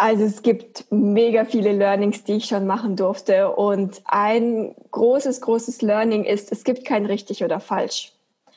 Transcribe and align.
Also 0.00 0.24
es 0.24 0.40
gibt 0.40 0.86
mega 0.88 1.44
viele 1.44 1.72
Learnings, 1.72 2.24
die 2.24 2.36
ich 2.36 2.46
schon 2.46 2.66
machen 2.66 2.96
durfte. 2.96 3.50
Und 3.50 4.00
ein 4.06 4.74
großes, 4.92 5.42
großes 5.42 5.82
Learning 5.82 6.24
ist, 6.24 6.50
es 6.52 6.64
gibt 6.64 6.86
kein 6.86 7.04
richtig 7.04 7.44
oder 7.44 7.60
falsch. 7.60 8.14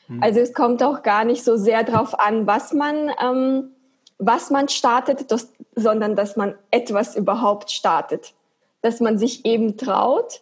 Mhm. 0.07 0.23
Also 0.23 0.39
es 0.39 0.53
kommt 0.53 0.81
auch 0.81 1.03
gar 1.03 1.25
nicht 1.25 1.43
so 1.43 1.57
sehr 1.57 1.83
darauf 1.83 2.17
an, 2.17 2.47
was 2.47 2.71
man, 2.71 3.11
ähm, 3.21 3.71
was 4.19 4.51
man 4.51 4.69
startet, 4.69 5.31
das, 5.31 5.51
sondern 5.75 6.15
dass 6.15 6.37
man 6.37 6.55
etwas 6.71 7.17
überhaupt 7.17 7.71
startet. 7.71 8.33
Dass 8.81 9.01
man 9.01 9.17
sich 9.17 9.43
eben 9.45 9.75
traut 9.75 10.39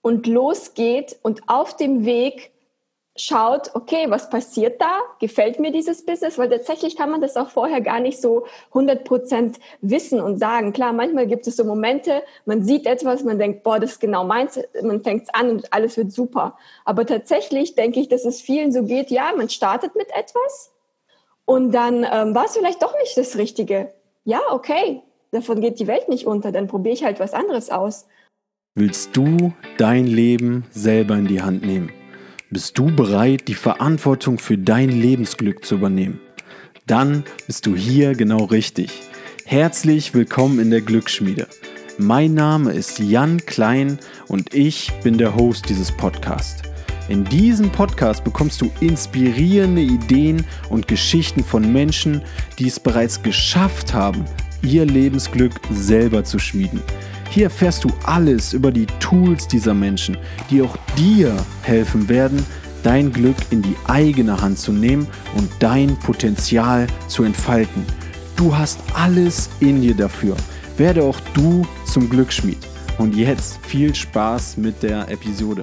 und 0.00 0.28
losgeht 0.28 1.16
und 1.22 1.48
auf 1.48 1.76
dem 1.76 2.04
Weg 2.04 2.52
schaut, 3.16 3.70
okay, 3.74 4.06
was 4.08 4.30
passiert 4.30 4.80
da? 4.80 5.00
Gefällt 5.20 5.58
mir 5.58 5.72
dieses 5.72 6.04
Business? 6.04 6.38
Weil 6.38 6.48
tatsächlich 6.48 6.96
kann 6.96 7.10
man 7.10 7.20
das 7.20 7.36
auch 7.36 7.50
vorher 7.50 7.80
gar 7.80 8.00
nicht 8.00 8.20
so 8.20 8.46
100 8.68 9.04
Prozent 9.04 9.58
wissen 9.80 10.20
und 10.20 10.38
sagen. 10.38 10.72
Klar, 10.72 10.92
manchmal 10.92 11.26
gibt 11.26 11.46
es 11.46 11.56
so 11.56 11.64
Momente, 11.64 12.22
man 12.44 12.62
sieht 12.62 12.86
etwas, 12.86 13.24
man 13.24 13.38
denkt, 13.38 13.62
boah, 13.62 13.78
das 13.80 13.92
ist 13.92 14.00
genau 14.00 14.24
meins, 14.24 14.58
man 14.82 15.02
fängt 15.02 15.24
es 15.24 15.34
an 15.34 15.50
und 15.50 15.72
alles 15.72 15.96
wird 15.96 16.12
super. 16.12 16.56
Aber 16.84 17.06
tatsächlich 17.06 17.74
denke 17.74 18.00
ich, 18.00 18.08
dass 18.08 18.24
es 18.24 18.40
vielen 18.40 18.72
so 18.72 18.84
geht, 18.84 19.10
ja, 19.10 19.32
man 19.36 19.48
startet 19.48 19.96
mit 19.96 20.08
etwas 20.10 20.72
und 21.44 21.72
dann 21.72 22.04
ähm, 22.10 22.34
war 22.34 22.44
es 22.44 22.56
vielleicht 22.56 22.82
doch 22.82 22.94
nicht 22.98 23.16
das 23.16 23.36
Richtige. 23.38 23.92
Ja, 24.24 24.40
okay, 24.50 25.02
davon 25.30 25.60
geht 25.60 25.78
die 25.78 25.86
Welt 25.86 26.08
nicht 26.08 26.26
unter, 26.26 26.52
dann 26.52 26.66
probiere 26.66 26.94
ich 26.94 27.04
halt 27.04 27.20
was 27.20 27.32
anderes 27.32 27.70
aus. 27.70 28.06
Willst 28.74 29.16
du 29.16 29.52
dein 29.78 30.06
Leben 30.06 30.66
selber 30.70 31.14
in 31.14 31.26
die 31.26 31.40
Hand 31.40 31.64
nehmen? 31.64 31.90
Bist 32.56 32.78
du 32.78 32.86
bereit, 32.86 33.48
die 33.48 33.54
Verantwortung 33.54 34.38
für 34.38 34.56
dein 34.56 34.88
Lebensglück 34.88 35.62
zu 35.62 35.74
übernehmen? 35.74 36.20
Dann 36.86 37.22
bist 37.46 37.66
du 37.66 37.76
hier 37.76 38.14
genau 38.14 38.44
richtig. 38.44 39.02
Herzlich 39.44 40.14
willkommen 40.14 40.58
in 40.58 40.70
der 40.70 40.80
Glücksschmiede. 40.80 41.48
Mein 41.98 42.32
Name 42.32 42.72
ist 42.72 42.98
Jan 42.98 43.44
Klein 43.44 43.98
und 44.28 44.54
ich 44.54 44.90
bin 45.04 45.18
der 45.18 45.36
Host 45.36 45.68
dieses 45.68 45.92
Podcasts. 45.92 46.62
In 47.10 47.24
diesem 47.24 47.70
Podcast 47.70 48.24
bekommst 48.24 48.62
du 48.62 48.70
inspirierende 48.80 49.82
Ideen 49.82 50.42
und 50.70 50.88
Geschichten 50.88 51.44
von 51.44 51.70
Menschen, 51.70 52.22
die 52.58 52.68
es 52.68 52.80
bereits 52.80 53.22
geschafft 53.22 53.92
haben, 53.92 54.24
ihr 54.62 54.86
Lebensglück 54.86 55.52
selber 55.70 56.24
zu 56.24 56.38
schmieden. 56.38 56.80
Hier 57.30 57.44
erfährst 57.44 57.84
du 57.84 57.90
alles 58.04 58.52
über 58.52 58.70
die 58.70 58.86
Tools 59.00 59.46
dieser 59.46 59.74
Menschen, 59.74 60.16
die 60.50 60.62
auch 60.62 60.76
dir 60.96 61.36
helfen 61.62 62.08
werden, 62.08 62.44
dein 62.82 63.12
Glück 63.12 63.36
in 63.50 63.62
die 63.62 63.76
eigene 63.86 64.40
Hand 64.40 64.58
zu 64.58 64.72
nehmen 64.72 65.06
und 65.36 65.50
dein 65.58 65.98
Potenzial 65.98 66.86
zu 67.08 67.24
entfalten. 67.24 67.84
Du 68.36 68.56
hast 68.56 68.80
alles 68.94 69.48
in 69.60 69.82
dir 69.82 69.94
dafür. 69.94 70.36
Werde 70.76 71.02
auch 71.02 71.18
du 71.34 71.66
zum 71.84 72.08
Glücksschmied. 72.08 72.58
Und 72.98 73.14
jetzt 73.14 73.58
viel 73.66 73.94
Spaß 73.94 74.56
mit 74.56 74.82
der 74.82 75.10
Episode. 75.10 75.62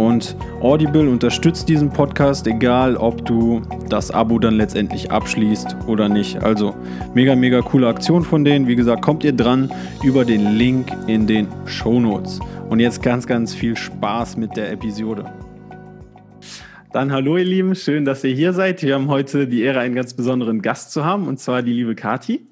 Und 0.00 0.34
Audible 0.62 1.10
unterstützt 1.10 1.68
diesen 1.68 1.90
Podcast, 1.90 2.46
egal 2.46 2.96
ob 2.96 3.22
du 3.26 3.60
das 3.90 4.10
Abo 4.10 4.38
dann 4.38 4.54
letztendlich 4.54 5.10
abschließt 5.10 5.76
oder 5.86 6.08
nicht. 6.08 6.42
Also 6.42 6.74
mega, 7.12 7.36
mega 7.36 7.60
coole 7.60 7.86
Aktion 7.86 8.24
von 8.24 8.42
denen. 8.42 8.66
Wie 8.66 8.76
gesagt, 8.76 9.02
kommt 9.02 9.24
ihr 9.24 9.34
dran 9.34 9.70
über 10.02 10.24
den 10.24 10.54
Link 10.54 10.90
in 11.06 11.26
den 11.26 11.48
Show 11.66 12.00
Notes. 12.00 12.40
Und 12.70 12.80
jetzt 12.80 13.02
ganz, 13.02 13.26
ganz 13.26 13.54
viel 13.54 13.76
Spaß 13.76 14.38
mit 14.38 14.56
der 14.56 14.72
Episode. 14.72 15.26
Dann 16.94 17.12
hallo 17.12 17.36
ihr 17.36 17.44
Lieben, 17.44 17.74
schön, 17.74 18.06
dass 18.06 18.24
ihr 18.24 18.32
hier 18.32 18.54
seid. 18.54 18.82
Wir 18.82 18.94
haben 18.94 19.08
heute 19.08 19.46
die 19.46 19.60
Ehre, 19.60 19.80
einen 19.80 19.94
ganz 19.94 20.14
besonderen 20.14 20.62
Gast 20.62 20.92
zu 20.92 21.04
haben, 21.04 21.28
und 21.28 21.38
zwar 21.40 21.60
die 21.60 21.74
liebe 21.74 21.94
Kati. 21.94 22.49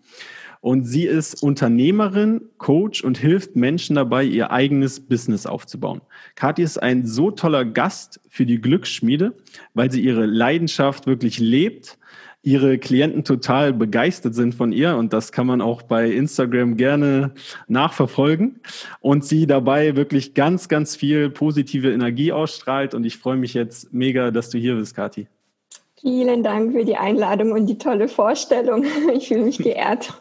Und 0.61 0.85
sie 0.85 1.05
ist 1.05 1.43
Unternehmerin, 1.43 2.43
Coach 2.59 3.05
und 3.05 3.19
hilft 3.19 3.57
Menschen 3.57 3.97
dabei, 3.97 4.25
ihr 4.25 4.51
eigenes 4.51 5.01
Business 5.01 5.47
aufzubauen. 5.47 6.01
Kathi 6.35 6.63
ist 6.63 6.79
ein 6.83 7.07
so 7.07 7.31
toller 7.31 7.65
Gast 7.65 8.21
für 8.29 8.47
die 8.47 8.61
Glücksschmiede, 8.61 9.35
weil 9.75 9.91
sie 9.91 10.01
ihre 10.01 10.27
Leidenschaft 10.27 11.07
wirklich 11.07 11.39
lebt, 11.39 11.99
ihre 12.43 12.79
Klienten 12.79 13.25
total 13.25 13.73
begeistert 13.73 14.35
sind 14.35 14.55
von 14.55 14.73
ihr 14.73 14.97
und 14.97 15.13
das 15.13 15.33
kann 15.33 15.47
man 15.47 15.61
auch 15.61 15.83
bei 15.83 16.11
Instagram 16.11 16.77
gerne 16.77 17.33
nachverfolgen 17.67 18.61
und 19.01 19.25
sie 19.25 19.47
dabei 19.47 19.97
wirklich 19.97 20.35
ganz, 20.35 20.69
ganz 20.69 20.95
viel 20.97 21.31
positive 21.31 21.93
Energie 21.93 22.33
ausstrahlt 22.33 22.95
und 22.95 23.05
ich 23.05 23.19
freue 23.19 23.37
mich 23.37 23.55
jetzt 23.55 23.93
mega, 23.93 24.31
dass 24.31 24.51
du 24.51 24.59
hier 24.59 24.77
bist, 24.77 24.95
Kathi. 24.95 25.27
Vielen 26.01 26.45
Dank 26.45 26.73
für 26.73 26.85
die 26.85 26.97
Einladung 26.97 27.51
und 27.53 27.67
die 27.67 27.77
tolle 27.77 28.09
Vorstellung. 28.09 28.85
Ich 29.15 29.29
fühle 29.29 29.45
mich 29.45 29.59
geehrt. 29.59 30.13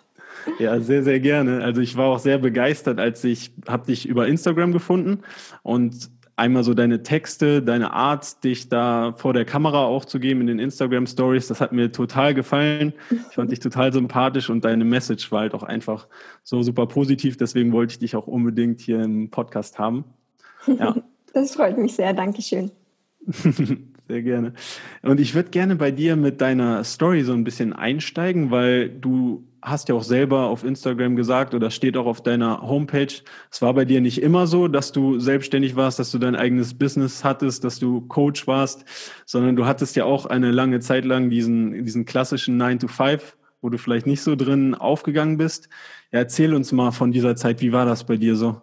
Ja, 0.59 0.79
sehr, 0.79 1.03
sehr 1.03 1.19
gerne. 1.19 1.63
Also 1.63 1.81
ich 1.81 1.97
war 1.97 2.07
auch 2.07 2.19
sehr 2.19 2.37
begeistert, 2.37 2.99
als 2.99 3.23
ich 3.23 3.51
habe 3.67 3.85
dich 3.85 4.07
über 4.07 4.27
Instagram 4.27 4.71
gefunden 4.71 5.19
und 5.63 6.09
einmal 6.37 6.63
so 6.63 6.73
deine 6.73 7.03
Texte, 7.03 7.61
deine 7.61 7.91
Art, 7.91 8.43
dich 8.43 8.69
da 8.69 9.13
vor 9.17 9.33
der 9.33 9.43
Kamera 9.43 9.83
auch 9.85 10.05
zu 10.05 10.19
geben 10.19 10.41
in 10.41 10.47
den 10.47 10.59
Instagram 10.59 11.07
Stories, 11.07 11.47
das 11.47 11.59
hat 11.59 11.71
mir 11.71 11.91
total 11.91 12.33
gefallen. 12.33 12.93
Ich 13.09 13.35
fand 13.35 13.51
dich 13.51 13.59
total 13.59 13.91
sympathisch 13.91 14.49
und 14.49 14.63
deine 14.63 14.85
Message 14.85 15.31
war 15.31 15.41
halt 15.41 15.53
auch 15.53 15.63
einfach 15.63 16.07
so 16.43 16.61
super 16.61 16.85
positiv. 16.85 17.37
Deswegen 17.37 17.71
wollte 17.71 17.93
ich 17.93 17.99
dich 17.99 18.15
auch 18.15 18.27
unbedingt 18.27 18.79
hier 18.79 19.01
im 19.01 19.29
Podcast 19.29 19.79
haben. 19.79 20.05
Ja. 20.67 20.95
Das 21.33 21.53
freut 21.53 21.77
mich 21.77 21.93
sehr. 21.93 22.13
Dankeschön. 22.13 22.71
Sehr 24.07 24.21
gerne. 24.23 24.53
Und 25.03 25.19
ich 25.19 25.35
würde 25.35 25.49
gerne 25.49 25.75
bei 25.75 25.91
dir 25.91 26.15
mit 26.15 26.41
deiner 26.41 26.83
Story 26.83 27.23
so 27.23 27.33
ein 27.33 27.43
bisschen 27.43 27.73
einsteigen, 27.73 28.49
weil 28.49 28.89
du 28.89 29.43
hast 29.69 29.89
ja 29.89 29.95
auch 29.95 30.03
selber 30.03 30.47
auf 30.47 30.63
Instagram 30.63 31.15
gesagt 31.15 31.53
oder 31.53 31.71
steht 31.71 31.97
auch 31.97 32.05
auf 32.05 32.21
deiner 32.21 32.61
Homepage, 32.61 33.13
es 33.51 33.61
war 33.61 33.73
bei 33.73 33.85
dir 33.85 34.01
nicht 34.01 34.21
immer 34.21 34.47
so, 34.47 34.67
dass 34.67 34.91
du 34.91 35.19
selbstständig 35.19 35.75
warst, 35.75 35.99
dass 35.99 36.11
du 36.11 36.17
dein 36.17 36.35
eigenes 36.35 36.77
Business 36.77 37.23
hattest, 37.23 37.63
dass 37.63 37.79
du 37.79 38.01
Coach 38.01 38.47
warst, 38.47 38.85
sondern 39.25 39.55
du 39.55 39.65
hattest 39.65 39.95
ja 39.95 40.05
auch 40.05 40.25
eine 40.25 40.51
lange 40.51 40.79
Zeit 40.79 41.05
lang 41.05 41.29
diesen, 41.29 41.85
diesen 41.85 42.05
klassischen 42.05 42.61
9-to-5 42.61 43.21
wo 43.61 43.69
du 43.69 43.77
vielleicht 43.77 44.05
nicht 44.05 44.21
so 44.21 44.35
drin 44.35 44.75
aufgegangen 44.75 45.37
bist. 45.37 45.69
Ja, 46.11 46.19
erzähl 46.19 46.53
uns 46.53 46.71
mal 46.71 46.91
von 46.91 47.11
dieser 47.11 47.35
Zeit, 47.35 47.59
wie 47.61 47.73
war 47.73 47.85
das 47.85 48.03
bei 48.03 48.17
dir 48.17 48.35
so? 48.35 48.61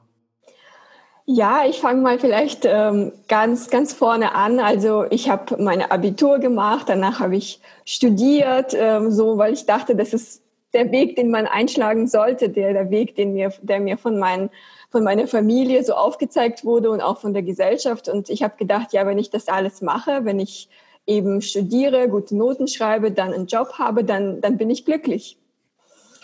Ja, 1.27 1.63
ich 1.67 1.81
fange 1.81 2.03
mal 2.03 2.19
vielleicht 2.19 2.67
ähm, 2.67 3.13
ganz, 3.29 3.71
ganz 3.71 3.95
vorne 3.95 4.35
an. 4.35 4.61
Also 4.61 5.07
ich 5.09 5.31
habe 5.31 5.63
meine 5.63 5.91
Abitur 5.91 6.39
gemacht, 6.39 6.89
danach 6.89 7.19
habe 7.21 7.37
ich 7.37 7.61
studiert, 7.87 8.75
ähm, 8.75 9.11
so 9.11 9.39
weil 9.39 9.55
ich 9.55 9.65
dachte, 9.65 9.97
das 9.97 10.13
ist 10.13 10.44
der 10.75 10.91
Weg, 10.91 11.17
den 11.17 11.31
man 11.31 11.47
einschlagen 11.47 12.07
sollte, 12.07 12.49
der, 12.49 12.73
der 12.73 12.91
Weg, 12.91 13.17
den 13.17 13.33
mir, 13.33 13.53
der 13.63 13.81
mir 13.81 13.97
von, 13.97 14.19
mein, 14.19 14.51
von 14.91 15.05
meiner 15.05 15.27
Familie 15.27 15.85
so 15.85 15.95
aufgezeigt 15.95 16.65
wurde 16.65 16.91
und 16.91 17.01
auch 17.01 17.21
von 17.21 17.33
der 17.33 17.43
Gesellschaft. 17.43 18.09
Und 18.09 18.29
ich 18.29 18.43
habe 18.43 18.57
gedacht, 18.57 18.93
ja, 18.93 19.07
wenn 19.07 19.19
ich 19.19 19.31
das 19.31 19.49
alles 19.49 19.81
mache, 19.81 20.25
wenn 20.25 20.41
ich 20.41 20.69
eben 21.07 21.43
studiere, 21.43 22.09
gute 22.09 22.37
Noten 22.37 22.69
schreibe, 22.69 23.11
dann 23.11 23.33
einen 23.33 23.47
Job 23.47 23.75
habe, 23.79 24.05
dann, 24.05 24.41
dann 24.41 24.57
bin 24.57 24.71
ich 24.71 24.85
glücklich. 24.85 25.39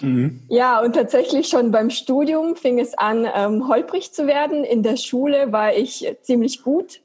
Mhm. 0.00 0.42
Ja, 0.48 0.80
und 0.82 0.94
tatsächlich 0.94 1.48
schon 1.48 1.70
beim 1.70 1.90
Studium 1.90 2.56
fing 2.56 2.78
es 2.78 2.96
an, 2.96 3.26
ähm, 3.34 3.68
holprig 3.68 4.12
zu 4.12 4.26
werden. 4.26 4.64
In 4.64 4.82
der 4.82 4.96
Schule 4.96 5.52
war 5.52 5.74
ich 5.74 6.16
ziemlich 6.22 6.62
gut. 6.62 7.00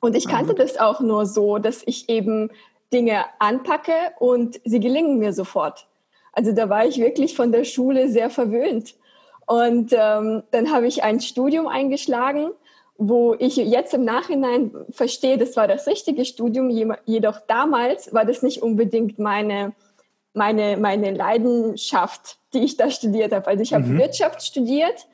Und 0.00 0.16
ich 0.16 0.26
kannte 0.26 0.52
mhm. 0.52 0.56
das 0.56 0.78
auch 0.78 1.00
nur 1.00 1.26
so, 1.26 1.58
dass 1.58 1.82
ich 1.84 2.08
eben 2.08 2.50
Dinge 2.92 3.24
anpacke 3.38 3.92
und 4.18 4.60
sie 4.64 4.80
gelingen 4.80 5.18
mir 5.18 5.32
sofort. 5.32 5.86
Also 6.32 6.52
da 6.52 6.68
war 6.68 6.86
ich 6.86 6.98
wirklich 6.98 7.34
von 7.34 7.52
der 7.52 7.64
Schule 7.64 8.08
sehr 8.08 8.30
verwöhnt. 8.30 8.94
Und 9.46 9.92
ähm, 9.92 10.42
dann 10.50 10.72
habe 10.72 10.86
ich 10.86 11.02
ein 11.02 11.20
Studium 11.20 11.66
eingeschlagen, 11.66 12.50
wo 12.96 13.34
ich 13.38 13.56
jetzt 13.56 13.94
im 13.94 14.04
Nachhinein 14.04 14.72
verstehe, 14.90 15.38
das 15.38 15.56
war 15.56 15.66
das 15.66 15.86
richtige 15.86 16.24
Studium, 16.24 16.94
jedoch 17.06 17.40
damals 17.48 18.12
war 18.12 18.24
das 18.24 18.42
nicht 18.42 18.62
unbedingt 18.62 19.18
meine 19.18 19.72
meine, 20.32 20.76
meine 20.76 21.10
Leidenschaft, 21.12 22.38
die 22.54 22.60
ich 22.60 22.76
da 22.76 22.90
studiert 22.90 23.32
habe. 23.32 23.46
Also 23.46 23.62
ich 23.62 23.74
habe 23.74 23.84
mhm. 23.84 23.98
Wirtschaft 23.98 24.42
studiert 24.42 25.06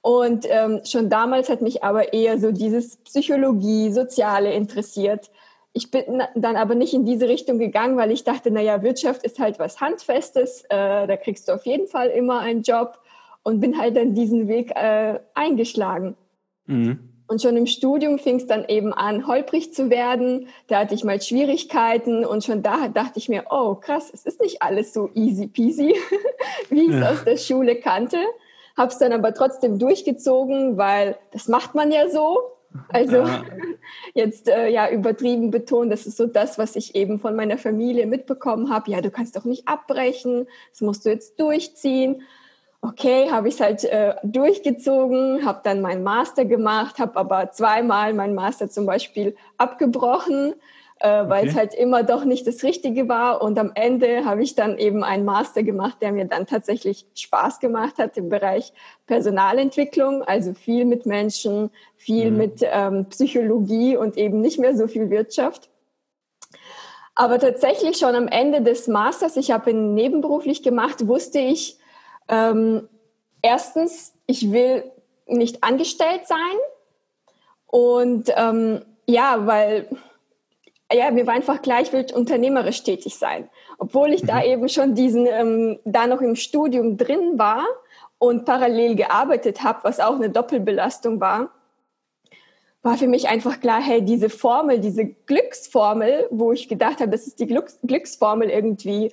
und 0.00 0.46
ähm, 0.48 0.80
schon 0.84 1.08
damals 1.08 1.48
hat 1.48 1.62
mich 1.62 1.82
aber 1.82 2.12
eher 2.12 2.38
so 2.38 2.52
dieses 2.52 2.96
Psychologie, 2.98 3.90
Soziale 3.90 4.52
interessiert. 4.52 5.30
Ich 5.76 5.90
bin 5.90 6.22
dann 6.36 6.54
aber 6.54 6.76
nicht 6.76 6.94
in 6.94 7.04
diese 7.04 7.28
Richtung 7.28 7.58
gegangen, 7.58 7.96
weil 7.96 8.12
ich 8.12 8.22
dachte, 8.22 8.52
naja, 8.52 8.82
Wirtschaft 8.82 9.24
ist 9.24 9.40
halt 9.40 9.58
was 9.58 9.80
Handfestes, 9.80 10.62
äh, 10.68 11.06
da 11.08 11.16
kriegst 11.16 11.48
du 11.48 11.52
auf 11.52 11.66
jeden 11.66 11.88
Fall 11.88 12.08
immer 12.08 12.38
einen 12.38 12.62
Job 12.62 13.00
und 13.42 13.60
bin 13.60 13.76
halt 13.76 13.96
dann 13.96 14.14
diesen 14.14 14.46
Weg 14.46 14.70
äh, 14.70 15.18
eingeschlagen. 15.34 16.16
Mhm. 16.66 17.10
Und 17.26 17.42
schon 17.42 17.56
im 17.56 17.66
Studium 17.66 18.18
fing 18.18 18.36
es 18.36 18.46
dann 18.46 18.66
eben 18.68 18.92
an, 18.92 19.26
holprig 19.26 19.72
zu 19.74 19.90
werden. 19.90 20.48
Da 20.68 20.80
hatte 20.80 20.94
ich 20.94 21.04
mal 21.04 21.20
Schwierigkeiten 21.20 22.24
und 22.24 22.44
schon 22.44 22.62
da 22.62 22.88
dachte 22.88 23.18
ich 23.18 23.28
mir, 23.28 23.44
oh 23.50 23.74
krass, 23.74 24.10
es 24.12 24.26
ist 24.26 24.40
nicht 24.40 24.62
alles 24.62 24.92
so 24.92 25.10
easy 25.14 25.48
peasy, 25.48 25.94
wie 26.68 26.82
ich 26.82 26.90
es 26.90 27.00
ja. 27.00 27.10
aus 27.10 27.24
der 27.24 27.36
Schule 27.36 27.76
kannte. 27.76 28.18
Hab's 28.76 28.98
dann 28.98 29.12
aber 29.12 29.34
trotzdem 29.34 29.78
durchgezogen, 29.78 30.76
weil 30.76 31.16
das 31.32 31.48
macht 31.48 31.74
man 31.74 31.90
ja 31.90 32.08
so. 32.08 32.38
Also 32.88 33.16
ja. 33.16 33.44
jetzt 34.14 34.48
äh, 34.48 34.68
ja 34.68 34.90
übertrieben 34.90 35.50
betont, 35.50 35.92
das 35.92 36.06
ist 36.06 36.16
so 36.16 36.26
das, 36.26 36.58
was 36.58 36.76
ich 36.76 36.94
eben 36.94 37.20
von 37.20 37.36
meiner 37.36 37.58
Familie 37.58 38.06
mitbekommen 38.06 38.70
habe. 38.70 38.90
Ja, 38.90 39.00
du 39.00 39.10
kannst 39.10 39.36
doch 39.36 39.44
nicht 39.44 39.68
abbrechen, 39.68 40.46
das 40.70 40.80
musst 40.80 41.04
du 41.04 41.10
jetzt 41.10 41.38
durchziehen 41.40 42.22
okay, 42.84 43.30
habe 43.30 43.48
ich 43.48 43.54
es 43.54 43.60
halt 43.60 43.84
äh, 43.84 44.14
durchgezogen, 44.22 45.44
habe 45.46 45.60
dann 45.64 45.80
meinen 45.80 46.02
Master 46.02 46.44
gemacht, 46.44 46.98
habe 46.98 47.16
aber 47.16 47.50
zweimal 47.50 48.12
meinen 48.12 48.34
Master 48.34 48.68
zum 48.68 48.84
Beispiel 48.84 49.34
abgebrochen, 49.56 50.54
äh, 51.04 51.28
weil 51.28 51.48
es 51.48 51.54
halt 51.54 51.74
immer 51.74 52.02
doch 52.02 52.24
nicht 52.24 52.46
das 52.46 52.62
Richtige 52.62 53.10
war. 53.10 53.42
Und 53.42 53.58
am 53.58 53.72
Ende 53.74 54.24
habe 54.24 54.42
ich 54.42 54.54
dann 54.54 54.78
eben 54.78 55.04
einen 55.04 55.26
Master 55.26 55.62
gemacht, 55.62 55.98
der 56.00 56.12
mir 56.12 56.24
dann 56.24 56.46
tatsächlich 56.46 57.04
Spaß 57.14 57.60
gemacht 57.60 57.98
hat 57.98 58.16
im 58.16 58.30
Bereich 58.30 58.72
Personalentwicklung, 59.06 60.22
also 60.22 60.54
viel 60.54 60.86
mit 60.86 61.04
Menschen, 61.04 61.70
viel 61.96 62.30
mhm. 62.30 62.36
mit 62.38 62.60
ähm, 62.62 63.04
Psychologie 63.10 63.98
und 63.98 64.16
eben 64.16 64.40
nicht 64.40 64.58
mehr 64.58 64.74
so 64.74 64.86
viel 64.86 65.10
Wirtschaft. 65.10 65.68
Aber 67.14 67.38
tatsächlich 67.38 67.98
schon 67.98 68.14
am 68.14 68.26
Ende 68.26 68.62
des 68.62 68.88
Masters, 68.88 69.36
ich 69.36 69.50
habe 69.50 69.72
ihn 69.72 69.92
nebenberuflich 69.92 70.62
gemacht, 70.62 71.06
wusste 71.06 71.38
ich, 71.38 71.78
ähm, 72.28 72.88
erstens, 73.42 74.14
ich 74.26 74.52
will 74.52 74.90
nicht 75.26 75.62
angestellt 75.62 76.26
sein. 76.26 76.38
Und 77.66 78.32
ähm, 78.34 78.80
ja, 79.06 79.46
weil 79.46 79.86
ja, 80.92 81.10
mir 81.10 81.26
war 81.26 81.34
einfach 81.34 81.62
klar, 81.62 81.80
ich 81.80 81.92
will 81.92 82.06
unternehmerisch 82.14 82.82
tätig 82.82 83.16
sein. 83.16 83.48
Obwohl 83.78 84.12
ich 84.12 84.22
mhm. 84.22 84.26
da 84.26 84.44
eben 84.44 84.68
schon 84.68 84.94
diesen, 84.94 85.26
ähm, 85.26 85.78
da 85.84 86.06
noch 86.06 86.20
im 86.20 86.36
Studium 86.36 86.96
drin 86.96 87.38
war 87.38 87.64
und 88.18 88.44
parallel 88.44 88.94
gearbeitet 88.94 89.62
habe, 89.62 89.80
was 89.82 90.00
auch 90.00 90.14
eine 90.14 90.30
Doppelbelastung 90.30 91.20
war, 91.20 91.50
war 92.82 92.98
für 92.98 93.08
mich 93.08 93.28
einfach 93.28 93.60
klar, 93.60 93.80
hey, 93.80 94.02
diese 94.02 94.28
Formel, 94.28 94.78
diese 94.78 95.06
Glücksformel, 95.06 96.28
wo 96.30 96.52
ich 96.52 96.68
gedacht 96.68 97.00
habe, 97.00 97.10
das 97.10 97.26
ist 97.26 97.40
die 97.40 97.46
Glücks 97.46 97.78
Glücksformel 97.82 98.50
irgendwie, 98.50 99.12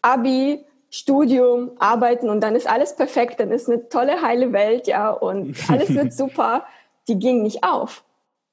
Abi, 0.00 0.64
Studium, 0.88 1.72
Arbeiten 1.78 2.30
und 2.30 2.40
dann 2.40 2.56
ist 2.56 2.68
alles 2.68 2.96
perfekt, 2.96 3.38
dann 3.38 3.52
ist 3.52 3.68
eine 3.68 3.88
tolle, 3.90 4.22
heile 4.22 4.52
Welt, 4.52 4.86
ja, 4.86 5.10
und 5.10 5.54
alles 5.68 5.94
wird 5.94 6.14
super. 6.14 6.64
Die 7.08 7.18
ging 7.18 7.42
nicht 7.42 7.62
auf. 7.62 8.04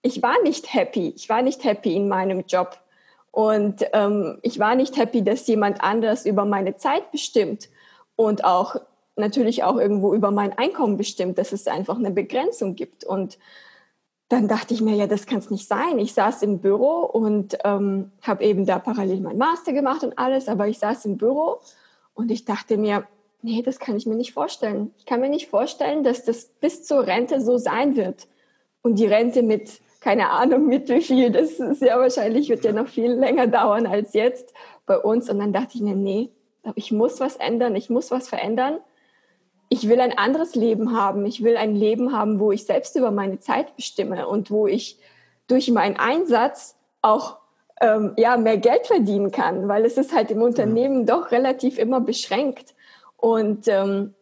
Ich 0.02 0.22
war 0.22 0.42
nicht 0.44 0.74
happy. 0.74 1.14
Ich 1.16 1.30
war 1.30 1.42
nicht 1.42 1.64
happy 1.64 1.96
in 1.96 2.08
meinem 2.08 2.46
Job. 2.48 2.80
Und 3.32 3.86
ähm, 3.94 4.40
ich 4.42 4.58
war 4.60 4.76
nicht 4.76 4.98
happy, 4.98 5.24
dass 5.24 5.48
jemand 5.48 5.82
anders 5.82 6.26
über 6.26 6.46
meine 6.46 6.78
Zeit 6.78 7.12
bestimmt 7.12 7.70
und 8.16 8.44
auch 8.44 8.78
natürlich 9.16 9.64
auch 9.64 9.78
irgendwo 9.78 10.14
über 10.14 10.32
mein 10.32 10.58
Einkommen 10.58 10.98
bestimmt, 10.98 11.38
dass 11.38 11.52
es 11.52 11.68
einfach 11.68 11.98
eine 11.98 12.12
Begrenzung 12.12 12.76
gibt. 12.76 13.04
Und 13.04 13.38
dann 14.30 14.48
dachte 14.48 14.74
ich 14.74 14.82
mir, 14.82 14.96
ja, 14.96 15.08
das 15.08 15.26
kann 15.26 15.40
es 15.40 15.50
nicht 15.50 15.68
sein. 15.68 16.00
Ich 16.00 16.14
saß 16.14 16.42
im 16.44 16.60
Büro 16.60 17.02
und 17.02 17.58
ähm, 17.64 18.12
habe 18.22 18.44
eben 18.44 18.66
da 18.66 18.80
parallel 18.80 19.22
mein 19.22 19.38
Master 19.38 19.74
gemacht 19.74 20.04
und 20.04 20.18
alles, 20.18 20.48
aber 20.48 20.68
ich 20.68 20.80
saß 20.80 21.06
im 21.06 21.18
Büro 21.18 21.60
und 22.14 22.32
ich 22.32 22.46
dachte 22.46 22.78
mir, 22.78 23.08
nee, 23.42 23.62
das 23.62 23.80
kann 23.80 23.96
ich 23.96 24.06
mir 24.06 24.16
nicht 24.16 24.34
vorstellen. 24.34 24.94
Ich 24.98 25.06
kann 25.06 25.22
mir 25.22 25.30
nicht 25.30 25.48
vorstellen, 25.48 26.04
dass 26.04 26.26
das 26.26 26.46
bis 26.60 26.84
zur 26.84 27.06
Rente 27.08 27.42
so 27.42 27.58
sein 27.58 27.96
wird. 27.96 28.28
Und 28.82 29.00
die 29.00 29.06
Rente 29.06 29.44
mit, 29.44 29.80
keine 30.08 30.30
Ahnung, 30.30 30.68
mit 30.68 30.88
wie 30.88 31.02
viel, 31.02 31.32
das 31.32 31.60
ist 31.60 31.82
ja 31.82 32.00
wahrscheinlich, 32.00 32.48
wird 32.48 32.64
ja 32.64 32.72
noch 32.72 32.88
viel 32.88 33.12
länger 33.12 33.46
dauern 33.46 33.86
als 33.86 34.14
jetzt 34.14 34.54
bei 34.86 34.98
uns. 34.98 35.30
Und 35.30 35.40
dann 35.40 35.52
dachte 35.52 35.72
ich 35.74 35.82
mir, 35.82 35.98
nee, 35.98 36.30
ich 36.76 36.94
muss 36.94 37.20
was 37.20 37.36
ändern, 37.36 37.76
ich 37.76 37.90
muss 37.90 38.10
was 38.10 38.30
verändern. 38.30 38.78
Ich 39.68 39.90
will 39.90 40.00
ein 40.00 40.18
anderes 40.18 40.56
Leben 40.56 40.96
haben. 40.96 41.26
Ich 41.26 41.44
will 41.44 41.58
ein 41.58 41.76
Leben 41.76 42.14
haben, 42.14 42.40
wo 42.40 42.54
ich 42.54 42.64
selbst 42.64 42.96
über 42.96 43.12
meine 43.12 43.42
Zeit 43.42 43.76
bestimme 43.76 44.30
und 44.30 44.50
wo 44.50 44.66
ich 44.66 44.98
durch 45.50 45.70
meinen 45.72 45.98
Einsatz 45.98 46.78
auch 47.02 47.40
ähm, 47.82 48.14
ja, 48.16 48.38
mehr 48.38 48.60
Geld 48.60 48.88
verdienen 48.88 49.32
kann, 49.32 49.68
weil 49.68 49.84
es 49.84 49.98
ist 49.98 50.16
halt 50.16 50.32
im 50.32 50.42
Unternehmen 50.42 51.06
doch 51.06 51.32
relativ 51.32 51.78
immer 51.78 52.00
beschränkt. 52.00 52.76
Und 53.18 53.68
ähm, 53.68 54.14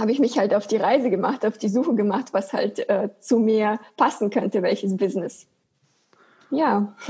habe 0.00 0.12
ich 0.12 0.18
mich 0.18 0.38
halt 0.38 0.54
auf 0.54 0.66
die 0.66 0.76
Reise 0.76 1.10
gemacht, 1.10 1.44
auf 1.44 1.58
die 1.58 1.68
Suche 1.68 1.94
gemacht, 1.94 2.32
was 2.32 2.52
halt 2.52 2.88
äh, 2.88 3.10
zu 3.20 3.38
mir 3.38 3.78
passen 3.96 4.30
könnte, 4.30 4.62
welches 4.62 4.96
Business. 4.96 5.46
Ja. 6.50 6.94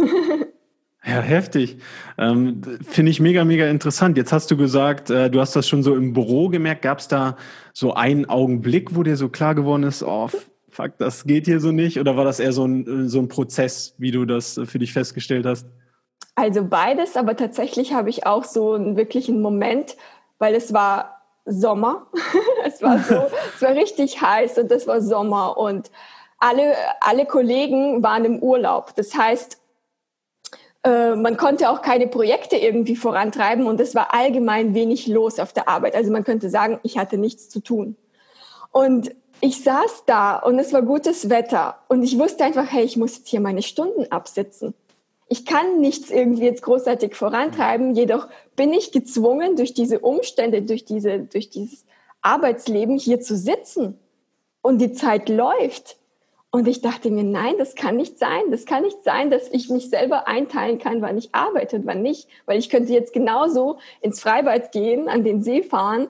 Ja, 1.06 1.20
heftig. 1.20 1.76
Ähm, 2.16 2.62
Finde 2.88 3.10
ich 3.10 3.20
mega, 3.20 3.44
mega 3.44 3.66
interessant. 3.66 4.16
Jetzt 4.16 4.32
hast 4.32 4.50
du 4.50 4.56
gesagt, 4.56 5.10
äh, 5.10 5.28
du 5.28 5.38
hast 5.38 5.54
das 5.54 5.68
schon 5.68 5.82
so 5.82 5.94
im 5.94 6.14
Büro 6.14 6.48
gemerkt. 6.48 6.80
Gab 6.80 6.98
es 6.98 7.08
da 7.08 7.36
so 7.74 7.92
einen 7.92 8.24
Augenblick, 8.24 8.96
wo 8.96 9.02
dir 9.02 9.18
so 9.18 9.28
klar 9.28 9.54
geworden 9.54 9.82
ist, 9.82 10.02
oh, 10.02 10.30
fuck, 10.70 10.96
das 10.96 11.24
geht 11.24 11.44
hier 11.44 11.60
so 11.60 11.72
nicht? 11.72 12.00
Oder 12.00 12.16
war 12.16 12.24
das 12.24 12.40
eher 12.40 12.52
so 12.54 12.66
ein, 12.66 13.08
so 13.10 13.18
ein 13.18 13.28
Prozess, 13.28 13.94
wie 13.98 14.12
du 14.12 14.24
das 14.24 14.58
für 14.64 14.78
dich 14.78 14.94
festgestellt 14.94 15.44
hast? 15.44 15.66
Also 16.36 16.64
beides, 16.64 17.16
aber 17.16 17.36
tatsächlich 17.36 17.92
habe 17.92 18.08
ich 18.08 18.26
auch 18.26 18.44
so 18.44 18.72
einen 18.72 18.96
wirklichen 18.96 19.42
Moment, 19.42 19.96
weil 20.38 20.54
es 20.54 20.72
war 20.72 21.13
Sommer. 21.44 22.06
es 22.64 22.82
war 22.82 22.98
so, 22.98 23.26
es 23.54 23.62
war 23.62 23.72
richtig 23.72 24.20
heiß 24.20 24.58
und 24.58 24.70
es 24.72 24.86
war 24.86 25.00
Sommer 25.00 25.56
und 25.56 25.90
alle, 26.38 26.74
alle 27.00 27.26
Kollegen 27.26 28.02
waren 28.02 28.24
im 28.24 28.38
Urlaub. 28.40 28.94
Das 28.96 29.14
heißt, 29.14 29.58
äh, 30.84 31.14
man 31.16 31.36
konnte 31.36 31.70
auch 31.70 31.82
keine 31.82 32.06
Projekte 32.06 32.56
irgendwie 32.56 32.96
vorantreiben 32.96 33.66
und 33.66 33.80
es 33.80 33.94
war 33.94 34.12
allgemein 34.12 34.74
wenig 34.74 35.06
los 35.06 35.38
auf 35.38 35.52
der 35.52 35.68
Arbeit. 35.68 35.94
Also 35.94 36.12
man 36.12 36.24
könnte 36.24 36.50
sagen, 36.50 36.78
ich 36.82 36.98
hatte 36.98 37.16
nichts 37.16 37.48
zu 37.48 37.60
tun. 37.60 37.96
Und 38.70 39.14
ich 39.40 39.62
saß 39.62 40.04
da 40.06 40.36
und 40.36 40.58
es 40.58 40.72
war 40.72 40.82
gutes 40.82 41.30
Wetter 41.30 41.78
und 41.88 42.02
ich 42.02 42.18
wusste 42.18 42.44
einfach, 42.44 42.70
hey, 42.70 42.84
ich 42.84 42.96
muss 42.96 43.16
jetzt 43.16 43.28
hier 43.28 43.40
meine 43.40 43.62
Stunden 43.62 44.10
absitzen. 44.10 44.74
Ich 45.28 45.46
kann 45.46 45.80
nichts 45.80 46.10
irgendwie 46.10 46.44
jetzt 46.44 46.62
großartig 46.62 47.14
vorantreiben, 47.14 47.94
jedoch 47.94 48.28
bin 48.56 48.72
ich 48.72 48.92
gezwungen, 48.92 49.56
durch 49.56 49.74
diese 49.74 50.00
Umstände, 50.00 50.62
durch, 50.62 50.84
diese, 50.84 51.20
durch 51.20 51.50
dieses 51.50 51.84
Arbeitsleben 52.22 52.98
hier 52.98 53.20
zu 53.20 53.36
sitzen. 53.36 53.98
Und 54.62 54.78
die 54.78 54.92
Zeit 54.92 55.28
läuft. 55.28 55.98
Und 56.50 56.68
ich 56.68 56.80
dachte 56.80 57.10
mir, 57.10 57.24
nein, 57.24 57.54
das 57.58 57.74
kann 57.74 57.96
nicht 57.96 58.18
sein. 58.18 58.50
Das 58.50 58.64
kann 58.64 58.82
nicht 58.82 59.02
sein, 59.02 59.30
dass 59.30 59.48
ich 59.50 59.68
mich 59.68 59.90
selber 59.90 60.28
einteilen 60.28 60.78
kann, 60.78 61.02
wann 61.02 61.18
ich 61.18 61.34
arbeite 61.34 61.76
und 61.76 61.86
wann 61.86 62.00
nicht. 62.00 62.28
Weil 62.46 62.58
ich 62.58 62.70
könnte 62.70 62.92
jetzt 62.92 63.12
genauso 63.12 63.78
ins 64.00 64.20
Freibad 64.20 64.72
gehen, 64.72 65.08
an 65.08 65.24
den 65.24 65.42
See 65.42 65.62
fahren 65.62 66.08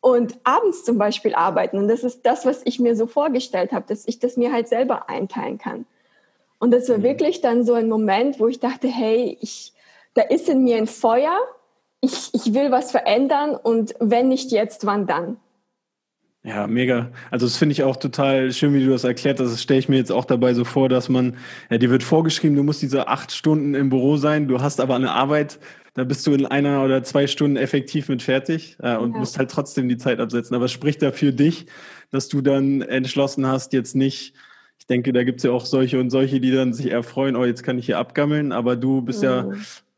und 0.00 0.36
abends 0.44 0.84
zum 0.84 0.98
Beispiel 0.98 1.34
arbeiten. 1.34 1.78
Und 1.78 1.88
das 1.88 2.04
ist 2.04 2.26
das, 2.26 2.44
was 2.44 2.60
ich 2.64 2.78
mir 2.78 2.96
so 2.96 3.06
vorgestellt 3.06 3.72
habe, 3.72 3.86
dass 3.88 4.06
ich 4.06 4.18
das 4.18 4.36
mir 4.36 4.52
halt 4.52 4.68
selber 4.68 5.08
einteilen 5.08 5.56
kann. 5.56 5.86
Und 6.58 6.70
das 6.70 6.88
war 6.88 6.98
mhm. 6.98 7.02
wirklich 7.02 7.40
dann 7.40 7.64
so 7.64 7.74
ein 7.74 7.88
Moment, 7.88 8.40
wo 8.40 8.48
ich 8.48 8.60
dachte, 8.60 8.88
hey, 8.88 9.36
ich, 9.40 9.72
da 10.14 10.22
ist 10.22 10.48
in 10.48 10.64
mir 10.64 10.76
ein 10.76 10.86
Feuer. 10.86 11.36
Ich, 12.00 12.30
ich 12.32 12.52
will 12.54 12.70
was 12.70 12.90
verändern 12.90 13.56
und 13.56 13.94
wenn 13.98 14.28
nicht 14.28 14.52
jetzt, 14.52 14.84
wann 14.84 15.06
dann? 15.06 15.38
Ja, 16.46 16.66
mega. 16.66 17.10
Also 17.30 17.46
das 17.46 17.56
finde 17.56 17.72
ich 17.72 17.82
auch 17.84 17.96
total 17.96 18.52
schön, 18.52 18.74
wie 18.74 18.84
du 18.84 18.90
das 18.90 19.04
erklärt 19.04 19.40
hast. 19.40 19.50
Das 19.50 19.62
stelle 19.62 19.80
ich 19.80 19.88
mir 19.88 19.96
jetzt 19.96 20.12
auch 20.12 20.26
dabei 20.26 20.52
so 20.52 20.64
vor, 20.64 20.90
dass 20.90 21.08
man, 21.08 21.38
ja, 21.70 21.78
dir 21.78 21.88
wird 21.88 22.02
vorgeschrieben, 22.02 22.54
du 22.54 22.62
musst 22.62 22.82
diese 22.82 23.08
acht 23.08 23.32
Stunden 23.32 23.74
im 23.74 23.88
Büro 23.88 24.18
sein, 24.18 24.46
du 24.46 24.60
hast 24.60 24.78
aber 24.78 24.94
eine 24.94 25.12
Arbeit, 25.12 25.58
da 25.94 26.04
bist 26.04 26.26
du 26.26 26.34
in 26.34 26.44
einer 26.44 26.84
oder 26.84 27.02
zwei 27.02 27.26
Stunden 27.26 27.56
effektiv 27.56 28.10
mit 28.10 28.22
fertig 28.22 28.76
äh, 28.82 28.96
und 28.96 29.12
ja. 29.12 29.20
musst 29.20 29.38
halt 29.38 29.50
trotzdem 29.50 29.88
die 29.88 29.96
Zeit 29.96 30.20
absetzen. 30.20 30.54
Aber 30.54 30.66
es 30.66 30.72
spricht 30.72 31.00
da 31.00 31.12
für 31.12 31.32
dich, 31.32 31.64
dass 32.10 32.28
du 32.28 32.42
dann 32.42 32.82
entschlossen 32.82 33.46
hast, 33.46 33.72
jetzt 33.72 33.96
nicht, 33.96 34.34
ich 34.84 34.88
denke, 34.88 35.14
da 35.14 35.24
gibt 35.24 35.38
es 35.38 35.44
ja 35.44 35.50
auch 35.50 35.64
solche 35.64 35.98
und 35.98 36.10
solche, 36.10 36.40
die 36.40 36.50
dann 36.50 36.74
sich 36.74 36.90
eher 36.90 37.02
freuen, 37.02 37.36
oh, 37.36 37.44
jetzt 37.46 37.62
kann 37.62 37.78
ich 37.78 37.86
hier 37.86 37.96
abgammeln, 37.96 38.52
aber 38.52 38.76
du 38.76 39.00
bist 39.00 39.22
mhm. 39.22 39.24
ja 39.24 39.50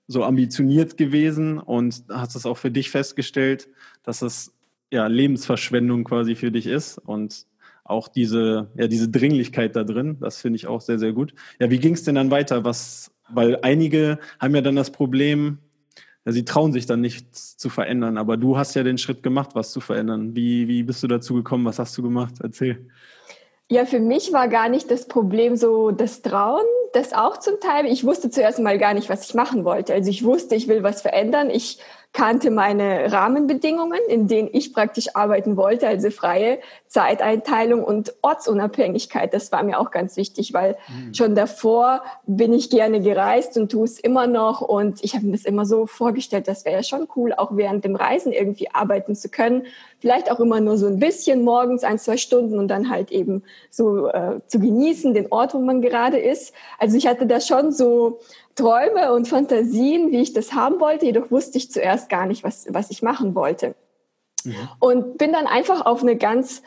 so 0.07 0.23
ambitioniert 0.23 0.97
gewesen 0.97 1.59
und 1.59 2.05
hast 2.09 2.37
es 2.37 2.47
auch 2.47 2.57
für 2.57 2.71
dich 2.71 2.91
festgestellt, 2.91 3.69
dass 4.05 4.23
es 4.23 4.55
ja, 4.93 5.09
Lebensverschwendung 5.09 6.05
quasi 6.05 6.37
für 6.37 6.53
dich 6.53 6.69
ist 6.69 6.99
und 6.99 7.47
auch 7.83 8.07
diese, 8.07 8.71
ja, 8.77 8.87
diese 8.87 9.09
Dringlichkeit 9.09 9.75
da 9.75 9.83
drin, 9.83 10.19
das 10.21 10.41
finde 10.41 10.57
ich 10.57 10.69
auch 10.69 10.81
sehr, 10.81 11.01
sehr 11.01 11.13
gut. 11.13 11.35
Ja, 11.59 11.69
wie 11.69 11.81
ging 11.81 11.95
es 11.95 12.05
denn 12.05 12.15
dann 12.15 12.31
weiter? 12.31 12.63
Was, 12.63 13.11
weil 13.29 13.59
einige 13.63 14.21
haben 14.39 14.55
ja 14.55 14.61
dann 14.61 14.77
das 14.77 14.93
Problem, 14.93 15.59
ja, 16.25 16.31
sie 16.31 16.45
trauen 16.45 16.73
sich 16.73 16.87
dann 16.87 17.01
nichts 17.01 17.57
zu 17.57 17.71
verändern, 17.71 18.19
aber 18.19 18.37
du 18.37 18.57
hast 18.57 18.77
ja 18.77 18.85
den 18.85 18.99
Schritt 18.99 19.25
gemacht, 19.25 19.51
was 19.55 19.73
zu 19.73 19.81
verändern. 19.81 20.37
Wie, 20.37 20.69
wie 20.69 20.85
bist 20.85 21.03
du 21.03 21.09
dazu 21.09 21.35
gekommen? 21.35 21.65
Was 21.65 21.81
hast 21.81 21.99
du 21.99 22.03
gemacht? 22.03 22.35
Erzähl. 22.41 22.87
Ja, 23.69 23.85
für 23.85 23.99
mich 23.99 24.33
war 24.33 24.47
gar 24.49 24.69
nicht 24.69 24.91
das 24.93 25.09
Problem 25.09 25.57
so 25.57 25.91
das 25.91 26.23
Trauen, 26.23 26.65
das 26.93 27.13
auch 27.13 27.39
zum 27.39 27.59
Teil. 27.59 27.87
Ich 27.87 28.05
wusste 28.05 28.31
zuerst 28.31 28.61
mal 28.61 28.79
gar 28.79 28.95
nicht, 28.95 29.09
was 29.09 29.29
ich 29.29 29.35
machen 29.35 29.65
wollte. 29.65 29.93
Also 29.93 30.09
ich 30.09 30.23
wusste, 30.25 30.55
ich 30.55 30.69
will 30.69 30.85
was 30.85 31.03
verändern. 31.03 31.51
Ich 31.51 31.79
kannte 32.13 32.51
meine 32.51 33.13
Rahmenbedingungen, 33.13 34.01
in 34.09 34.27
denen 34.27 34.49
ich 34.51 34.73
praktisch 34.73 35.15
arbeiten 35.15 35.57
wollte, 35.59 35.87
also 35.87 36.11
freie 36.11 36.61
Zeiteinteilung 36.87 37.85
und 37.85 38.15
Ortsunabhängigkeit. 38.23 39.35
Das 39.35 39.53
war 39.53 39.63
mir 39.63 39.79
auch 39.79 39.91
ganz 39.91 40.17
wichtig, 40.17 40.55
weil 40.55 40.77
mhm. 40.89 41.13
schon 41.13 41.35
davor 41.35 42.03
bin 42.27 42.55
ich 42.55 42.71
gerne 42.71 43.01
gereist 43.01 43.59
und 43.59 43.71
tue 43.71 43.85
es 43.85 44.01
immer 44.01 44.27
noch. 44.27 44.63
Und 44.63 45.05
ich 45.05 45.15
habe 45.15 45.27
mir 45.27 45.33
das 45.33 45.45
immer 45.45 45.67
so 45.67 45.87
vorgestellt, 45.87 46.49
das 46.49 46.65
wäre 46.65 46.77
ja 46.77 46.83
schon 46.83 47.07
cool, 47.17 47.35
auch 47.35 47.51
während 47.55 47.85
dem 47.85 47.97
Reisen 47.97 48.33
irgendwie 48.33 48.71
arbeiten 48.73 49.15
zu 49.15 49.29
können. 49.29 49.67
Vielleicht 50.01 50.31
auch 50.31 50.41
immer 50.41 50.61
nur 50.61 50.79
so 50.79 50.87
ein 50.87 50.99
bisschen 50.99 51.45
morgens, 51.45 51.85
ein, 51.85 51.99
zwei 51.99 52.17
Stunden 52.17 52.59
und 52.59 52.69
dann 52.69 52.89
halt 52.89 53.11
eben 53.13 53.43
so 53.71 54.09
äh, 54.09 54.41
zu 54.47 54.59
genießen, 54.59 55.13
den 55.13 55.31
Ort, 55.31 55.53
wo 55.53 55.59
man 55.59 55.83
gerade 55.83 56.19
ist. 56.19 56.55
Also 56.79 56.97
ich 56.97 57.07
hatte 57.07 57.27
da 57.27 57.41
schon 57.41 57.73
so 57.73 58.21
Träume 58.57 59.13
und 59.13 59.29
Fantasien, 59.29 60.11
wie 60.13 60.23
ich 60.23 60.33
das 60.33 60.55
haben 60.55 60.81
wollte, 60.81 61.05
jedoch 61.05 61.31
wusste 61.31 61.59
ich 61.59 61.71
zuerst 61.71 61.96
gar 62.09 62.27
nicht, 62.27 62.45
was, 62.45 62.67
was 62.71 62.91
ich 62.91 63.03
machen 63.03 63.35
wollte. 63.35 63.75
Mhm. 64.45 64.69
Und 64.79 65.19
bin 65.19 65.33
dann 65.33 65.47
einfach 65.47 65.85
auf 65.85 66.03
eine 66.03 66.17
ganz, 66.17 66.63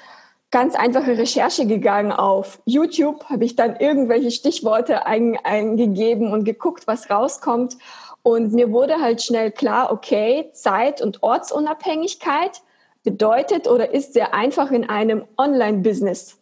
ganz 0.51 0.75
einfache 0.75 1.17
Recherche 1.17 1.65
gegangen 1.65 2.11
auf 2.11 2.61
YouTube, 2.65 3.25
habe 3.25 3.45
ich 3.45 3.55
dann 3.55 3.75
irgendwelche 3.77 4.31
Stichworte 4.31 5.05
ein, 5.05 5.37
eingegeben 5.43 6.31
und 6.33 6.43
geguckt, 6.43 6.87
was 6.87 7.09
rauskommt. 7.09 7.77
Und 8.21 8.53
mir 8.53 8.71
wurde 8.71 8.99
halt 9.01 9.21
schnell 9.21 9.51
klar, 9.51 9.91
okay, 9.91 10.49
Zeit- 10.53 11.01
und 11.01 11.23
Ortsunabhängigkeit 11.23 12.61
bedeutet 13.03 13.67
oder 13.67 13.93
ist 13.93 14.13
sehr 14.13 14.33
einfach 14.33 14.71
in 14.71 14.89
einem 14.89 15.25
Online-Business 15.37 16.37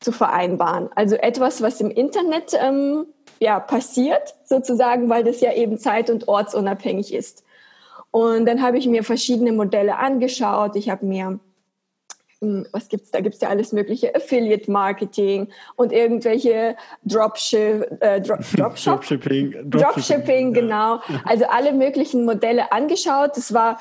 zu 0.00 0.12
vereinbaren. 0.12 0.90
Also 0.96 1.14
etwas, 1.14 1.62
was 1.62 1.80
im 1.80 1.90
Internet 1.90 2.54
ähm, 2.60 3.06
ja, 3.38 3.60
passiert, 3.60 4.34
sozusagen, 4.44 5.08
weil 5.08 5.24
das 5.24 5.40
ja 5.40 5.52
eben 5.52 5.78
zeit- 5.78 6.10
und 6.10 6.28
ortsunabhängig 6.28 7.14
ist. 7.14 7.44
Und 8.12 8.46
dann 8.46 8.62
habe 8.62 8.78
ich 8.78 8.86
mir 8.86 9.02
verschiedene 9.02 9.52
Modelle 9.52 9.98
angeschaut. 9.98 10.76
Ich 10.76 10.88
habe 10.88 11.04
mir 11.04 11.40
hm, 12.40 12.66
was 12.72 12.88
gibt's 12.88 13.10
da? 13.10 13.20
Gibt's 13.20 13.40
ja 13.40 13.48
alles 13.48 13.72
mögliche 13.72 14.14
Affiliate 14.14 14.70
Marketing 14.70 15.48
und 15.76 15.92
irgendwelche 15.92 16.76
Dropship, 17.04 17.98
äh, 18.00 18.20
Drop, 18.20 18.40
Dropshop? 18.56 18.94
Dropshipping, 18.96 19.52
Dropshipping, 19.52 19.70
Dropshipping, 19.70 20.52
genau. 20.52 21.00
Also 21.24 21.46
alle 21.46 21.72
möglichen 21.72 22.24
Modelle 22.24 22.70
angeschaut. 22.72 23.36
Das 23.36 23.54
war 23.54 23.78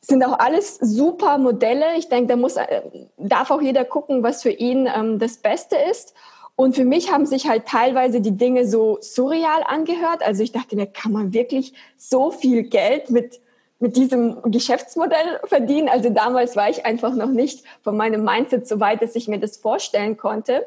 sind 0.00 0.24
auch 0.24 0.38
alles 0.38 0.76
super 0.76 1.38
Modelle. 1.38 1.96
Ich 1.96 2.08
denke, 2.08 2.28
da 2.28 2.36
muss, 2.36 2.56
äh, 2.56 2.82
darf 3.16 3.50
auch 3.50 3.62
jeder 3.62 3.84
gucken, 3.84 4.22
was 4.22 4.42
für 4.42 4.50
ihn 4.50 4.88
ähm, 4.94 5.18
das 5.18 5.38
Beste 5.38 5.76
ist. 5.90 6.14
Und 6.56 6.76
für 6.76 6.84
mich 6.84 7.10
haben 7.10 7.26
sich 7.26 7.48
halt 7.48 7.66
teilweise 7.66 8.20
die 8.20 8.36
Dinge 8.36 8.66
so 8.66 8.98
surreal 9.00 9.64
angehört. 9.66 10.22
Also 10.22 10.42
ich 10.42 10.52
dachte 10.52 10.76
mir, 10.76 10.86
kann 10.86 11.10
man 11.10 11.32
wirklich 11.32 11.72
so 11.96 12.30
viel 12.30 12.62
Geld 12.64 13.10
mit, 13.10 13.40
mit 13.78 13.96
diesem 13.96 14.50
Geschäftsmodell 14.50 15.40
verdienen? 15.44 15.88
Also 15.88 16.10
damals 16.10 16.56
war 16.56 16.70
ich 16.70 16.86
einfach 16.86 17.14
noch 17.14 17.30
nicht 17.30 17.64
von 17.82 17.96
meinem 17.96 18.24
Mindset 18.24 18.66
so 18.66 18.80
weit, 18.80 19.02
dass 19.02 19.14
ich 19.16 19.28
mir 19.28 19.38
das 19.38 19.56
vorstellen 19.56 20.16
konnte. 20.16 20.66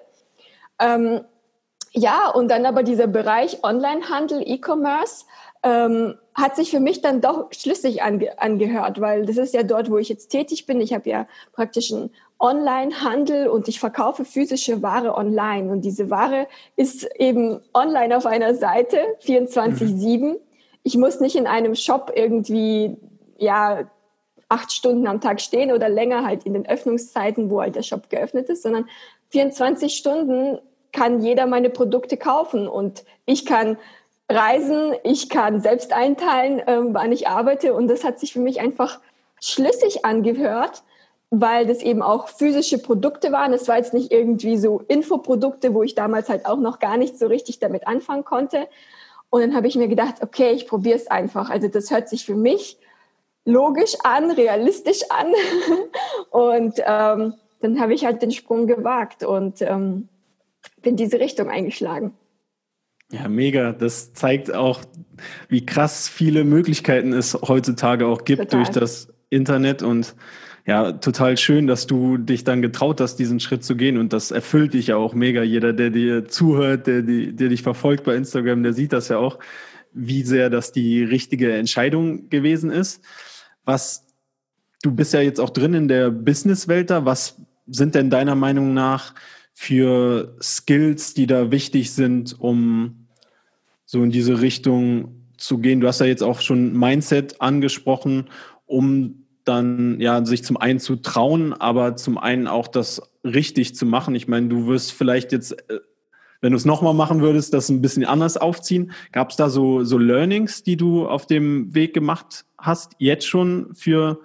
Ähm, 0.79 1.21
ja, 1.93 2.29
und 2.29 2.49
dann 2.49 2.65
aber 2.65 2.83
dieser 2.83 3.07
Bereich 3.07 3.63
Onlinehandel, 3.63 4.43
E-Commerce, 4.45 5.25
ähm, 5.63 6.15
hat 6.35 6.55
sich 6.55 6.69
für 6.69 6.79
mich 6.79 7.01
dann 7.01 7.21
doch 7.21 7.47
schlüssig 7.51 8.03
ange 8.03 8.39
angehört, 8.39 9.01
weil 9.01 9.25
das 9.25 9.37
ist 9.37 9.55
ja 9.55 9.63
dort, 9.63 9.89
wo 9.89 9.97
ich 9.97 10.07
jetzt 10.07 10.27
tätig 10.29 10.67
bin. 10.67 10.79
Ich 10.79 10.93
habe 10.93 11.09
ja 11.09 11.27
praktisch 11.51 11.91
einen 11.91 12.11
Online-Handel 12.39 13.47
und 13.47 13.67
ich 13.67 13.79
verkaufe 13.79 14.23
physische 14.23 14.83
Ware 14.83 15.15
online. 15.15 15.71
Und 15.71 15.81
diese 15.81 16.11
Ware 16.11 16.47
ist 16.75 17.03
eben 17.15 17.59
online 17.73 18.15
auf 18.15 18.27
einer 18.27 18.53
Seite 18.53 18.99
24-7. 19.25 20.19
Mhm. 20.19 20.35
Ich 20.87 20.95
muss 20.95 21.19
nicht 21.19 21.35
in 21.35 21.47
einem 21.47 21.75
Shop 21.75 22.13
irgendwie, 22.15 22.95
ja, 23.37 23.89
acht 24.47 24.71
Stunden 24.71 25.05
am 25.05 25.19
Tag 25.19 25.41
stehen 25.41 25.73
oder 25.73 25.89
länger 25.89 26.25
halt 26.25 26.45
in 26.45 26.53
den 26.53 26.65
Öffnungszeiten, 26.65 27.51
wo 27.51 27.59
halt 27.59 27.75
der 27.75 27.83
Shop 27.83 28.09
geöffnet 28.09 28.47
ist, 28.47 28.63
sondern 28.63 28.87
24 29.31 29.97
Stunden 29.97 30.59
kann 30.93 31.21
jeder 31.21 31.45
meine 31.45 31.69
Produkte 31.69 32.15
kaufen 32.15 32.69
und 32.69 33.03
ich 33.25 33.45
kann 33.45 33.77
reisen, 34.29 34.93
ich 35.03 35.27
kann 35.27 35.59
selbst 35.59 35.91
einteilen, 35.91 36.61
ähm, 36.67 36.93
wann 36.93 37.11
ich 37.11 37.27
arbeite 37.27 37.73
und 37.73 37.89
das 37.89 38.05
hat 38.05 38.17
sich 38.21 38.31
für 38.31 38.39
mich 38.39 38.61
einfach 38.61 39.01
schlüssig 39.41 40.05
angehört, 40.05 40.83
weil 41.31 41.67
das 41.67 41.81
eben 41.81 42.01
auch 42.01 42.29
physische 42.29 42.77
Produkte 42.77 43.33
waren. 43.33 43.51
Es 43.51 43.67
war 43.67 43.75
jetzt 43.75 43.93
nicht 43.93 44.13
irgendwie 44.13 44.55
so 44.55 44.81
Infoprodukte, 44.87 45.73
wo 45.73 45.83
ich 45.83 45.95
damals 45.95 46.29
halt 46.29 46.45
auch 46.45 46.59
noch 46.59 46.79
gar 46.79 46.95
nicht 46.95 47.19
so 47.19 47.27
richtig 47.27 47.59
damit 47.59 47.87
anfangen 47.87 48.23
konnte. 48.23 48.69
Und 49.29 49.41
dann 49.41 49.55
habe 49.55 49.67
ich 49.67 49.75
mir 49.75 49.87
gedacht, 49.87 50.15
okay, 50.21 50.51
ich 50.51 50.67
probiere 50.67 50.95
es 50.95 51.07
einfach. 51.07 51.49
Also 51.49 51.67
das 51.67 51.91
hört 51.91 52.09
sich 52.09 52.25
für 52.25 52.35
mich 52.35 52.77
logisch 53.45 53.95
an, 54.03 54.31
realistisch 54.31 55.01
an. 55.09 55.33
und 56.31 56.75
ähm, 56.85 57.33
dann 57.59 57.79
habe 57.79 57.93
ich 57.93 58.05
halt 58.05 58.21
den 58.21 58.31
Sprung 58.31 58.67
gewagt 58.67 59.23
und 59.23 59.61
ähm, 59.61 60.09
bin 60.81 60.95
diese 60.95 61.19
Richtung 61.19 61.49
eingeschlagen. 61.49 62.13
Ja, 63.11 63.27
mega. 63.29 63.71
Das 63.71 64.13
zeigt 64.13 64.53
auch, 64.53 64.81
wie 65.47 65.65
krass 65.65 66.09
viele 66.09 66.43
Möglichkeiten 66.43 67.13
es 67.13 67.33
heutzutage 67.33 68.05
auch 68.05 68.25
gibt 68.25 68.43
total. 68.43 68.63
durch 68.63 68.69
das 68.69 69.13
Internet 69.29 69.81
und 69.81 70.15
ja, 70.67 70.91
total 70.91 71.37
schön, 71.37 71.65
dass 71.65 71.87
du 71.87 72.17
dich 72.17 72.43
dann 72.43 72.61
getraut 72.61 72.99
hast, 72.99 73.15
diesen 73.15 73.39
Schritt 73.39 73.63
zu 73.63 73.77
gehen 73.77 73.97
und 73.97 74.11
das 74.11 74.31
erfüllt 74.31 74.73
dich 74.73 74.87
ja 74.87 74.97
auch 74.97 75.13
mega. 75.13 75.41
Jeder, 75.41 75.71
der 75.71 75.91
dir 75.91 76.27
zuhört, 76.27 76.87
der, 76.87 77.03
der 77.03 77.47
dich 77.47 77.63
verfolgt 77.63 78.03
bei 78.03 78.15
Instagram, 78.15 78.63
der 78.63 78.73
sieht 78.73 78.91
das 78.91 79.07
ja 79.07 79.17
auch, 79.17 79.39
wie 79.93 80.23
sehr 80.23 80.49
das 80.49 80.73
die 80.73 81.03
richtige 81.03 81.53
Entscheidung 81.53 82.29
gewesen 82.29 82.69
ist. 82.69 83.01
Was, 83.63 84.05
du 84.83 84.91
bist 84.91 85.13
ja 85.13 85.21
jetzt 85.21 85.39
auch 85.39 85.51
drin 85.51 85.73
in 85.73 85.87
der 85.87 86.11
Businesswelt 86.11 86.89
da. 86.89 87.05
Was 87.05 87.41
sind 87.67 87.95
denn 87.95 88.09
deiner 88.09 88.35
Meinung 88.35 88.73
nach 88.73 89.15
für 89.53 90.35
Skills, 90.41 91.13
die 91.13 91.27
da 91.27 91.49
wichtig 91.49 91.93
sind, 91.93 92.37
um 92.37 93.07
so 93.85 94.03
in 94.03 94.11
diese 94.11 94.41
Richtung 94.41 95.29
zu 95.37 95.59
gehen? 95.59 95.79
Du 95.79 95.87
hast 95.87 96.01
ja 96.01 96.07
jetzt 96.07 96.23
auch 96.23 96.41
schon 96.41 96.77
Mindset 96.77 97.39
angesprochen, 97.39 98.29
um 98.65 99.23
dann 99.47 99.99
ja 99.99 100.25
sich 100.25 100.43
zum 100.43 100.57
einen 100.57 100.79
zu 100.79 100.97
trauen, 100.97 101.53
aber 101.53 101.95
zum 101.95 102.17
einen 102.17 102.47
auch 102.47 102.67
das 102.67 103.01
richtig 103.23 103.75
zu 103.75 103.85
machen. 103.85 104.15
Ich 104.15 104.27
meine, 104.27 104.47
du 104.47 104.67
wirst 104.67 104.91
vielleicht 104.91 105.31
jetzt, 105.31 105.53
äh, 105.69 105.79
wenn 106.41 106.51
du 106.51 106.57
es 106.57 106.65
nochmal 106.65 106.93
machen 106.93 107.21
würdest, 107.21 107.53
das 107.53 107.69
ein 107.69 107.81
bisschen 107.81 108.05
anders 108.05 108.37
aufziehen. 108.37 108.91
Gab 109.11 109.31
es 109.31 109.35
da 109.37 109.49
so, 109.49 109.83
so 109.83 109.97
Learnings, 109.97 110.63
die 110.63 110.77
du 110.77 111.07
auf 111.07 111.25
dem 111.25 111.73
Weg 111.73 111.93
gemacht 111.93 112.45
hast, 112.57 112.93
jetzt 112.99 113.27
schon 113.27 113.73
für 113.73 114.19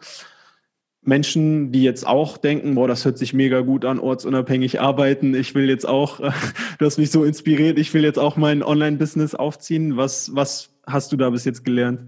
Menschen, 1.04 1.72
die 1.72 1.82
jetzt 1.82 2.06
auch 2.06 2.36
denken, 2.38 2.76
boah, 2.76 2.86
das 2.86 3.04
hört 3.04 3.18
sich 3.18 3.34
mega 3.34 3.60
gut 3.60 3.84
an, 3.84 3.98
ortsunabhängig 3.98 4.80
arbeiten. 4.80 5.34
Ich 5.34 5.54
will 5.54 5.68
jetzt 5.68 5.86
auch, 5.86 6.20
du 6.78 6.86
hast 6.86 6.98
mich 6.98 7.10
so 7.10 7.24
inspiriert, 7.24 7.78
ich 7.78 7.92
will 7.92 8.04
jetzt 8.04 8.18
auch 8.18 8.36
mein 8.36 8.62
Online-Business 8.62 9.34
aufziehen. 9.34 9.96
Was, 9.96 10.34
was 10.34 10.70
hast 10.86 11.12
du 11.12 11.16
da 11.16 11.30
bis 11.30 11.44
jetzt 11.44 11.64
gelernt? 11.64 12.02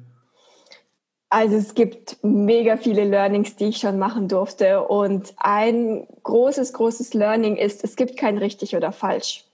Also 1.34 1.56
es 1.56 1.74
gibt 1.74 2.18
mega 2.22 2.76
viele 2.76 3.04
Learnings, 3.04 3.56
die 3.56 3.66
ich 3.66 3.78
schon 3.78 3.98
machen 3.98 4.28
durfte. 4.28 4.84
Und 4.84 5.34
ein 5.36 6.06
großes, 6.22 6.72
großes 6.72 7.14
Learning 7.14 7.56
ist, 7.56 7.82
es 7.82 7.96
gibt 7.96 8.16
kein 8.16 8.38
richtig 8.38 8.76
oder 8.76 8.92
falsch. 8.92 9.44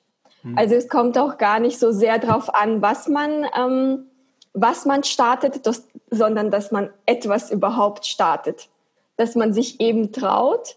Mhm. 0.42 0.58
Also 0.58 0.74
es 0.74 0.88
kommt 0.88 1.16
auch 1.16 1.38
gar 1.38 1.58
nicht 1.58 1.78
so 1.78 1.90
sehr 1.90 2.18
darauf 2.18 2.54
an, 2.54 2.82
was 2.82 3.08
man, 3.08 3.46
ähm, 3.58 4.06
was 4.52 4.84
man 4.84 5.04
startet, 5.04 5.66
das, 5.66 5.86
sondern 6.10 6.50
dass 6.50 6.70
man 6.70 6.90
etwas 7.06 7.50
überhaupt 7.50 8.04
startet 8.04 8.68
dass 9.20 9.34
man 9.34 9.52
sich 9.52 9.80
eben 9.80 10.12
traut 10.12 10.76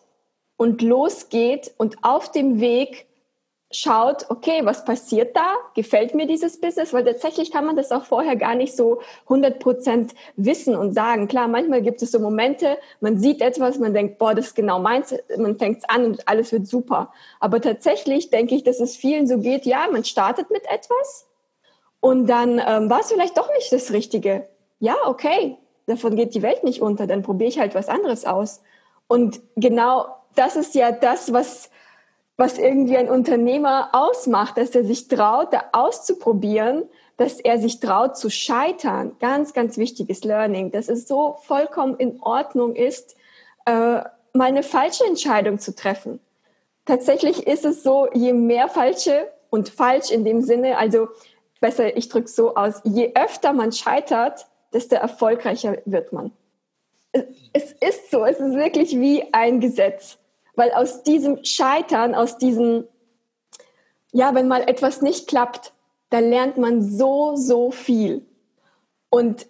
und 0.57 0.81
losgeht 0.81 1.71
und 1.77 1.95
auf 2.01 2.29
dem 2.29 2.59
Weg 2.59 3.05
schaut, 3.75 4.29
okay, 4.29 4.61
was 4.63 4.85
passiert 4.85 5.35
da? 5.35 5.55
Gefällt 5.75 6.15
mir 6.15 6.27
dieses 6.27 6.61
Business? 6.61 6.93
Weil 6.93 7.03
tatsächlich 7.03 7.51
kann 7.51 7.65
man 7.65 7.75
das 7.75 7.91
auch 7.91 8.05
vorher 8.05 8.35
gar 8.35 8.55
nicht 8.55 8.75
so 8.75 9.01
100 9.23 9.59
Prozent 9.59 10.13
wissen 10.35 10.75
und 10.75 10.93
sagen. 10.93 11.27
Klar, 11.27 11.47
manchmal 11.47 11.81
gibt 11.81 12.01
es 12.01 12.11
so 12.11 12.19
Momente, 12.19 12.77
man 13.01 13.17
sieht 13.17 13.41
etwas, 13.41 13.79
man 13.79 13.93
denkt, 13.93 14.17
boah, 14.17 14.33
das 14.35 14.47
ist 14.47 14.55
genau 14.55 14.79
meins, 14.79 15.13
man 15.37 15.57
fängt 15.57 15.79
es 15.79 15.89
an 15.89 16.05
und 16.05 16.27
alles 16.27 16.51
wird 16.51 16.67
super. 16.67 17.11
Aber 17.39 17.59
tatsächlich 17.61 18.29
denke 18.29 18.55
ich, 18.55 18.63
dass 18.63 18.79
es 18.79 18.95
vielen 18.95 19.27
so 19.27 19.39
geht, 19.39 19.65
ja, 19.65 19.87
man 19.91 20.03
startet 20.03 20.51
mit 20.51 20.63
etwas 20.69 21.27
und 21.99 22.27
dann 22.27 22.59
ähm, 22.59 22.89
war 22.89 22.99
es 22.99 23.11
vielleicht 23.11 23.37
doch 23.37 23.49
nicht 23.53 23.71
das 23.71 23.91
Richtige. 23.91 24.47
Ja, 24.79 24.95
okay, 25.05 25.57
davon 25.85 26.15
geht 26.15 26.35
die 26.35 26.41
Welt 26.41 26.63
nicht 26.63 26.81
unter, 26.81 27.07
dann 27.07 27.23
probiere 27.23 27.49
ich 27.49 27.59
halt 27.59 27.75
was 27.75 27.89
anderes 27.89 28.25
aus. 28.25 28.61
Und 29.07 29.41
genau 29.55 30.07
das 30.35 30.55
ist 30.55 30.75
ja 30.75 30.91
das, 30.91 31.31
was, 31.31 31.69
was 32.37 32.57
irgendwie 32.57 32.97
ein 32.97 33.09
Unternehmer 33.09 33.89
ausmacht, 33.93 34.57
dass 34.57 34.71
er 34.71 34.83
sich 34.83 35.07
traut, 35.07 35.53
da 35.53 35.65
auszuprobieren, 35.71 36.83
dass 37.17 37.39
er 37.39 37.59
sich 37.59 37.79
traut 37.79 38.17
zu 38.17 38.29
scheitern. 38.29 39.15
Ganz, 39.19 39.53
ganz 39.53 39.77
wichtiges 39.77 40.23
Learning, 40.23 40.71
dass 40.71 40.89
es 40.89 41.07
so 41.07 41.37
vollkommen 41.43 41.95
in 41.97 42.19
Ordnung 42.21 42.75
ist, 42.75 43.15
äh, 43.65 43.71
mal 44.33 44.47
eine 44.47 44.63
falsche 44.63 45.05
Entscheidung 45.05 45.59
zu 45.59 45.75
treffen. 45.75 46.19
Tatsächlich 46.85 47.47
ist 47.47 47.65
es 47.65 47.83
so, 47.83 48.07
je 48.13 48.33
mehr 48.33 48.67
falsche 48.67 49.31
und 49.49 49.69
falsch 49.69 50.09
in 50.11 50.25
dem 50.25 50.41
Sinne, 50.41 50.77
also 50.77 51.07
besser, 51.61 51.95
ich 51.95 52.09
drücke 52.09 52.27
so 52.27 52.55
aus, 52.55 52.81
je 52.83 53.13
öfter 53.15 53.53
man 53.53 53.71
scheitert, 53.71 54.47
desto 54.73 54.95
erfolgreicher 54.95 55.77
wird 55.85 56.11
man. 56.11 56.31
Es 57.53 57.71
ist 57.73 58.09
so, 58.09 58.25
es 58.25 58.39
ist 58.39 58.55
wirklich 58.55 58.99
wie 58.99 59.31
ein 59.33 59.59
Gesetz, 59.59 60.17
weil 60.55 60.71
aus 60.71 61.03
diesem 61.03 61.43
Scheitern, 61.43 62.15
aus 62.15 62.37
diesem, 62.37 62.87
ja, 64.11 64.35
wenn 64.35 64.47
mal 64.47 64.61
etwas 64.61 65.01
nicht 65.01 65.27
klappt, 65.27 65.73
da 66.09 66.19
lernt 66.19 66.57
man 66.57 66.81
so, 66.81 67.35
so 67.35 67.71
viel. 67.71 68.25
Und 69.09 69.47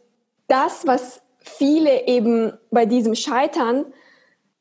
das, 0.47 0.87
was 0.87 1.21
viele 1.39 2.07
eben 2.07 2.53
bei 2.71 2.85
diesem 2.85 3.15
Scheitern 3.15 3.85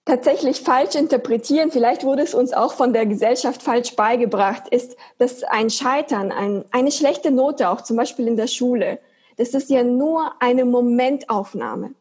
tatsächlich 0.05 0.61
falsch 0.63 0.97
interpretieren, 0.97 1.71
vielleicht 1.71 2.03
wurde 2.05 2.23
es 2.23 2.35
uns 2.35 2.53
auch 2.53 2.73
von 2.73 2.93
der 2.93 3.07
Gesellschaft 3.07 3.63
falsch 3.63 3.95
beigebracht, 3.95 4.69
ist, 4.69 4.97
dass 5.19 5.45
ein 5.45 5.71
Scheitern, 5.71 6.33
ein, 6.33 6.65
eine 6.73 6.91
schlechte 6.91 7.31
Note, 7.31 7.69
auch 7.69 7.83
zum 7.83 7.97
Beispiel 7.97 8.27
in 8.27 8.37
der 8.37 8.49
Schule, 8.49 8.99
das 9.37 9.55
ist 9.55 9.71
ja 9.71 9.85
nur 9.85 10.33
eine 10.41 10.65
Momentaufnahme. 10.65 11.95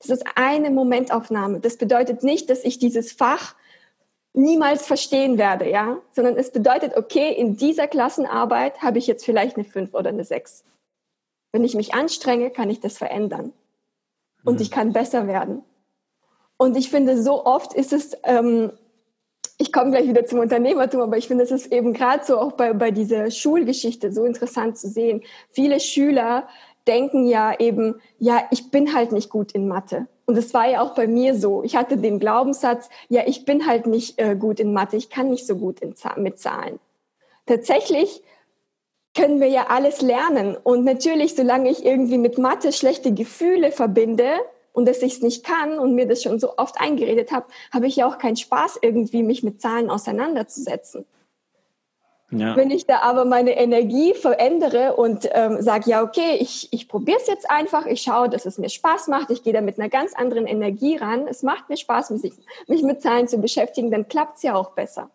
Das 0.00 0.10
ist 0.10 0.24
eine 0.34 0.70
Momentaufnahme. 0.70 1.60
Das 1.60 1.76
bedeutet 1.76 2.22
nicht, 2.22 2.50
dass 2.50 2.64
ich 2.64 2.78
dieses 2.78 3.12
Fach 3.12 3.54
niemals 4.34 4.86
verstehen 4.86 5.38
werde, 5.38 5.70
ja, 5.70 5.98
sondern 6.12 6.36
es 6.36 6.50
bedeutet, 6.50 6.96
okay, 6.96 7.32
in 7.32 7.56
dieser 7.56 7.88
Klassenarbeit 7.88 8.82
habe 8.82 8.98
ich 8.98 9.06
jetzt 9.06 9.24
vielleicht 9.24 9.56
eine 9.56 9.64
5 9.64 9.94
oder 9.94 10.10
eine 10.10 10.24
6. 10.24 10.64
Wenn 11.52 11.64
ich 11.64 11.74
mich 11.74 11.94
anstrenge, 11.94 12.50
kann 12.50 12.68
ich 12.68 12.80
das 12.80 12.98
verändern. 12.98 13.52
Und 14.44 14.56
mhm. 14.56 14.62
ich 14.62 14.70
kann 14.70 14.92
besser 14.92 15.26
werden. 15.26 15.62
Und 16.56 16.76
ich 16.76 16.90
finde, 16.90 17.22
so 17.22 17.46
oft 17.46 17.72
ist 17.72 17.92
es 17.92 18.16
ähm, 18.24 18.72
ich 19.56 19.72
komme 19.72 19.90
gleich 19.92 20.08
wieder 20.08 20.26
zum 20.26 20.40
Unternehmertum, 20.40 21.00
aber 21.00 21.16
ich 21.16 21.28
finde, 21.28 21.44
es 21.44 21.50
ist 21.50 21.72
eben 21.72 21.92
gerade 21.92 22.24
so 22.24 22.38
auch 22.38 22.52
bei, 22.52 22.72
bei 22.72 22.90
dieser 22.90 23.30
Schulgeschichte 23.30 24.12
so 24.12 24.24
interessant 24.24 24.78
zu 24.78 24.88
sehen. 24.88 25.22
Viele 25.50 25.78
Schüler 25.80 26.48
denken 26.86 27.26
ja 27.26 27.58
eben, 27.58 28.00
ja, 28.18 28.44
ich 28.50 28.70
bin 28.70 28.94
halt 28.94 29.12
nicht 29.12 29.30
gut 29.30 29.52
in 29.52 29.68
Mathe. 29.68 30.06
Und 30.26 30.36
es 30.36 30.54
war 30.54 30.68
ja 30.68 30.80
auch 30.80 30.94
bei 30.94 31.06
mir 31.06 31.34
so. 31.34 31.62
Ich 31.62 31.76
hatte 31.76 31.96
den 31.96 32.18
Glaubenssatz, 32.18 32.88
ja, 33.08 33.22
ich 33.26 33.44
bin 33.44 33.66
halt 33.66 33.86
nicht 33.86 34.18
äh, 34.18 34.36
gut 34.36 34.60
in 34.60 34.72
Mathe, 34.72 34.96
ich 34.96 35.10
kann 35.10 35.30
nicht 35.30 35.46
so 35.46 35.56
gut 35.56 35.80
in, 35.80 35.94
mit 36.16 36.38
Zahlen. 36.38 36.78
Tatsächlich 37.46 38.22
können 39.14 39.40
wir 39.40 39.48
ja 39.48 39.66
alles 39.68 40.00
lernen. 40.00 40.56
Und 40.56 40.84
natürlich, 40.84 41.34
solange 41.34 41.70
ich 41.70 41.84
irgendwie 41.84 42.18
mit 42.18 42.38
Mathe 42.38 42.72
schlechte 42.72 43.12
Gefühle 43.12 43.70
verbinde, 43.70 44.40
und 44.74 44.86
dass 44.86 45.02
ich 45.02 45.14
es 45.14 45.22
nicht 45.22 45.44
kann 45.44 45.78
und 45.78 45.94
mir 45.94 46.06
das 46.06 46.22
schon 46.22 46.38
so 46.38 46.58
oft 46.58 46.80
eingeredet 46.80 47.32
habe, 47.32 47.46
habe 47.72 47.86
ich 47.86 47.96
ja 47.96 48.08
auch 48.08 48.18
keinen 48.18 48.36
Spaß, 48.36 48.80
irgendwie 48.82 49.22
mich 49.22 49.42
mit 49.42 49.62
Zahlen 49.62 49.88
auseinanderzusetzen. 49.88 51.06
Ja. 52.38 52.56
Wenn 52.56 52.70
ich 52.70 52.86
da 52.86 53.00
aber 53.00 53.24
meine 53.24 53.56
Energie 53.56 54.14
verändere 54.14 54.96
und 54.96 55.28
ähm, 55.32 55.62
sage, 55.62 55.90
ja, 55.90 56.02
okay, 56.02 56.36
ich, 56.40 56.68
ich 56.72 56.88
probiere 56.88 57.18
es 57.20 57.26
jetzt 57.26 57.50
einfach, 57.50 57.86
ich 57.86 58.02
schaue, 58.02 58.28
dass 58.28 58.46
es 58.46 58.58
mir 58.58 58.68
Spaß 58.68 59.08
macht, 59.08 59.30
ich 59.30 59.42
gehe 59.42 59.52
da 59.52 59.60
mit 59.60 59.78
einer 59.78 59.88
ganz 59.88 60.14
anderen 60.14 60.46
Energie 60.46 60.96
ran, 60.96 61.26
es 61.28 61.42
macht 61.42 61.68
mir 61.68 61.76
Spaß, 61.76 62.10
mich, 62.10 62.32
mich 62.66 62.82
mit 62.82 63.02
Zahlen 63.02 63.28
zu 63.28 63.38
beschäftigen, 63.38 63.90
dann 63.90 64.08
klappt 64.08 64.36
es 64.36 64.42
ja 64.42 64.54
auch 64.54 64.70
besser. 64.70 65.10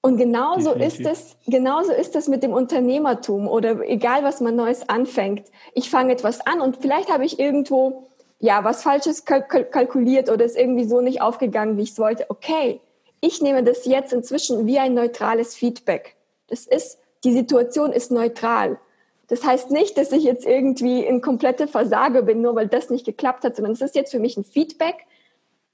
Und 0.00 0.16
genauso 0.16 0.72
ist 0.72 1.00
es, 1.00 1.36
genauso 1.46 1.92
ist 1.92 2.14
es 2.14 2.28
mit 2.28 2.42
dem 2.42 2.52
Unternehmertum 2.52 3.48
oder 3.48 3.80
egal 3.88 4.22
was 4.22 4.40
man 4.40 4.54
Neues 4.54 4.88
anfängt. 4.88 5.48
Ich 5.74 5.90
fange 5.90 6.12
etwas 6.12 6.46
an 6.46 6.60
und 6.60 6.76
vielleicht 6.76 7.12
habe 7.12 7.24
ich 7.24 7.40
irgendwo, 7.40 8.08
ja, 8.38 8.62
was 8.62 8.84
Falsches 8.84 9.24
kalkuliert 9.24 10.30
oder 10.30 10.44
ist 10.44 10.56
irgendwie 10.56 10.84
so 10.84 11.00
nicht 11.00 11.20
aufgegangen, 11.20 11.76
wie 11.76 11.82
ich 11.82 11.90
es 11.90 11.98
wollte. 11.98 12.26
Okay. 12.28 12.80
Ich 13.20 13.42
nehme 13.42 13.64
das 13.64 13.84
jetzt 13.84 14.12
inzwischen 14.12 14.66
wie 14.66 14.78
ein 14.78 14.94
neutrales 14.94 15.54
Feedback. 15.54 16.16
Das 16.46 16.66
ist, 16.66 16.98
die 17.24 17.32
Situation 17.32 17.92
ist 17.92 18.10
neutral. 18.10 18.78
Das 19.28 19.44
heißt 19.44 19.70
nicht, 19.70 19.98
dass 19.98 20.12
ich 20.12 20.24
jetzt 20.24 20.46
irgendwie 20.46 21.04
in 21.04 21.20
komplette 21.20 21.68
Versage 21.68 22.22
bin, 22.22 22.40
nur 22.40 22.54
weil 22.54 22.68
das 22.68 22.90
nicht 22.90 23.04
geklappt 23.04 23.44
hat, 23.44 23.56
sondern 23.56 23.72
es 23.72 23.80
ist 23.80 23.94
jetzt 23.94 24.10
für 24.10 24.20
mich 24.20 24.36
ein 24.36 24.44
Feedback. 24.44 25.06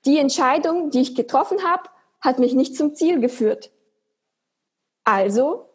Die 0.04 0.18
Entscheidung, 0.18 0.90
die 0.90 1.00
ich 1.00 1.14
getroffen 1.14 1.62
habe, 1.62 1.88
hat 2.20 2.38
mich 2.38 2.54
nicht 2.54 2.76
zum 2.76 2.94
Ziel 2.94 3.20
geführt. 3.20 3.70
Also 5.04 5.66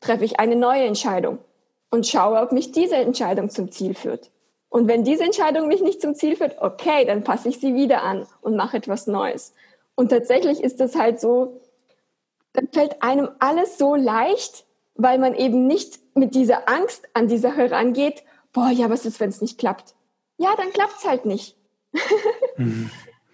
treffe 0.00 0.24
ich 0.24 0.40
eine 0.40 0.56
neue 0.56 0.84
Entscheidung 0.84 1.38
und 1.90 2.06
schaue, 2.06 2.40
ob 2.40 2.52
mich 2.52 2.72
diese 2.72 2.96
Entscheidung 2.96 3.50
zum 3.50 3.70
Ziel 3.70 3.94
führt. 3.94 4.30
Und 4.68 4.88
wenn 4.88 5.04
diese 5.04 5.24
Entscheidung 5.24 5.68
mich 5.68 5.82
nicht 5.82 6.00
zum 6.00 6.14
Ziel 6.14 6.34
führt, 6.34 6.56
okay, 6.60 7.04
dann 7.04 7.22
passe 7.22 7.50
ich 7.50 7.60
sie 7.60 7.74
wieder 7.74 8.02
an 8.02 8.26
und 8.40 8.56
mache 8.56 8.78
etwas 8.78 9.06
Neues. 9.06 9.52
Und 9.94 10.10
tatsächlich 10.10 10.62
ist 10.62 10.80
es 10.80 10.96
halt 10.96 11.20
so, 11.20 11.60
dann 12.52 12.68
fällt 12.72 13.02
einem 13.02 13.30
alles 13.38 13.78
so 13.78 13.94
leicht, 13.94 14.66
weil 14.94 15.18
man 15.18 15.34
eben 15.34 15.66
nicht 15.66 16.00
mit 16.14 16.34
dieser 16.34 16.68
Angst 16.68 17.08
an 17.14 17.28
die 17.28 17.38
Sache 17.38 17.70
rangeht, 17.70 18.24
boah, 18.52 18.70
ja, 18.70 18.90
was 18.90 19.06
ist, 19.06 19.20
wenn 19.20 19.30
es 19.30 19.40
nicht 19.40 19.58
klappt? 19.58 19.94
Ja, 20.38 20.54
dann 20.56 20.72
klappt 20.72 20.98
es 20.98 21.04
halt 21.08 21.24
nicht. 21.24 21.56
mhm 22.56 22.90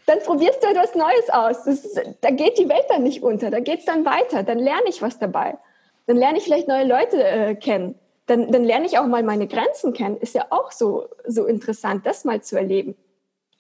dann 0.09 0.21
probierst 0.21 0.63
du 0.63 0.69
etwas 0.69 0.95
Neues 0.95 1.29
aus. 1.31 1.67
Ist, 1.67 2.01
da 2.23 2.31
geht 2.31 2.59
die 2.59 2.69
Welt 2.69 2.87
dann 2.89 3.03
nicht 3.03 3.23
unter, 3.23 3.51
da 3.51 3.61
geht 3.61 3.81
es 3.81 3.85
dann 3.85 4.07
weiter, 4.07 4.43
dann 4.43 4.59
lerne 4.59 4.89
ich 4.89 5.03
was 5.03 5.19
dabei. 5.19 5.59
Dann 6.07 6.17
lerne 6.17 6.39
ich 6.39 6.45
vielleicht 6.45 6.67
neue 6.67 6.87
Leute 6.87 7.23
äh, 7.23 7.55
kennen. 7.55 7.95
Dann, 8.25 8.51
dann 8.51 8.65
lerne 8.65 8.87
ich 8.87 8.99
auch 8.99 9.07
mal 9.07 9.23
meine 9.23 9.47
Grenzen 9.47 9.93
kennen. 9.93 10.17
Ist 10.17 10.35
ja 10.35 10.47
auch 10.49 10.73
so, 10.73 11.09
so 11.27 11.45
interessant, 11.45 12.07
das 12.07 12.25
mal 12.25 12.41
zu 12.43 12.57
erleben. 12.57 12.97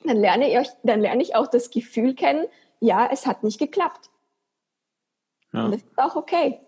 Dann 0.04 0.16
lerne, 0.16 0.48
ich, 0.58 0.68
dann 0.82 1.02
lerne 1.02 1.22
ich 1.22 1.36
auch 1.36 1.48
das 1.48 1.70
Gefühl 1.70 2.14
kennen, 2.14 2.46
ja, 2.80 3.08
es 3.12 3.26
hat 3.26 3.42
nicht 3.42 3.58
geklappt. 3.58 4.10
Ja. 5.52 5.64
Und 5.64 5.72
das 5.72 5.82
ist 5.82 5.98
auch 5.98 6.16
okay. 6.16 6.60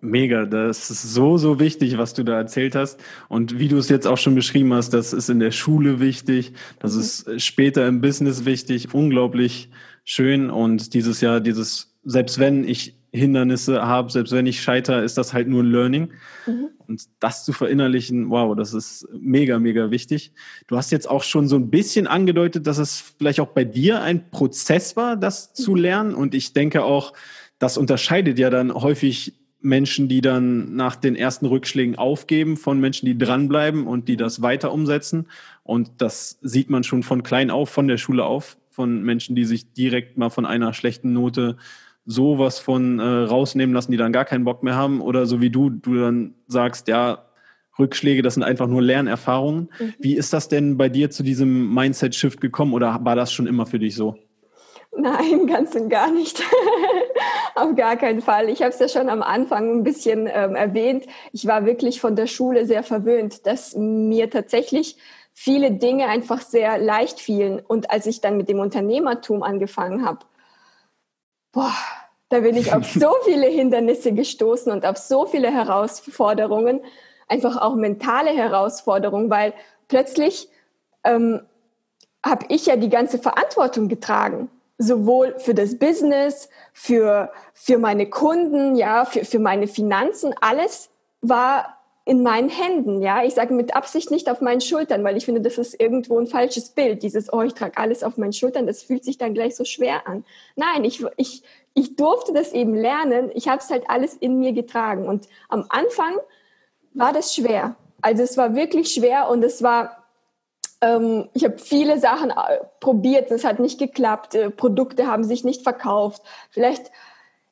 Mega, 0.00 0.44
das 0.44 0.90
ist 0.90 1.02
so, 1.14 1.38
so 1.38 1.58
wichtig, 1.58 1.96
was 1.96 2.12
du 2.12 2.24
da 2.24 2.36
erzählt 2.36 2.74
hast. 2.74 3.02
Und 3.28 3.58
wie 3.58 3.68
du 3.68 3.78
es 3.78 3.88
jetzt 3.88 4.06
auch 4.06 4.18
schon 4.18 4.34
beschrieben 4.34 4.74
hast, 4.74 4.90
das 4.90 5.14
ist 5.14 5.30
in 5.30 5.40
der 5.40 5.50
Schule 5.50 5.98
wichtig, 5.98 6.52
das 6.78 6.94
mhm. 6.94 7.00
ist 7.00 7.42
später 7.42 7.88
im 7.88 8.02
Business 8.02 8.44
wichtig, 8.44 8.92
unglaublich 8.92 9.70
schön. 10.04 10.50
Und 10.50 10.94
dieses 10.94 11.20
Jahr, 11.20 11.40
dieses, 11.40 11.94
selbst 12.04 12.38
wenn 12.38 12.66
ich 12.66 12.94
Hindernisse 13.14 13.86
habe, 13.86 14.10
selbst 14.10 14.32
wenn 14.32 14.46
ich 14.46 14.60
scheitere, 14.60 15.04
ist 15.04 15.16
das 15.16 15.32
halt 15.32 15.48
nur 15.48 15.62
ein 15.62 15.70
Learning. 15.70 16.12
Mhm. 16.46 16.68
Und 16.86 17.04
das 17.20 17.44
zu 17.44 17.52
verinnerlichen, 17.52 18.28
wow, 18.28 18.56
das 18.56 18.74
ist 18.74 19.08
mega, 19.12 19.58
mega 19.58 19.90
wichtig. 19.90 20.32
Du 20.66 20.76
hast 20.76 20.90
jetzt 20.90 21.08
auch 21.08 21.22
schon 21.22 21.48
so 21.48 21.56
ein 21.56 21.70
bisschen 21.70 22.06
angedeutet, 22.06 22.66
dass 22.66 22.78
es 22.78 23.14
vielleicht 23.18 23.40
auch 23.40 23.48
bei 23.48 23.64
dir 23.64 24.02
ein 24.02 24.30
Prozess 24.30 24.96
war, 24.96 25.16
das 25.16 25.54
zu 25.54 25.72
mhm. 25.72 25.76
lernen. 25.76 26.14
Und 26.14 26.34
ich 26.34 26.52
denke 26.52 26.84
auch, 26.84 27.12
das 27.58 27.78
unterscheidet 27.78 28.38
ja 28.38 28.50
dann 28.50 28.74
häufig 28.74 29.34
Menschen, 29.60 30.08
die 30.08 30.20
dann 30.20 30.74
nach 30.74 30.96
den 30.96 31.16
ersten 31.16 31.46
Rückschlägen 31.46 31.96
aufgeben, 31.96 32.56
von 32.56 32.80
Menschen, 32.80 33.06
die 33.06 33.16
dranbleiben 33.16 33.86
und 33.86 34.08
die 34.08 34.16
das 34.16 34.42
weiter 34.42 34.72
umsetzen. 34.72 35.26
Und 35.62 35.90
das 35.98 36.38
sieht 36.42 36.68
man 36.68 36.84
schon 36.84 37.02
von 37.02 37.22
klein 37.22 37.50
auf, 37.50 37.70
von 37.70 37.88
der 37.88 37.96
Schule 37.96 38.24
auf, 38.24 38.58
von 38.74 39.02
Menschen, 39.02 39.36
die 39.36 39.44
sich 39.44 39.72
direkt 39.72 40.18
mal 40.18 40.30
von 40.30 40.46
einer 40.46 40.74
schlechten 40.74 41.12
Note 41.12 41.56
sowas 42.06 42.58
von 42.58 42.98
äh, 42.98 43.02
rausnehmen 43.02 43.74
lassen, 43.74 43.92
die 43.92 43.96
dann 43.96 44.12
gar 44.12 44.24
keinen 44.24 44.44
Bock 44.44 44.62
mehr 44.62 44.74
haben. 44.74 45.00
Oder 45.00 45.26
so 45.26 45.40
wie 45.40 45.50
du, 45.50 45.70
du 45.70 45.94
dann 45.96 46.34
sagst, 46.46 46.88
ja, 46.88 47.24
Rückschläge, 47.78 48.22
das 48.22 48.34
sind 48.34 48.42
einfach 48.42 48.66
nur 48.66 48.82
Lernerfahrungen. 48.82 49.70
Mhm. 49.78 49.94
Wie 49.98 50.14
ist 50.14 50.32
das 50.32 50.48
denn 50.48 50.76
bei 50.76 50.88
dir 50.88 51.10
zu 51.10 51.22
diesem 51.22 51.72
Mindset-Shift 51.74 52.40
gekommen 52.40 52.72
oder 52.72 53.00
war 53.02 53.16
das 53.16 53.32
schon 53.32 53.46
immer 53.46 53.66
für 53.66 53.78
dich 53.78 53.96
so? 53.96 54.16
Nein, 54.96 55.46
ganz 55.48 55.74
und 55.74 55.88
gar 55.88 56.10
nicht. 56.10 56.42
Auf 57.54 57.74
gar 57.76 57.96
keinen 57.96 58.20
Fall. 58.20 58.48
Ich 58.48 58.62
habe 58.62 58.70
es 58.70 58.78
ja 58.78 58.88
schon 58.88 59.08
am 59.08 59.22
Anfang 59.22 59.78
ein 59.78 59.82
bisschen 59.82 60.28
ähm, 60.32 60.54
erwähnt. 60.54 61.06
Ich 61.32 61.46
war 61.46 61.64
wirklich 61.64 62.00
von 62.00 62.16
der 62.16 62.26
Schule 62.26 62.66
sehr 62.66 62.82
verwöhnt, 62.82 63.46
dass 63.46 63.74
mir 63.76 64.30
tatsächlich 64.30 64.96
viele 65.34 65.72
Dinge 65.72 66.06
einfach 66.06 66.40
sehr 66.40 66.78
leicht 66.78 67.20
fielen. 67.20 67.60
Und 67.60 67.90
als 67.90 68.06
ich 68.06 68.22
dann 68.22 68.38
mit 68.38 68.48
dem 68.48 68.60
Unternehmertum 68.60 69.42
angefangen 69.42 70.06
habe, 70.06 70.20
boah, 71.52 71.74
da 72.30 72.40
bin 72.40 72.56
ich 72.56 72.72
auf 72.72 72.86
so 72.92 73.12
viele 73.24 73.48
Hindernisse 73.48 74.12
gestoßen 74.12 74.72
und 74.72 74.86
auf 74.86 74.96
so 74.96 75.26
viele 75.26 75.50
Herausforderungen, 75.50 76.80
einfach 77.28 77.60
auch 77.60 77.74
mentale 77.74 78.30
Herausforderungen, 78.30 79.28
weil 79.28 79.52
plötzlich 79.88 80.48
ähm, 81.04 81.42
habe 82.24 82.46
ich 82.48 82.66
ja 82.66 82.76
die 82.76 82.88
ganze 82.88 83.18
Verantwortung 83.18 83.88
getragen 83.88 84.48
sowohl 84.78 85.38
für 85.38 85.54
das 85.54 85.78
Business, 85.78 86.48
für, 86.72 87.30
für 87.52 87.78
meine 87.78 88.10
Kunden, 88.10 88.74
ja, 88.74 89.04
für, 89.04 89.24
für 89.24 89.38
meine 89.38 89.68
Finanzen, 89.68 90.34
alles 90.40 90.90
war 91.20 91.78
in 92.06 92.22
meinen 92.22 92.50
Händen, 92.50 93.00
ja. 93.00 93.24
Ich 93.24 93.34
sage 93.34 93.54
mit 93.54 93.74
Absicht 93.74 94.10
nicht 94.10 94.30
auf 94.30 94.40
meinen 94.40 94.60
Schultern, 94.60 95.02
weil 95.04 95.16
ich 95.16 95.24
finde, 95.24 95.40
das 95.40 95.56
ist 95.56 95.80
irgendwo 95.80 96.18
ein 96.18 96.26
falsches 96.26 96.70
Bild. 96.70 97.02
Dieses, 97.02 97.32
oh, 97.32 97.40
ich 97.42 97.54
trage 97.54 97.78
alles 97.78 98.02
auf 98.02 98.18
meinen 98.18 98.34
Schultern, 98.34 98.66
das 98.66 98.82
fühlt 98.82 99.04
sich 99.04 99.16
dann 99.16 99.32
gleich 99.32 99.56
so 99.56 99.64
schwer 99.64 100.06
an. 100.06 100.24
Nein, 100.54 100.84
ich, 100.84 101.04
ich, 101.16 101.42
ich 101.72 101.96
durfte 101.96 102.34
das 102.34 102.52
eben 102.52 102.74
lernen. 102.74 103.30
Ich 103.34 103.48
habe 103.48 103.58
es 103.58 103.70
halt 103.70 103.84
alles 103.88 104.14
in 104.14 104.38
mir 104.38 104.52
getragen. 104.52 105.08
Und 105.08 105.28
am 105.48 105.64
Anfang 105.70 106.18
war 106.92 107.14
das 107.14 107.34
schwer. 107.34 107.76
Also 108.02 108.22
es 108.22 108.36
war 108.36 108.54
wirklich 108.54 108.92
schwer 108.92 109.30
und 109.30 109.42
es 109.42 109.62
war 109.62 110.04
ähm, 110.82 111.30
ich 111.32 111.44
habe 111.44 111.58
viele 111.58 111.98
Sachen 111.98 112.30
äh, 112.30 112.34
probiert, 112.80 113.30
es 113.30 113.44
hat 113.44 113.58
nicht 113.58 113.78
geklappt, 113.78 114.34
äh, 114.34 114.50
Produkte 114.50 115.06
haben 115.06 115.24
sich 115.24 115.42
nicht 115.42 115.62
verkauft. 115.62 116.22
Vielleicht 116.50 116.90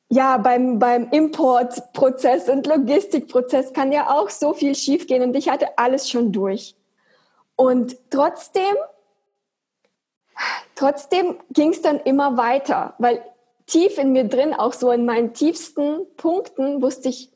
ja, 0.09 0.37
beim, 0.37 0.79
beim 0.79 1.09
Importprozess 1.09 2.49
und 2.49 2.67
Logistikprozess 2.67 3.73
kann 3.73 3.91
ja 3.91 4.09
auch 4.09 4.29
so 4.29 4.53
viel 4.53 4.75
schiefgehen 4.75 5.23
und 5.23 5.35
ich 5.35 5.49
hatte 5.49 5.77
alles 5.77 6.09
schon 6.09 6.31
durch. 6.31 6.75
Und 7.55 7.97
trotzdem, 8.09 8.75
trotzdem 10.75 11.37
ging 11.51 11.69
es 11.69 11.81
dann 11.81 11.99
immer 11.99 12.37
weiter, 12.37 12.95
weil 12.99 13.23
tief 13.65 13.97
in 13.97 14.11
mir 14.11 14.25
drin, 14.25 14.53
auch 14.53 14.73
so 14.73 14.91
in 14.91 15.05
meinen 15.05 15.33
tiefsten 15.33 16.05
Punkten, 16.17 16.81
wusste 16.81 17.09
ich, 17.09 17.31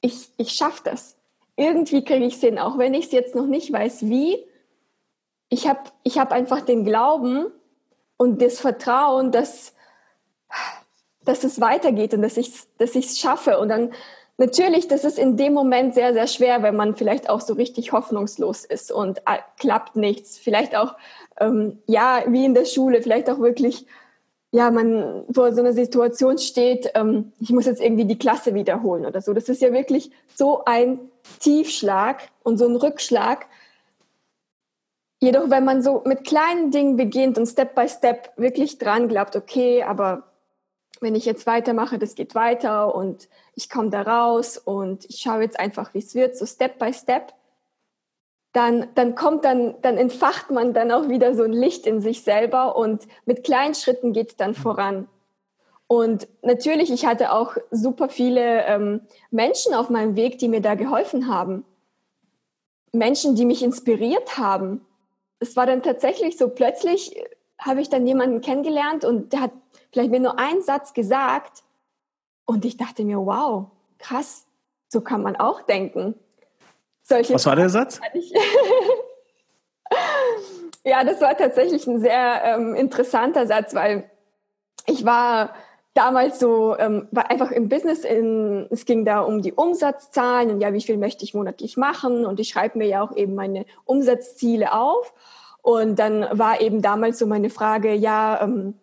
ich, 0.00 0.30
ich 0.36 0.52
schaffe 0.52 0.82
das. 0.84 1.16
Irgendwie 1.56 2.04
kriege 2.04 2.24
ich 2.24 2.34
es 2.34 2.40
hin, 2.40 2.58
auch 2.58 2.78
wenn 2.78 2.94
ich 2.94 3.06
es 3.06 3.12
jetzt 3.12 3.34
noch 3.34 3.46
nicht 3.46 3.72
weiß, 3.72 4.06
wie 4.06 4.44
ich 5.50 5.68
habe 5.68 5.80
ich 6.02 6.18
hab 6.18 6.32
einfach 6.32 6.62
den 6.62 6.84
Glauben 6.84 7.46
und 8.16 8.42
das 8.42 8.60
Vertrauen, 8.60 9.30
dass, 9.30 9.73
dass 11.24 11.44
es 11.44 11.60
weitergeht 11.60 12.14
und 12.14 12.22
dass 12.22 12.36
ich 12.36 12.48
es 12.48 12.68
dass 12.78 12.94
ich's 12.94 13.18
schaffe. 13.18 13.58
Und 13.58 13.68
dann 13.68 13.92
natürlich, 14.36 14.88
das 14.88 15.04
ist 15.04 15.18
in 15.18 15.36
dem 15.36 15.52
Moment 15.52 15.94
sehr, 15.94 16.12
sehr 16.12 16.26
schwer, 16.26 16.62
wenn 16.62 16.76
man 16.76 16.96
vielleicht 16.96 17.28
auch 17.28 17.40
so 17.40 17.54
richtig 17.54 17.92
hoffnungslos 17.92 18.64
ist 18.64 18.92
und 18.92 19.18
äh, 19.20 19.38
klappt 19.58 19.96
nichts. 19.96 20.38
Vielleicht 20.38 20.76
auch, 20.76 20.94
ähm, 21.40 21.78
ja, 21.86 22.22
wie 22.28 22.44
in 22.44 22.54
der 22.54 22.64
Schule, 22.64 23.02
vielleicht 23.02 23.30
auch 23.30 23.38
wirklich, 23.38 23.86
ja, 24.50 24.70
man 24.70 25.24
vor 25.32 25.52
so 25.52 25.60
einer 25.60 25.72
Situation 25.72 26.38
steht, 26.38 26.90
ähm, 26.94 27.32
ich 27.40 27.50
muss 27.50 27.66
jetzt 27.66 27.80
irgendwie 27.80 28.04
die 28.04 28.18
Klasse 28.18 28.54
wiederholen 28.54 29.06
oder 29.06 29.20
so. 29.20 29.32
Das 29.32 29.48
ist 29.48 29.62
ja 29.62 29.72
wirklich 29.72 30.10
so 30.34 30.64
ein 30.64 31.00
Tiefschlag 31.40 32.22
und 32.42 32.58
so 32.58 32.66
ein 32.66 32.76
Rückschlag, 32.76 33.46
Jedoch, 35.24 35.48
wenn 35.48 35.64
man 35.64 35.80
so 35.80 36.02
mit 36.04 36.24
kleinen 36.24 36.70
Dingen 36.70 36.96
beginnt 36.96 37.38
und 37.38 37.46
Step 37.46 37.74
by 37.74 37.88
Step 37.88 38.32
wirklich 38.36 38.76
dran 38.76 39.08
glaubt, 39.08 39.36
okay, 39.36 39.82
aber 39.82 40.24
wenn 41.04 41.14
ich 41.14 41.24
jetzt 41.24 41.46
weitermache, 41.46 41.98
das 41.98 42.16
geht 42.16 42.34
weiter 42.34 42.94
und 42.94 43.28
ich 43.54 43.70
komme 43.70 43.90
da 43.90 44.02
raus 44.02 44.58
und 44.58 45.04
ich 45.04 45.20
schaue 45.20 45.42
jetzt 45.42 45.60
einfach, 45.60 45.94
wie 45.94 45.98
es 45.98 46.14
wird, 46.14 46.36
so 46.36 46.46
Step 46.46 46.78
by 46.80 46.92
Step, 46.92 47.32
dann, 48.52 48.88
dann 48.96 49.14
kommt 49.14 49.44
dann, 49.44 49.80
dann 49.82 49.96
entfacht 49.96 50.50
man 50.50 50.74
dann 50.74 50.90
auch 50.90 51.08
wieder 51.08 51.34
so 51.34 51.44
ein 51.44 51.52
Licht 51.52 51.86
in 51.86 52.00
sich 52.00 52.22
selber 52.22 52.76
und 52.76 53.06
mit 53.24 53.44
kleinen 53.44 53.74
Schritten 53.74 54.12
geht 54.12 54.30
es 54.30 54.36
dann 54.36 54.50
mhm. 54.50 54.56
voran. 54.56 55.08
Und 55.86 56.26
natürlich, 56.42 56.90
ich 56.90 57.06
hatte 57.06 57.32
auch 57.32 57.56
super 57.70 58.08
viele 58.08 58.64
ähm, 58.64 59.02
Menschen 59.30 59.74
auf 59.74 59.90
meinem 59.90 60.16
Weg, 60.16 60.38
die 60.38 60.48
mir 60.48 60.60
da 60.60 60.74
geholfen 60.74 61.28
haben. 61.28 61.64
Menschen, 62.90 63.36
die 63.36 63.44
mich 63.44 63.62
inspiriert 63.62 64.38
haben 64.38 64.80
es 65.44 65.56
war 65.56 65.66
dann 65.66 65.82
tatsächlich 65.82 66.36
so, 66.36 66.48
plötzlich 66.48 67.14
habe 67.58 67.80
ich 67.80 67.88
dann 67.88 68.06
jemanden 68.06 68.40
kennengelernt 68.40 69.04
und 69.04 69.32
der 69.32 69.42
hat 69.42 69.52
vielleicht 69.94 70.10
mir 70.10 70.18
nur 70.18 70.40
einen 70.40 70.60
Satz 70.60 70.92
gesagt 70.92 71.62
und 72.46 72.64
ich 72.64 72.76
dachte 72.76 73.04
mir, 73.04 73.18
wow, 73.18 73.66
krass, 73.98 74.44
so 74.88 75.00
kann 75.00 75.22
man 75.22 75.36
auch 75.36 75.62
denken. 75.62 76.16
Solche 77.04 77.34
Was 77.34 77.46
war 77.46 77.54
der 77.54 77.70
Satz? 77.70 78.00
ja, 80.84 81.04
das 81.04 81.20
war 81.20 81.36
tatsächlich 81.36 81.86
ein 81.86 82.00
sehr 82.00 82.42
ähm, 82.44 82.74
interessanter 82.74 83.46
Satz, 83.46 83.72
weil 83.74 84.10
ich 84.86 85.04
war 85.04 85.54
damals 85.94 86.40
so, 86.40 86.76
ähm, 86.76 87.06
war 87.12 87.30
einfach 87.30 87.52
im 87.52 87.68
Business, 87.68 88.04
in, 88.04 88.66
es 88.70 88.86
ging 88.86 89.04
da 89.04 89.20
um 89.20 89.42
die 89.42 89.52
Umsatzzahlen 89.52 90.50
und 90.50 90.60
ja, 90.60 90.72
wie 90.72 90.82
viel 90.82 90.96
möchte 90.96 91.22
ich 91.22 91.34
monatlich 91.34 91.76
machen 91.76 92.26
und 92.26 92.40
ich 92.40 92.48
schreibe 92.48 92.78
mir 92.78 92.88
ja 92.88 93.00
auch 93.00 93.14
eben 93.14 93.36
meine 93.36 93.64
Umsatzziele 93.84 94.72
auf. 94.72 95.14
Und 95.62 96.00
dann 96.00 96.26
war 96.32 96.60
eben 96.60 96.82
damals 96.82 97.18
so 97.18 97.26
meine 97.26 97.48
Frage, 97.48 97.94
ja, 97.94 98.42
ähm, 98.42 98.74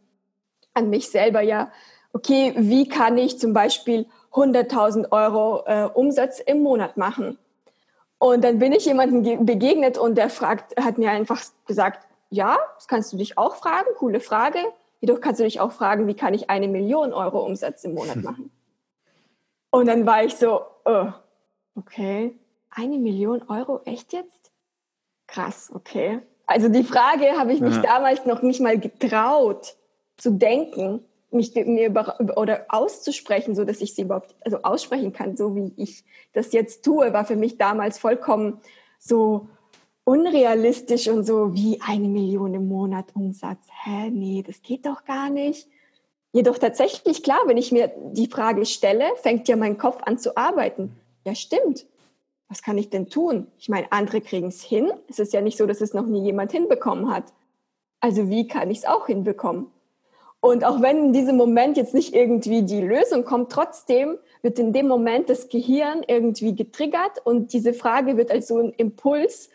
an 0.73 0.89
mich 0.89 1.09
selber, 1.09 1.41
ja, 1.41 1.71
okay, 2.13 2.53
wie 2.57 2.87
kann 2.87 3.17
ich 3.17 3.39
zum 3.39 3.53
Beispiel 3.53 4.05
100.000 4.31 5.11
Euro 5.11 5.63
äh, 5.65 5.89
Umsatz 5.93 6.39
im 6.39 6.61
Monat 6.61 6.97
machen? 6.97 7.37
Und 8.17 8.43
dann 8.43 8.59
bin 8.59 8.71
ich 8.71 8.85
jemandem 8.85 9.45
begegnet 9.45 9.97
und 9.97 10.15
der 10.15 10.29
fragt, 10.29 10.79
hat 10.79 10.97
mir 10.97 11.09
einfach 11.09 11.41
gesagt, 11.65 12.07
ja, 12.29 12.57
das 12.75 12.87
kannst 12.87 13.11
du 13.11 13.17
dich 13.17 13.37
auch 13.37 13.55
fragen, 13.55 13.87
coole 13.97 14.19
Frage. 14.19 14.59
Jedoch 14.99 15.19
kannst 15.19 15.39
du 15.39 15.43
dich 15.43 15.59
auch 15.59 15.71
fragen, 15.71 16.07
wie 16.07 16.13
kann 16.13 16.33
ich 16.33 16.49
eine 16.49 16.67
Million 16.67 17.13
Euro 17.13 17.43
Umsatz 17.43 17.83
im 17.83 17.95
Monat 17.95 18.15
machen? 18.23 18.51
Und 19.71 19.87
dann 19.87 20.05
war 20.05 20.23
ich 20.23 20.35
so, 20.35 20.61
oh, 20.85 21.07
okay, 21.75 22.37
eine 22.69 22.97
Million 22.97 23.41
Euro, 23.49 23.81
echt 23.85 24.13
jetzt? 24.13 24.51
Krass, 25.27 25.71
okay. 25.73 26.21
Also 26.45 26.69
die 26.69 26.83
Frage 26.83 27.37
habe 27.37 27.53
ich 27.53 27.61
mich 27.61 27.75
ja. 27.75 27.81
damals 27.81 28.25
noch 28.25 28.41
nicht 28.41 28.59
mal 28.59 28.77
getraut 28.77 29.75
zu 30.21 30.31
denken, 30.31 31.03
mich 31.31 31.55
mir 31.55 31.93
oder 32.35 32.65
auszusprechen, 32.69 33.55
so 33.55 33.63
dass 33.63 33.79
ich 33.81 33.95
sie 33.95 34.01
überhaupt 34.03 34.35
also 34.41 34.63
aussprechen 34.63 35.13
kann, 35.13 35.37
so 35.37 35.55
wie 35.55 35.71
ich 35.77 36.03
das 36.33 36.51
jetzt 36.51 36.83
tue, 36.83 37.13
war 37.13 37.25
für 37.25 37.37
mich 37.37 37.57
damals 37.57 37.97
vollkommen 37.97 38.59
so 38.99 39.47
unrealistisch 40.03 41.07
und 41.07 41.23
so 41.23 41.53
wie 41.53 41.79
eine 41.81 42.09
Million 42.09 42.53
im 42.53 42.67
Monat 42.67 43.15
Umsatz. 43.15 43.65
Hä, 43.83 44.09
nee, 44.09 44.43
das 44.45 44.61
geht 44.61 44.85
doch 44.85 45.05
gar 45.05 45.29
nicht. 45.29 45.67
Jedoch 46.33 46.57
tatsächlich 46.57 47.23
klar, 47.23 47.39
wenn 47.45 47.57
ich 47.57 47.71
mir 47.71 47.91
die 48.11 48.27
Frage 48.27 48.65
stelle, 48.65 49.05
fängt 49.21 49.47
ja 49.47 49.55
mein 49.55 49.77
Kopf 49.77 50.01
an 50.03 50.17
zu 50.17 50.35
arbeiten. 50.35 50.95
Ja, 51.25 51.35
stimmt 51.35 51.85
was 52.51 52.61
kann 52.61 52.77
ich 52.77 52.89
denn 52.89 53.07
tun? 53.07 53.47
Ich 53.57 53.69
meine, 53.69 53.89
andere 53.93 54.19
kriegen 54.19 54.49
es 54.49 54.61
hin. 54.61 54.91
Es 55.07 55.19
ist 55.19 55.31
ja 55.31 55.39
nicht 55.39 55.57
so, 55.57 55.65
dass 55.65 55.79
es 55.79 55.93
noch 55.93 56.05
nie 56.05 56.21
jemand 56.21 56.51
hinbekommen 56.51 57.09
hat. 57.09 57.23
Also 58.01 58.29
wie 58.29 58.45
kann 58.45 58.69
ich 58.69 58.79
es 58.79 58.85
auch 58.85 59.07
hinbekommen? 59.07 59.67
Und 60.41 60.65
auch 60.65 60.81
wenn 60.81 60.97
in 60.97 61.13
diesem 61.13 61.37
Moment 61.37 61.77
jetzt 61.77 61.93
nicht 61.93 62.15
irgendwie 62.15 62.63
die 62.63 62.81
Lösung 62.81 63.23
kommt, 63.23 63.51
trotzdem 63.51 64.17
wird 64.41 64.57
in 64.57 64.73
dem 64.73 64.87
Moment 64.87 65.29
das 65.29 65.49
Gehirn 65.49 66.01
irgendwie 66.07 66.55
getriggert 66.55 67.23
und 67.23 67.53
diese 67.53 67.73
Frage 67.73 68.17
wird 68.17 68.31
als 68.31 68.47
so 68.47 68.57
ein 68.57 68.71
Impuls, 68.71 69.49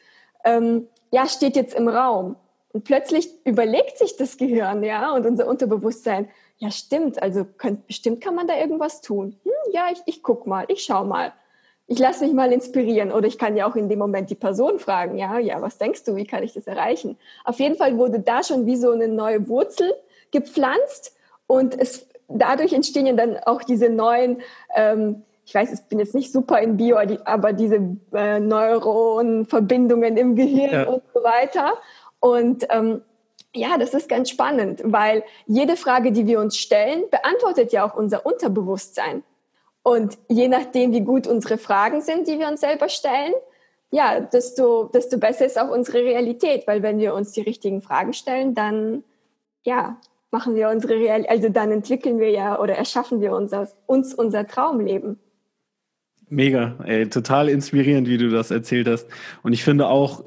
ähm, 0.45 0.87
ja, 1.11 1.27
steht 1.27 1.57
jetzt 1.57 1.75
im 1.75 1.89
Raum. 1.89 2.37
Und 2.73 2.85
plötzlich 2.85 3.29
überlegt 3.45 3.99
sich 3.99 4.17
das 4.17 4.37
Gehirn, 4.37 4.85
ja, 4.85 5.13
und 5.15 5.27
unser 5.27 5.49
Unterbewusstsein, 5.49 6.29
ja, 6.59 6.71
stimmt, 6.71 7.21
also 7.21 7.45
könnt, 7.45 7.87
bestimmt 7.89 8.21
kann 8.23 8.37
man 8.37 8.47
da 8.47 8.57
irgendwas 8.57 9.01
tun. 9.01 9.37
Hm, 9.43 9.73
ja, 9.73 9.87
ich, 9.93 9.99
ich 10.07 10.23
guck 10.23 10.47
mal, 10.47 10.67
ich 10.69 10.85
schau 10.85 11.05
mal 11.05 11.33
ich 11.89 11.99
lasse 11.99 12.25
mich 12.25 12.35
mal 12.35 12.53
inspirieren 12.53 13.13
oder 13.13 13.29
ich 13.29 13.39
kann 13.39 13.57
ja 13.57 13.69
auch 13.69 13.77
in 13.77 13.89
dem 13.89 14.01
Moment 14.01 14.29
die 14.31 14.35
Person 14.35 14.79
fragen, 14.79 15.17
ja, 15.19 15.39
ja, 15.39 15.63
was 15.63 15.79
denkst 15.79 16.03
du, 16.05 16.17
wie 16.17 16.27
kann 16.27 16.43
ich 16.43 16.53
das 16.53 16.67
erreichen? 16.67 17.17
Auf 17.45 17.61
jeden 17.61 17.77
Fall 17.77 17.97
wurde 17.97 18.19
da 18.19 18.43
schon 18.43 18.67
wie 18.67 18.77
so 18.77 18.91
eine 18.91 19.09
neue 19.09 19.49
Wurzel 19.49 19.95
gepflanzt 20.33 21.17
und 21.47 21.79
es 21.79 22.07
dadurch 22.29 22.73
entstehen 22.73 23.07
ja 23.07 23.13
dann 23.13 23.39
auch 23.39 23.63
diese 23.63 23.89
neuen 23.89 24.43
ähm, 24.75 25.23
ich 25.47 25.55
weiß, 25.55 25.73
ich 25.73 25.81
bin 25.89 26.01
jetzt 26.01 26.15
nicht 26.15 26.33
super 26.33 26.61
in 26.61 26.77
Bio, 26.77 26.99
aber 27.25 27.53
diese 27.53 27.97
äh, 28.13 28.41
Neuronverbindungen 28.41 30.17
im 30.17 30.35
Gehirn 30.35 30.73
ja. 30.73 30.89
und 30.89 31.03
so 31.15 31.23
weiter. 31.23 31.75
Und 32.19 32.67
ähm, 32.71 33.03
ja, 33.55 33.79
das 33.79 33.95
ist 33.95 34.09
ganz 34.09 34.29
spannend, 34.29 34.83
weil 34.85 35.23
jede 35.47 35.77
Frage, 35.77 36.11
die 36.11 36.27
wir 36.27 36.41
uns 36.41 36.57
stellen, 36.57 37.05
beantwortet 37.11 37.73
ja 37.73 37.89
auch 37.89 37.95
unser 37.95 38.27
Unterbewusstsein. 38.27 39.23
Und 39.85 40.19
je 40.29 40.49
nachdem, 40.49 40.93
wie 40.93 41.03
gut 41.03 41.29
unsere 41.29 41.59
Fragen 41.59 42.01
sind, 42.01 42.27
die 42.27 42.41
wir 42.41 42.49
uns 42.49 42.61
selber 42.61 42.89
stellen, 42.89 43.33
ja, 43.93 44.19
desto, 44.19 44.91
desto 44.93 45.17
besser 45.17 45.47
ist 45.47 45.61
auch 45.61 45.71
unsere 45.71 45.99
Realität, 45.99 46.67
weil 46.67 46.83
wenn 46.83 46.99
wir 46.99 47.15
uns 47.15 47.31
die 47.31 47.43
richtigen 47.43 47.83
Fragen 47.83 48.15
stellen, 48.15 48.57
dann 48.57 49.05
ja, 49.63 49.97
machen 50.37 50.55
wir 50.55 50.69
unsere 50.69 50.97
Realität, 50.97 51.31
also 51.31 51.49
dann 51.49 51.71
entwickeln 51.71 52.19
wir 52.19 52.31
ja 52.31 52.59
oder 52.59 52.75
erschaffen 52.75 53.23
wir 53.23 53.33
unser, 53.33 53.71
uns 53.87 54.13
unser 54.13 54.47
Traumleben. 54.47 55.19
Mega, 56.29 56.75
ey, 56.85 57.09
total 57.09 57.49
inspirierend, 57.49 58.07
wie 58.07 58.19
du 58.19 58.29
das 58.29 58.51
erzählt 58.51 58.87
hast. 58.87 59.07
Und 59.43 59.55
ich 59.55 59.65
finde 59.65 59.87
auch, 59.87 60.25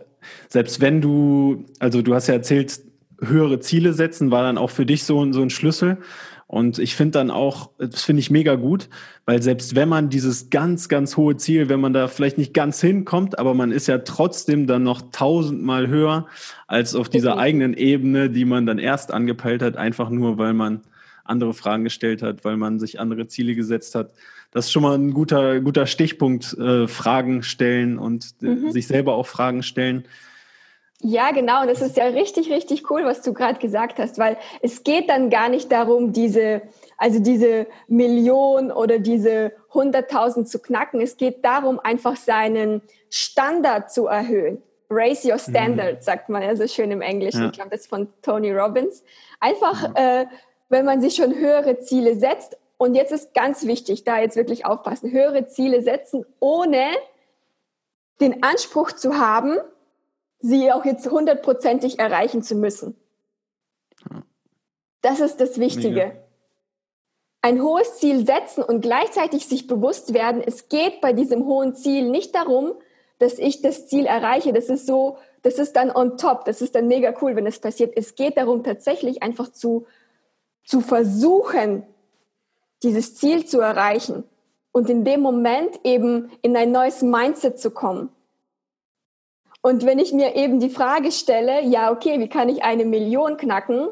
selbst 0.47 0.81
wenn 0.81 0.99
du, 0.99 1.63
also 1.77 2.01
du 2.01 2.15
hast 2.15 2.25
ja 2.25 2.33
erzählt, 2.33 2.81
höhere 3.21 3.59
Ziele 3.59 3.93
setzen 3.93 4.31
war 4.31 4.43
dann 4.43 4.57
auch 4.57 4.69
für 4.69 4.85
dich 4.85 5.03
so, 5.03 5.31
so 5.31 5.41
ein 5.41 5.49
Schlüssel. 5.49 5.97
Und 6.47 6.79
ich 6.79 6.95
finde 6.95 7.11
dann 7.11 7.29
auch, 7.29 7.69
das 7.77 8.01
finde 8.01 8.21
ich 8.21 8.31
mega 8.31 8.55
gut, 8.55 8.89
weil 9.25 9.39
selbst 9.39 9.75
wenn 9.75 9.87
man 9.87 10.09
dieses 10.09 10.49
ganz, 10.49 10.89
ganz 10.89 11.15
hohe 11.15 11.37
Ziel, 11.37 11.69
wenn 11.69 11.79
man 11.79 11.93
da 11.93 12.07
vielleicht 12.07 12.39
nicht 12.39 12.55
ganz 12.55 12.81
hinkommt, 12.81 13.37
aber 13.37 13.53
man 13.53 13.71
ist 13.71 13.87
ja 13.87 13.99
trotzdem 13.99 14.65
dann 14.65 14.81
noch 14.81 15.11
tausendmal 15.11 15.87
höher 15.87 16.25
als 16.65 16.95
auf 16.95 17.07
dieser 17.07 17.33
okay. 17.33 17.41
eigenen 17.41 17.75
Ebene, 17.75 18.31
die 18.31 18.45
man 18.45 18.65
dann 18.65 18.79
erst 18.79 19.13
angepeilt 19.13 19.61
hat, 19.61 19.77
einfach 19.77 20.09
nur, 20.09 20.39
weil 20.39 20.55
man 20.55 20.81
andere 21.23 21.53
Fragen 21.53 21.83
gestellt 21.83 22.23
hat, 22.23 22.43
weil 22.43 22.57
man 22.57 22.79
sich 22.79 22.99
andere 22.99 23.27
Ziele 23.27 23.53
gesetzt 23.53 23.93
hat. 23.93 24.11
Das 24.51 24.65
ist 24.65 24.71
schon 24.71 24.81
mal 24.81 24.95
ein 24.95 25.13
guter, 25.13 25.59
guter 25.59 25.85
Stichpunkt, 25.85 26.57
äh, 26.57 26.87
Fragen 26.87 27.43
stellen 27.43 27.99
und 27.99 28.33
äh, 28.41 28.47
mhm. 28.47 28.71
sich 28.71 28.87
selber 28.87 29.13
auch 29.13 29.27
Fragen 29.27 29.61
stellen. 29.61 30.05
Ja, 31.01 31.31
genau. 31.31 31.61
Und 31.61 31.67
das 31.67 31.81
ist 31.81 31.95
ja 31.95 32.05
richtig, 32.05 32.51
richtig 32.51 32.89
cool, 32.91 33.05
was 33.05 33.21
du 33.21 33.33
gerade 33.33 33.59
gesagt 33.59 33.99
hast, 33.99 34.19
weil 34.19 34.37
es 34.61 34.83
geht 34.83 35.09
dann 35.09 35.29
gar 35.29 35.47
nicht 35.47 35.71
darum, 35.71 36.11
diese, 36.11 36.61
also 36.97 37.19
diese 37.19 37.67
Million 37.87 38.69
oder 38.71 38.99
diese 38.99 39.53
100.000 39.71 40.45
zu 40.45 40.59
knacken. 40.59 40.99
Es 40.99 41.15
geht 41.15 41.45
darum, 41.45 41.79
einfach 41.79 42.17
seinen 42.17 42.81
Standard 43.09 43.91
zu 43.91 44.07
erhöhen. 44.07 44.61
Raise 44.89 45.31
your 45.31 45.37
standard, 45.37 45.97
mhm. 45.97 46.01
sagt 46.01 46.29
man 46.29 46.41
ja 46.41 46.55
so 46.55 46.67
schön 46.67 46.91
im 46.91 47.01
Englischen. 47.01 47.41
Ja. 47.41 47.45
Ich 47.47 47.53
glaube, 47.53 47.69
das 47.69 47.81
ist 47.81 47.89
von 47.89 48.11
Tony 48.21 48.51
Robbins. 48.51 49.03
Einfach, 49.39 49.89
mhm. 49.89 49.95
äh, 49.95 50.25
wenn 50.67 50.83
man 50.83 50.99
sich 50.99 51.15
schon 51.15 51.33
höhere 51.33 51.79
Ziele 51.79 52.15
setzt. 52.15 52.57
Und 52.77 52.95
jetzt 52.95 53.13
ist 53.13 53.33
ganz 53.33 53.65
wichtig, 53.65 54.03
da 54.03 54.19
jetzt 54.19 54.35
wirklich 54.35 54.65
aufpassen, 54.65 55.11
höhere 55.11 55.47
Ziele 55.47 55.81
setzen, 55.81 56.25
ohne 56.39 56.87
den 58.19 58.43
Anspruch 58.43 58.91
zu 58.91 59.17
haben, 59.17 59.57
sie 60.39 60.71
auch 60.71 60.85
jetzt 60.85 61.09
hundertprozentig 61.09 61.99
erreichen 61.99 62.41
zu 62.41 62.55
müssen. 62.55 62.95
Das 65.01 65.19
ist 65.19 65.37
das 65.37 65.59
Wichtige. 65.59 65.89
Mega. 65.89 66.11
Ein 67.41 67.61
hohes 67.61 67.97
Ziel 67.97 68.25
setzen 68.25 68.63
und 68.63 68.81
gleichzeitig 68.81 69.45
sich 69.45 69.67
bewusst 69.67 70.13
werden, 70.13 70.41
es 70.45 70.67
geht 70.67 70.99
bei 70.99 71.13
diesem 71.13 71.45
hohen 71.45 71.73
Ziel 71.73 72.09
nicht 72.09 72.35
darum, 72.35 72.73
dass 73.17 73.37
ich 73.37 73.61
das 73.61 73.87
Ziel 73.87 74.05
erreiche. 74.05 74.51
Das 74.51 74.69
ist 74.69 74.87
so, 74.87 75.17
das 75.41 75.57
ist 75.57 75.75
dann 75.75 75.91
on 75.91 76.17
top. 76.17 76.45
Das 76.45 76.61
ist 76.61 76.75
dann 76.75 76.87
mega 76.87 77.13
cool, 77.21 77.35
wenn 77.35 77.45
es 77.45 77.59
passiert. 77.59 77.93
Es 77.95 78.15
geht 78.15 78.37
darum, 78.37 78.63
tatsächlich 78.63 79.23
einfach 79.23 79.49
zu, 79.51 79.85
zu 80.65 80.81
versuchen, 80.81 81.85
dieses 82.83 83.15
Ziel 83.15 83.45
zu 83.45 83.59
erreichen 83.59 84.23
und 84.71 84.89
in 84.89 85.03
dem 85.03 85.21
Moment 85.21 85.79
eben 85.83 86.31
in 86.41 86.55
ein 86.55 86.71
neues 86.71 87.01
Mindset 87.01 87.59
zu 87.59 87.71
kommen. 87.71 88.09
Und 89.61 89.85
wenn 89.85 89.99
ich 89.99 90.13
mir 90.13 90.35
eben 90.35 90.59
die 90.59 90.69
Frage 90.69 91.11
stelle, 91.11 91.63
ja, 91.63 91.91
okay, 91.91 92.19
wie 92.19 92.29
kann 92.29 92.49
ich 92.49 92.63
eine 92.63 92.85
Million 92.85 93.37
knacken? 93.37 93.89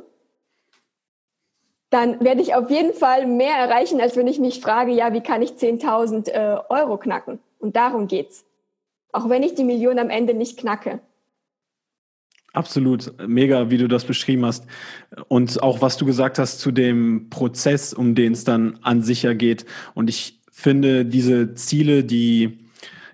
Dann 1.90 2.20
werde 2.22 2.42
ich 2.42 2.56
auf 2.56 2.70
jeden 2.70 2.94
Fall 2.94 3.26
mehr 3.26 3.56
erreichen, 3.56 4.02
als 4.02 4.16
wenn 4.16 4.28
ich 4.28 4.40
mich 4.40 4.62
frage, 4.62 4.92
ja, 4.92 5.14
wie 5.14 5.22
kann 5.22 5.42
ich 5.42 5.52
10.000 5.52 6.30
äh, 6.30 6.60
Euro 6.70 6.98
knacken? 6.98 7.40
Und 7.60 7.76
darum 7.76 8.08
geht's. 8.08 8.46
Auch 9.12 9.30
wenn 9.30 9.44
ich 9.44 9.56
die 9.56 9.64
Million 9.64 10.00
am 10.00 10.10
Ende 10.10 10.34
nicht 10.34 10.58
knacke. 10.58 11.00
Absolut, 12.54 13.14
mega, 13.28 13.70
wie 13.70 13.78
du 13.78 13.88
das 13.88 14.06
beschrieben 14.06 14.46
hast. 14.46 14.66
Und 15.28 15.62
auch 15.62 15.82
was 15.82 15.98
du 15.98 16.06
gesagt 16.06 16.40
hast 16.40 16.60
zu 16.60 16.72
dem 16.72 17.30
Prozess, 17.30 17.94
um 17.94 18.16
den 18.16 18.34
es 18.34 18.46
dann 18.46 18.80
an 18.82 19.04
sich 19.04 19.24
ja 19.24 19.34
geht. 19.34 19.66
Und 19.94 20.10
ich 20.10 20.40
finde 20.52 21.06
diese 21.06 21.54
Ziele, 21.54 22.04
die 22.04 22.67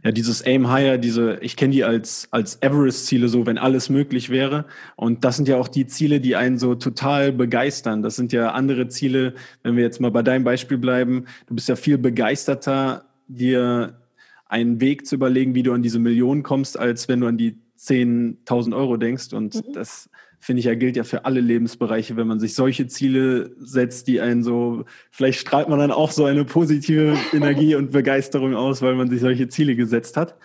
ja, 0.03 0.11
dieses 0.11 0.45
Aim 0.45 0.69
Higher, 0.69 0.97
diese, 0.97 1.37
ich 1.39 1.55
kenne 1.55 1.71
die 1.71 1.83
als, 1.85 2.27
als 2.31 2.61
Everest-Ziele, 2.61 3.29
so 3.29 3.45
wenn 3.45 3.57
alles 3.57 3.89
möglich 3.89 4.29
wäre. 4.29 4.65
Und 4.97 5.23
das 5.23 5.37
sind 5.37 5.47
ja 5.47 5.55
auch 5.57 5.69
die 5.69 5.87
Ziele, 5.87 6.19
die 6.19 6.35
einen 6.35 6.57
so 6.57 6.75
total 6.75 7.31
begeistern. 7.31 8.01
Das 8.01 8.17
sind 8.17 8.33
ja 8.33 8.51
andere 8.51 8.89
Ziele, 8.89 9.33
wenn 9.63 9.77
wir 9.77 9.83
jetzt 9.83 10.01
mal 10.01 10.11
bei 10.11 10.21
deinem 10.21 10.43
Beispiel 10.43 10.77
bleiben. 10.77 11.25
Du 11.47 11.55
bist 11.55 11.69
ja 11.69 11.77
viel 11.77 11.97
begeisterter, 11.97 13.05
dir 13.29 13.97
einen 14.45 14.81
Weg 14.81 15.07
zu 15.07 15.15
überlegen, 15.15 15.55
wie 15.55 15.63
du 15.63 15.71
an 15.71 15.81
diese 15.81 15.99
Millionen 15.99 16.43
kommst, 16.43 16.77
als 16.77 17.07
wenn 17.07 17.21
du 17.21 17.27
an 17.27 17.37
die 17.37 17.57
10.000 17.79 18.75
Euro 18.75 18.97
denkst. 18.97 19.31
Und 19.31 19.55
mhm. 19.55 19.73
das 19.73 20.09
finde 20.43 20.59
ich 20.59 20.65
ja, 20.65 20.75
gilt 20.75 20.97
ja 20.97 21.05
für 21.05 21.23
alle 21.23 21.39
Lebensbereiche, 21.39 22.17
wenn 22.17 22.27
man 22.27 22.41
sich 22.41 22.53
solche 22.53 22.85
Ziele 22.87 23.55
setzt, 23.59 24.07
die 24.09 24.19
einen 24.19 24.43
so, 24.43 24.83
vielleicht 25.09 25.39
strahlt 25.39 25.69
man 25.69 25.79
dann 25.79 25.91
auch 25.91 26.11
so 26.11 26.25
eine 26.25 26.43
positive 26.43 27.17
Energie 27.33 27.75
und 27.75 27.91
Begeisterung 27.91 28.53
aus, 28.53 28.81
weil 28.81 28.95
man 28.95 29.09
sich 29.09 29.21
solche 29.21 29.47
Ziele 29.47 29.77
gesetzt 29.77 30.17
hat. 30.17 30.35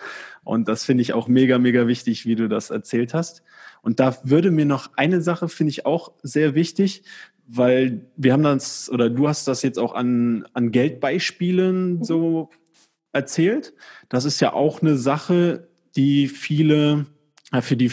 Und 0.45 0.69
das 0.69 0.85
finde 0.85 1.01
ich 1.01 1.11
auch 1.11 1.27
mega, 1.27 1.59
mega 1.59 1.85
wichtig, 1.85 2.25
wie 2.25 2.35
du 2.35 2.47
das 2.47 2.69
erzählt 2.69 3.13
hast. 3.13 3.43
Und 3.81 3.99
da 3.99 4.15
würde 4.23 4.51
mir 4.51 4.63
noch 4.63 4.91
eine 4.95 5.21
Sache, 5.21 5.49
finde 5.49 5.71
ich 5.71 5.85
auch 5.85 6.13
sehr 6.23 6.55
wichtig, 6.55 7.03
weil 7.45 8.05
wir 8.15 8.31
haben 8.31 8.43
das, 8.43 8.89
oder 8.89 9.09
du 9.09 9.27
hast 9.27 9.49
das 9.49 9.63
jetzt 9.63 9.79
auch 9.79 9.93
an, 9.93 10.45
an 10.53 10.71
Geldbeispielen 10.71 12.05
so 12.05 12.51
erzählt. 13.11 13.73
Das 14.07 14.23
ist 14.23 14.39
ja 14.39 14.53
auch 14.53 14.81
eine 14.81 14.95
Sache, 14.95 15.67
die 15.97 16.29
viele, 16.29 17.05
für 17.59 17.75
die 17.75 17.91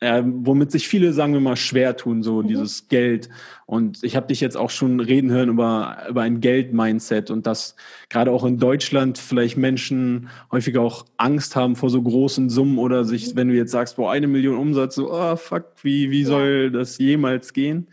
äh, 0.00 0.22
womit 0.24 0.70
sich 0.70 0.86
viele, 0.86 1.12
sagen 1.12 1.32
wir 1.32 1.40
mal, 1.40 1.56
schwer 1.56 1.96
tun, 1.96 2.22
so 2.22 2.42
mhm. 2.42 2.48
dieses 2.48 2.88
Geld. 2.88 3.28
Und 3.66 4.04
ich 4.04 4.16
habe 4.16 4.28
dich 4.28 4.40
jetzt 4.40 4.56
auch 4.56 4.70
schon 4.70 5.00
reden 5.00 5.30
hören 5.30 5.48
über, 5.48 6.06
über 6.08 6.22
ein 6.22 6.40
Geld-Mindset 6.40 7.30
und 7.30 7.46
dass 7.46 7.74
gerade 8.08 8.30
auch 8.30 8.44
in 8.44 8.58
Deutschland 8.58 9.18
vielleicht 9.18 9.56
Menschen 9.56 10.30
häufiger 10.52 10.82
auch 10.82 11.04
Angst 11.16 11.56
haben 11.56 11.74
vor 11.74 11.90
so 11.90 12.00
großen 12.00 12.48
Summen 12.48 12.78
oder 12.78 13.04
sich, 13.04 13.32
mhm. 13.32 13.36
wenn 13.36 13.48
du 13.48 13.54
jetzt 13.54 13.72
sagst, 13.72 13.96
boah, 13.96 14.12
eine 14.12 14.28
Million 14.28 14.56
Umsatz, 14.56 14.94
so, 14.94 15.12
oh 15.12 15.36
fuck, 15.36 15.66
wie, 15.82 16.10
wie 16.10 16.22
ja. 16.22 16.28
soll 16.28 16.70
das 16.70 16.98
jemals 16.98 17.52
gehen? 17.52 17.88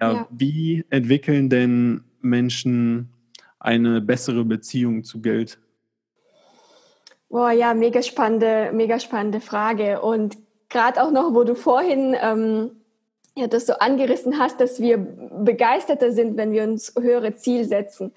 Ja, 0.00 0.12
ja, 0.12 0.28
wie 0.30 0.84
entwickeln 0.90 1.48
denn 1.48 2.04
Menschen 2.20 3.08
eine 3.58 4.00
bessere 4.00 4.44
Beziehung 4.44 5.02
zu 5.02 5.20
Geld? 5.20 5.58
Boah, 7.28 7.50
ja, 7.50 7.74
mega 7.74 8.02
spannende, 8.02 8.70
mega 8.72 9.00
spannende 9.00 9.40
Frage. 9.40 10.00
Und 10.00 10.36
gerade 10.68 11.02
auch 11.02 11.10
noch, 11.10 11.34
wo 11.34 11.44
du 11.44 11.54
vorhin 11.54 12.16
ähm, 12.20 12.70
ja, 13.36 13.46
das 13.46 13.66
so 13.66 13.74
angerissen 13.74 14.38
hast, 14.38 14.60
dass 14.60 14.80
wir 14.80 14.98
begeisterter 14.98 16.12
sind, 16.12 16.36
wenn 16.36 16.52
wir 16.52 16.64
uns 16.64 16.94
höhere 16.98 17.34
Ziele 17.36 17.64
setzen. 17.64 18.12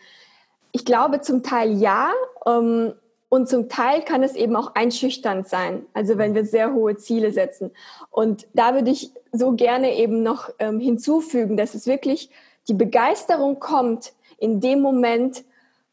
Ich 0.72 0.86
glaube 0.86 1.22
zum 1.22 1.44
Teil 1.44 1.74
ja. 1.74 2.12
Ähm, 2.46 2.94
und 3.28 3.48
zum 3.48 3.70
Teil 3.70 4.02
kann 4.02 4.24
es 4.24 4.36
eben 4.36 4.56
auch 4.56 4.74
einschüchternd 4.74 5.48
sein, 5.48 5.86
also 5.94 6.18
wenn 6.18 6.34
wir 6.34 6.46
sehr 6.46 6.74
hohe 6.74 6.98
Ziele 6.98 7.32
setzen. 7.32 7.70
Und 8.10 8.48
da 8.56 8.74
würde 8.74 8.90
ich 8.90 9.12
so 9.32 9.52
gerne 9.52 9.96
eben 9.96 10.24
noch 10.24 10.50
ähm, 10.58 10.80
hinzufügen, 10.80 11.56
dass 11.56 11.76
es 11.76 11.86
wirklich 11.86 12.32
die 12.68 12.74
Begeisterung 12.74 13.60
kommt 13.60 14.14
in 14.40 14.62
dem 14.62 14.82
Moment, 14.82 15.44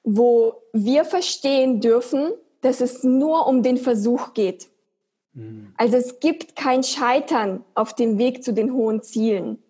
wo 0.02 0.54
wir 0.72 1.04
verstehen 1.04 1.80
dürfen, 1.80 2.32
dass 2.62 2.80
es 2.80 3.04
nur 3.04 3.46
um 3.46 3.62
den 3.62 3.76
Versuch 3.76 4.32
geht. 4.32 4.68
Mhm. 5.37 5.72
Also 5.77 5.96
es 5.96 6.18
gibt 6.18 6.57
kein 6.57 6.83
Scheitern 6.83 7.64
auf 7.75 7.94
dem 7.94 8.18
Weg 8.18 8.42
zu 8.42 8.53
den 8.53 8.72
hohen 8.72 9.03
Zielen. 9.03 9.62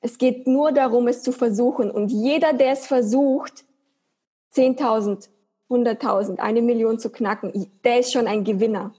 Es 0.00 0.18
geht 0.18 0.46
nur 0.46 0.72
darum, 0.72 1.06
es 1.08 1.22
zu 1.22 1.32
versuchen. 1.32 1.90
Und 1.90 2.08
jeder, 2.10 2.52
der 2.54 2.72
es 2.72 2.86
versucht, 2.86 3.64
10.000, 4.54 5.28
100.000, 5.68 6.38
eine 6.38 6.62
Million 6.62 6.98
zu 6.98 7.10
knacken, 7.10 7.70
der 7.84 8.00
ist 8.00 8.12
schon 8.12 8.26
ein 8.26 8.44
Gewinner. 8.44 8.94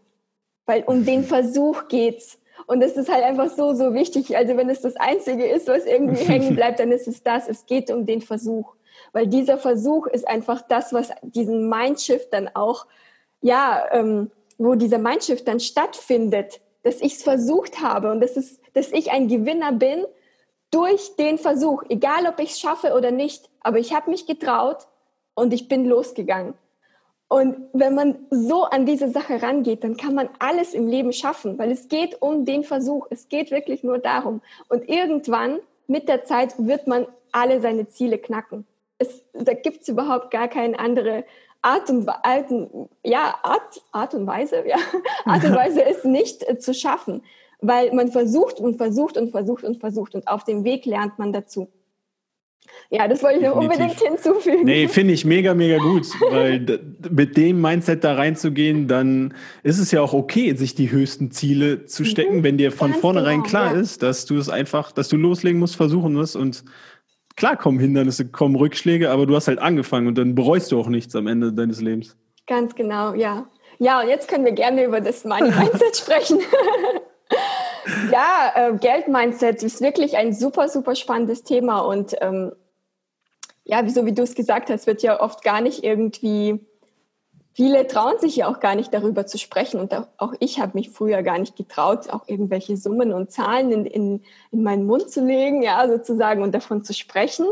Weil 0.65 0.83
um 0.83 1.05
den 1.05 1.23
Versuch 1.35 1.87
geht's. 1.87 2.37
Und 2.67 2.81
das 2.81 2.93
ist 2.93 3.11
halt 3.11 3.23
einfach 3.23 3.49
so, 3.49 3.73
so 3.73 3.93
wichtig. 3.93 4.37
Also 4.37 4.55
wenn 4.55 4.69
es 4.69 4.81
das 4.81 4.95
Einzige 4.95 5.45
ist, 5.45 5.67
was 5.67 5.85
irgendwie 5.85 6.23
hängen 6.27 6.55
bleibt, 6.55 6.79
dann 6.79 6.91
ist 6.91 7.07
es 7.07 7.23
das. 7.23 7.47
Es 7.47 7.65
geht 7.65 7.91
um 7.91 8.05
den 8.05 8.21
Versuch. 8.21 8.75
Weil 9.11 9.27
dieser 9.27 9.57
Versuch 9.57 10.07
ist 10.07 10.27
einfach 10.27 10.61
das, 10.61 10.93
was 10.93 11.09
diesen 11.21 11.69
Mindshift 11.69 12.31
dann 12.31 12.49
auch, 12.53 12.85
ja, 13.41 13.83
ähm, 13.91 14.31
wo 14.63 14.75
dieser 14.75 14.97
Mindshift 14.97 15.47
dann 15.47 15.59
stattfindet, 15.59 16.61
dass 16.83 17.01
ich 17.01 17.15
es 17.15 17.23
versucht 17.23 17.81
habe 17.81 18.11
und 18.11 18.21
dass, 18.21 18.37
es, 18.37 18.59
dass 18.73 18.91
ich 18.91 19.11
ein 19.11 19.27
Gewinner 19.27 19.71
bin 19.71 20.05
durch 20.71 21.15
den 21.17 21.37
Versuch, 21.37 21.83
egal 21.89 22.27
ob 22.27 22.39
ich 22.39 22.51
es 22.51 22.59
schaffe 22.59 22.93
oder 22.95 23.11
nicht. 23.11 23.49
Aber 23.61 23.79
ich 23.79 23.93
habe 23.93 24.09
mich 24.09 24.25
getraut 24.25 24.87
und 25.35 25.53
ich 25.53 25.67
bin 25.67 25.85
losgegangen. 25.85 26.55
Und 27.29 27.55
wenn 27.73 27.95
man 27.95 28.27
so 28.29 28.63
an 28.63 28.85
diese 28.85 29.09
Sache 29.09 29.41
rangeht, 29.41 29.83
dann 29.83 29.97
kann 29.97 30.13
man 30.13 30.29
alles 30.39 30.73
im 30.73 30.87
Leben 30.87 31.13
schaffen, 31.13 31.57
weil 31.57 31.71
es 31.71 31.87
geht 31.87 32.21
um 32.21 32.45
den 32.45 32.63
Versuch. 32.63 33.07
Es 33.09 33.27
geht 33.27 33.49
wirklich 33.49 33.83
nur 33.83 33.97
darum. 33.97 34.41
Und 34.69 34.87
irgendwann 34.87 35.59
mit 35.87 36.07
der 36.07 36.25
Zeit 36.25 36.53
wird 36.57 36.85
man 36.85 37.07
alle 37.31 37.59
seine 37.61 37.87
Ziele 37.87 38.19
knacken. 38.19 38.67
Es, 38.99 39.23
da 39.33 39.53
gibt 39.53 39.81
es 39.81 39.87
überhaupt 39.87 40.29
gar 40.31 40.47
keine 40.47 40.77
andere 40.77 41.25
Art 41.63 41.89
und, 41.89 42.07
Art, 42.07 42.51
ja, 43.03 43.35
Art, 43.41 43.81
Art 43.91 44.13
und 44.13 44.27
Weise, 44.27 44.63
ja, 44.67 44.77
Art 45.25 45.43
und 45.43 45.55
Weise 45.55 45.81
ist 45.81 46.05
nicht 46.05 46.47
äh, 46.47 46.59
zu 46.59 46.73
schaffen, 46.73 47.23
weil 47.61 47.93
man 47.93 48.11
versucht 48.11 48.59
und 48.59 48.77
versucht 48.77 49.17
und 49.17 49.31
versucht 49.31 49.63
und 49.63 49.79
versucht 49.79 50.13
und 50.13 50.27
auf 50.27 50.43
dem 50.43 50.63
Weg 50.63 50.85
lernt 50.85 51.17
man 51.17 51.31
dazu. 51.31 51.69
Ja, 52.89 53.07
das 53.07 53.23
wollte 53.23 53.39
ich 53.39 53.45
noch 53.45 53.55
unbedingt 53.55 53.99
hinzufügen. 53.99 54.63
Nee, 54.65 54.87
finde 54.87 55.13
ich 55.13 55.25
mega, 55.25 55.53
mega 55.53 55.77
gut, 55.77 56.07
weil 56.29 56.79
mit 57.09 57.37
dem 57.37 57.59
Mindset 57.59 58.03
da 58.03 58.13
reinzugehen, 58.13 58.87
dann 58.87 59.33
ist 59.63 59.79
es 59.79 59.91
ja 59.91 60.01
auch 60.01 60.13
okay, 60.13 60.55
sich 60.55 60.75
die 60.75 60.91
höchsten 60.91 61.31
Ziele 61.31 61.85
zu 61.85 62.05
stecken, 62.05 62.37
mhm, 62.37 62.43
wenn 62.43 62.57
dir 62.57 62.71
von 62.71 62.93
vornherein 62.93 63.37
genau, 63.37 63.49
klar 63.49 63.73
ja. 63.73 63.81
ist, 63.81 64.03
dass 64.03 64.25
du 64.25 64.37
es 64.37 64.49
einfach, 64.49 64.91
dass 64.91 65.09
du 65.09 65.17
loslegen 65.17 65.59
musst, 65.59 65.75
versuchen 65.75 66.13
musst 66.13 66.35
und 66.35 66.63
klar 67.35 67.57
kommen 67.57 67.79
Hindernisse, 67.79 68.29
kommen 68.29 68.55
Rückschläge, 68.55 69.09
aber 69.09 69.25
du 69.25 69.35
hast 69.35 69.47
halt 69.47 69.59
angefangen 69.59 70.07
und 70.07 70.17
dann 70.17 70.35
bereust 70.35 70.71
du 70.71 70.79
auch 70.79 70.87
nichts 70.87 71.15
am 71.15 71.27
Ende 71.27 71.53
deines 71.53 71.81
Lebens. 71.81 72.15
Ganz 72.47 72.75
genau, 72.75 73.13
ja. 73.13 73.47
Ja, 73.79 74.01
und 74.01 74.07
jetzt 74.07 74.27
können 74.27 74.45
wir 74.45 74.51
gerne 74.51 74.83
über 74.83 75.01
das 75.01 75.23
Mindset 75.25 75.95
sprechen. 75.97 76.39
ja, 78.11 78.51
äh, 78.55 78.77
Geld-Mindset 78.77 79.63
ist 79.63 79.81
wirklich 79.81 80.17
ein 80.17 80.33
super, 80.33 80.69
super 80.69 80.95
spannendes 80.95 81.43
Thema 81.43 81.79
und 81.79 82.15
ähm, 82.21 82.51
ja, 83.65 83.87
so 83.87 84.05
wie 84.05 84.13
du 84.13 84.23
es 84.23 84.35
gesagt 84.35 84.69
hast, 84.69 84.87
wird 84.87 85.01
ja 85.03 85.21
oft 85.21 85.43
gar 85.43 85.61
nicht 85.61 85.83
irgendwie, 85.83 86.59
viele 87.53 87.87
trauen 87.87 88.19
sich 88.19 88.35
ja 88.35 88.47
auch 88.47 88.59
gar 88.59 88.75
nicht 88.75 88.93
darüber 88.93 89.25
zu 89.25 89.37
sprechen. 89.37 89.79
Und 89.79 89.93
auch 90.17 90.33
ich 90.39 90.59
habe 90.59 90.71
mich 90.75 90.89
früher 90.89 91.21
gar 91.23 91.37
nicht 91.37 91.55
getraut, 91.55 92.09
auch 92.09 92.27
irgendwelche 92.27 92.77
Summen 92.77 93.13
und 93.13 93.31
Zahlen 93.31 93.71
in, 93.71 93.85
in, 93.85 94.23
in 94.51 94.63
meinen 94.63 94.85
Mund 94.85 95.09
zu 95.09 95.25
legen, 95.25 95.61
ja, 95.61 95.87
sozusagen 95.87 96.41
und 96.41 96.53
davon 96.53 96.83
zu 96.83 96.93
sprechen, 96.93 97.45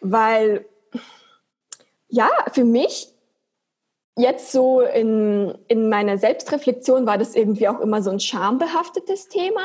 weil 0.00 0.66
ja, 2.08 2.28
für 2.52 2.64
mich 2.64 3.08
jetzt 4.18 4.52
so 4.52 4.82
in, 4.82 5.56
in 5.68 5.88
meiner 5.88 6.18
Selbstreflexion 6.18 7.06
war 7.06 7.16
das 7.16 7.34
irgendwie 7.34 7.68
auch 7.68 7.80
immer 7.80 8.02
so 8.02 8.10
ein 8.10 8.20
schambehaftetes 8.20 9.28
Thema. 9.28 9.62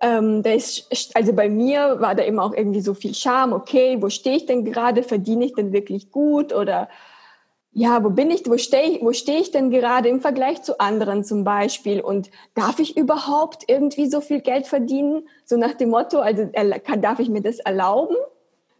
Ähm, 0.00 0.42
da 0.42 0.52
ist, 0.52 0.88
also 1.14 1.34
bei 1.34 1.50
mir 1.50 2.00
war 2.00 2.14
da 2.14 2.22
immer 2.22 2.44
auch 2.44 2.54
irgendwie 2.54 2.80
so 2.80 2.94
viel 2.94 3.14
Scham, 3.14 3.52
okay, 3.52 3.98
wo 4.00 4.08
stehe 4.08 4.36
ich 4.36 4.46
denn 4.46 4.64
gerade, 4.64 5.02
verdiene 5.02 5.44
ich 5.44 5.54
denn 5.54 5.72
wirklich 5.72 6.10
gut? 6.10 6.54
Oder 6.54 6.88
ja, 7.74 8.02
wo 8.04 8.10
bin 8.10 8.30
ich, 8.30 8.48
wo 8.48 8.56
stehe 8.56 9.00
wo 9.02 9.12
steh 9.12 9.38
ich 9.38 9.50
denn 9.50 9.70
gerade 9.70 10.08
im 10.08 10.20
Vergleich 10.20 10.62
zu 10.62 10.78
anderen 10.78 11.24
zum 11.24 11.42
Beispiel 11.42 12.00
und 12.00 12.30
darf 12.54 12.78
ich 12.78 12.96
überhaupt 12.96 13.64
irgendwie 13.66 14.06
so 14.06 14.20
viel 14.20 14.40
Geld 14.40 14.66
verdienen? 14.66 15.28
So 15.44 15.56
nach 15.56 15.74
dem 15.74 15.90
Motto, 15.90 16.20
also 16.20 16.48
darf 17.00 17.18
ich 17.18 17.28
mir 17.28 17.42
das 17.42 17.58
erlauben? 17.58 18.16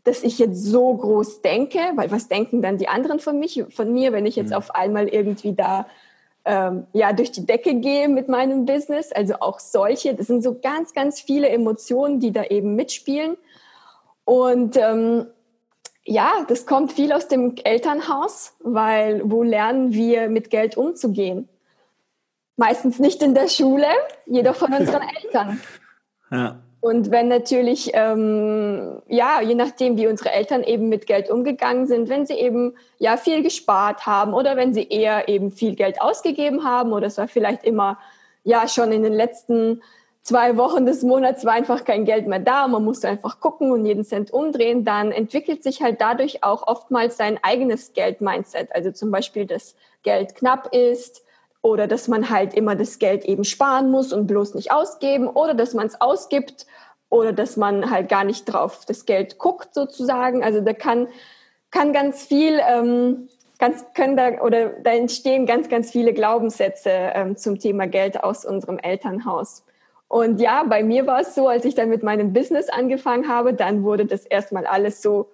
dass 0.05 0.23
ich 0.23 0.39
jetzt 0.39 0.63
so 0.63 0.95
groß 0.95 1.41
denke, 1.41 1.79
weil 1.95 2.11
was 2.11 2.29
denken 2.29 2.61
dann 2.61 2.77
die 2.77 2.89
anderen 2.89 3.21
von 3.21 3.39
mich, 3.39 3.65
von 3.71 3.91
mir, 3.93 4.13
wenn 4.13 4.27
ich 4.27 4.37
jetzt 4.37 4.51
mhm. 4.51 4.57
auf 4.57 4.75
einmal 4.75 5.09
irgendwie 5.09 5.55
da 5.55 5.87
ähm, 6.45 6.87
ja 6.93 7.15
durch 7.15 7.33
die 7.33 7.47
Decke 7.47 7.75
gehe 7.77 8.09
mit 8.09 8.29
meinem 8.29 8.67
Business. 8.67 9.13
Also 9.13 9.37
auch 9.41 9.59
solche, 9.59 10.15
das 10.15 10.27
sind 10.27 10.43
so 10.43 10.59
ganz, 10.61 10.93
ganz 10.93 11.21
viele 11.21 11.49
Emotionen, 11.49 12.21
die 12.21 12.33
da 12.33 12.45
eben 12.45 12.75
mitspielen. 12.77 13.39
Und 14.27 14.77
ähm, 14.77 15.27
ja, 16.07 16.45
das 16.49 16.67
kommt 16.67 16.93
viel 16.93 17.13
aus 17.13 17.29
dem 17.29 17.55
Elternhaus, 17.65 18.55
weil 18.61 19.23
wo 19.25 19.43
lernen 19.43 19.93
wir 19.93 20.29
mit 20.29 20.51
Geld 20.51 20.77
umzugehen? 20.77 21.49
Meistens 22.57 22.99
nicht 22.99 23.23
in 23.23 23.35
der 23.35 23.49
Schule, 23.49 23.87
jedoch 24.27 24.55
von 24.57 24.73
unseren 24.79 25.03
Eltern. 25.03 25.61
Ja. 26.31 26.61
Und 26.81 27.11
wenn 27.11 27.29
natürlich, 27.29 27.93
ähm, 27.95 29.01
ja, 29.09 29.41
je 29.41 29.55
nachdem, 29.55 29.97
wie 29.97 30.07
unsere 30.07 30.33
Eltern 30.33 30.63
eben 30.63 30.91
mit 30.91 31.07
Geld 31.07 31.31
umgegangen 31.31 31.87
sind, 31.87 32.11
wenn 32.11 32.27
sie 32.27 32.35
eben 32.35 32.77
ja 32.99 33.17
viel 33.17 33.43
gespart 33.43 34.05
haben 34.05 34.35
oder 34.35 34.59
wenn 34.59 34.75
sie 34.75 34.87
eher 34.87 35.27
eben 35.27 35.51
viel 35.51 35.77
Geld 35.77 36.03
ausgegeben 36.03 36.63
haben 36.63 36.93
oder 36.93 37.07
es 37.07 37.17
war 37.17 37.27
vielleicht 37.27 37.65
immer, 37.65 37.99
ja, 38.43 38.69
schon 38.69 38.93
in 38.93 39.03
den 39.03 39.15
letzten 39.15 39.81
zwei 40.25 40.57
Wochen 40.57 40.85
des 40.85 41.03
Monats 41.03 41.45
war 41.45 41.53
einfach 41.53 41.85
kein 41.85 42.05
Geld 42.05 42.27
mehr 42.27 42.41
da, 42.41 42.67
man 42.67 42.85
musste 42.85 43.09
einfach 43.09 43.39
gucken 43.39 43.71
und 43.71 43.87
jeden 43.87 44.05
Cent 44.05 44.33
umdrehen, 44.33 44.85
dann 44.85 45.13
entwickelt 45.13 45.63
sich 45.63 45.83
halt 45.83 46.01
dadurch 46.01 46.43
auch 46.43 46.67
oftmals 46.67 47.17
sein 47.17 47.39
eigenes 47.43 47.93
Geld-Mindset. 47.93 48.75
Also 48.75 48.91
zum 48.91 49.13
Beispiel, 49.13 49.47
dass 49.47 49.77
Geld 50.03 50.35
knapp 50.35 50.75
ist, 50.75 51.25
oder 51.65 51.87
dass 51.87 52.09
man 52.09 52.29
halt 52.29 52.53
immer 52.53 52.77
das 52.77 52.99
Geld 52.99 53.25
eben 53.25 53.43
sparen 53.43 53.91
muss 53.91 54.13
und 54.13 54.27
bloß 54.27 54.55
nicht 54.55 54.71
ausgeben 54.71 55.29
oder 55.29 55.55
dass 55.55 55.73
man 55.73 55.87
es 55.87 55.99
ausgibt 55.99 56.67
oder 57.09 57.33
dass 57.33 57.57
man 57.57 57.91
halt 57.91 58.11
gar 58.11 58.25
nicht 58.25 58.45
drauf 58.45 58.85
das 58.87 59.07
Geld 59.07 59.39
guckt 59.39 59.73
sozusagen. 59.73 60.45
Also 60.45 60.61
da 60.61 60.75
kann, 60.75 61.09
kann 61.71 61.95
ganz 61.95 62.27
viel, 62.27 62.61
ähm, 62.69 63.31
ganz, 63.59 63.83
können 63.95 64.15
da, 64.15 64.43
oder 64.43 64.75
da 64.81 64.91
entstehen 64.91 65.47
ganz, 65.47 65.71
ganz 65.71 65.91
viele 65.91 66.13
Glaubenssätze 66.13 66.91
ähm, 66.91 67.39
zum 67.39 67.59
Thema 67.59 67.87
Geld 67.87 68.23
aus 68.23 68.45
unserem 68.45 68.79
Elternhaus. 68.79 69.65
Und 70.15 70.41
ja, 70.41 70.63
bei 70.63 70.85
mir 70.85 71.09
war 71.09 71.23
es 71.23 71.35
so, 71.35 71.49
als 71.49 71.65
ich 71.65 71.75
dann 71.75 71.89
mit 71.89 72.05
meinem 72.05 72.33
Business 72.33 72.69
angefangen 72.69 73.27
habe, 73.27 73.53
dann 73.53 73.83
wurde 73.83 74.07
das 74.07 74.25
erstmal 74.25 74.65
alles 74.65 75.03
so 75.03 75.33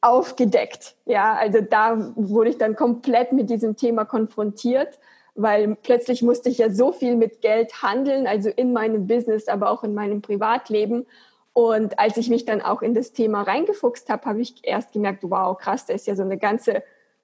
aufgedeckt. 0.00 0.94
Ja, 1.04 1.34
also 1.34 1.60
da 1.60 2.14
wurde 2.16 2.48
ich 2.48 2.56
dann 2.56 2.74
komplett 2.74 3.32
mit 3.32 3.50
diesem 3.50 3.76
Thema 3.76 4.06
konfrontiert 4.06 4.98
weil 5.34 5.76
plötzlich 5.76 6.22
musste 6.22 6.50
ich 6.50 6.58
ja 6.58 6.70
so 6.70 6.92
viel 6.92 7.16
mit 7.16 7.40
Geld 7.40 7.82
handeln, 7.82 8.26
also 8.26 8.50
in 8.50 8.74
meinem 8.74 9.06
Business, 9.06 9.48
aber 9.48 9.70
auch 9.70 9.82
in 9.82 9.94
meinem 9.94 10.20
Privatleben. 10.20 11.06
Und 11.54 11.98
als 11.98 12.18
ich 12.18 12.28
mich 12.28 12.44
dann 12.44 12.60
auch 12.60 12.82
in 12.82 12.92
das 12.92 13.12
Thema 13.12 13.40
reingefuchst 13.40 14.10
habe, 14.10 14.26
habe 14.26 14.42
ich 14.42 14.56
erst 14.62 14.92
gemerkt, 14.92 15.22
wow, 15.22 15.56
krass, 15.56 15.86
da 15.86 15.94
ist 15.94 16.06
ja 16.06 16.14
so 16.16 16.22
eine 16.22 16.36
ganze 16.36 16.82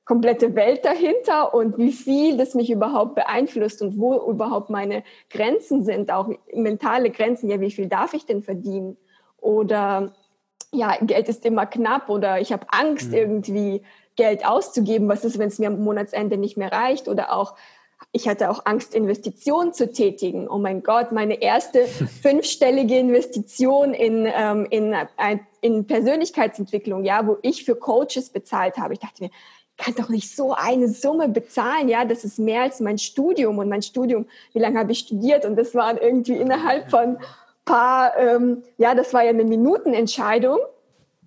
komplette 0.08 0.54
Welt 0.54 0.86
dahinter 0.86 1.52
und 1.52 1.76
wie 1.76 1.92
viel 1.92 2.38
das 2.38 2.54
mich 2.54 2.70
überhaupt 2.70 3.14
beeinflusst 3.14 3.82
und 3.82 3.98
wo 3.98 4.16
überhaupt 4.30 4.70
meine 4.70 5.04
Grenzen 5.28 5.84
sind, 5.84 6.10
auch 6.10 6.30
mentale 6.54 7.10
Grenzen, 7.10 7.50
ja, 7.50 7.60
wie 7.60 7.70
viel 7.70 7.88
darf 7.88 8.14
ich 8.14 8.24
denn 8.24 8.42
verdienen? 8.42 8.96
Oder 9.36 10.14
ja, 10.72 10.96
Geld 11.02 11.28
ist 11.28 11.44
immer 11.44 11.66
knapp 11.66 12.08
oder 12.08 12.40
ich 12.40 12.52
habe 12.52 12.66
Angst, 12.70 13.08
mhm. 13.08 13.16
irgendwie 13.16 13.82
Geld 14.16 14.46
auszugeben. 14.46 15.10
Was 15.10 15.26
ist, 15.26 15.38
wenn 15.38 15.48
es 15.48 15.58
mir 15.58 15.68
am 15.68 15.84
Monatsende 15.84 16.38
nicht 16.38 16.56
mehr 16.56 16.72
reicht? 16.72 17.06
Oder 17.06 17.36
auch 17.36 17.54
ich 18.12 18.28
hatte 18.28 18.48
auch 18.48 18.64
Angst, 18.64 18.94
Investitionen 18.94 19.74
zu 19.74 19.92
tätigen. 19.92 20.48
Oh 20.48 20.58
mein 20.58 20.82
Gott, 20.82 21.12
meine 21.12 21.42
erste 21.42 21.86
fünfstellige 22.22 22.96
Investition 22.96 23.92
in, 23.92 24.26
ähm, 24.26 24.66
in, 24.70 24.94
in 25.60 25.86
Persönlichkeitsentwicklung, 25.86 27.04
ja, 27.04 27.26
wo 27.26 27.36
ich 27.42 27.64
für 27.64 27.76
Coaches 27.76 28.30
bezahlt 28.30 28.78
habe. 28.78 28.94
Ich 28.94 29.00
dachte 29.00 29.24
mir, 29.24 29.30
kann 29.78 29.94
doch 29.94 30.08
nicht 30.08 30.34
so 30.34 30.52
eine 30.52 30.88
Summe 30.88 31.28
bezahlen, 31.28 31.88
ja, 31.88 32.04
das 32.04 32.24
ist 32.24 32.38
mehr 32.38 32.62
als 32.62 32.80
mein 32.80 32.98
Studium 32.98 33.58
und 33.58 33.68
mein 33.68 33.82
Studium, 33.82 34.26
wie 34.52 34.58
lange 34.58 34.78
habe 34.78 34.92
ich 34.92 34.98
studiert? 34.98 35.44
Und 35.44 35.56
das 35.56 35.74
waren 35.74 35.96
irgendwie 35.96 36.36
innerhalb 36.36 36.90
von 36.90 37.18
paar, 37.64 38.16
ähm, 38.16 38.64
ja, 38.76 38.94
das 38.94 39.14
war 39.14 39.22
ja 39.22 39.30
eine 39.30 39.44
Minutenentscheidung. 39.44 40.58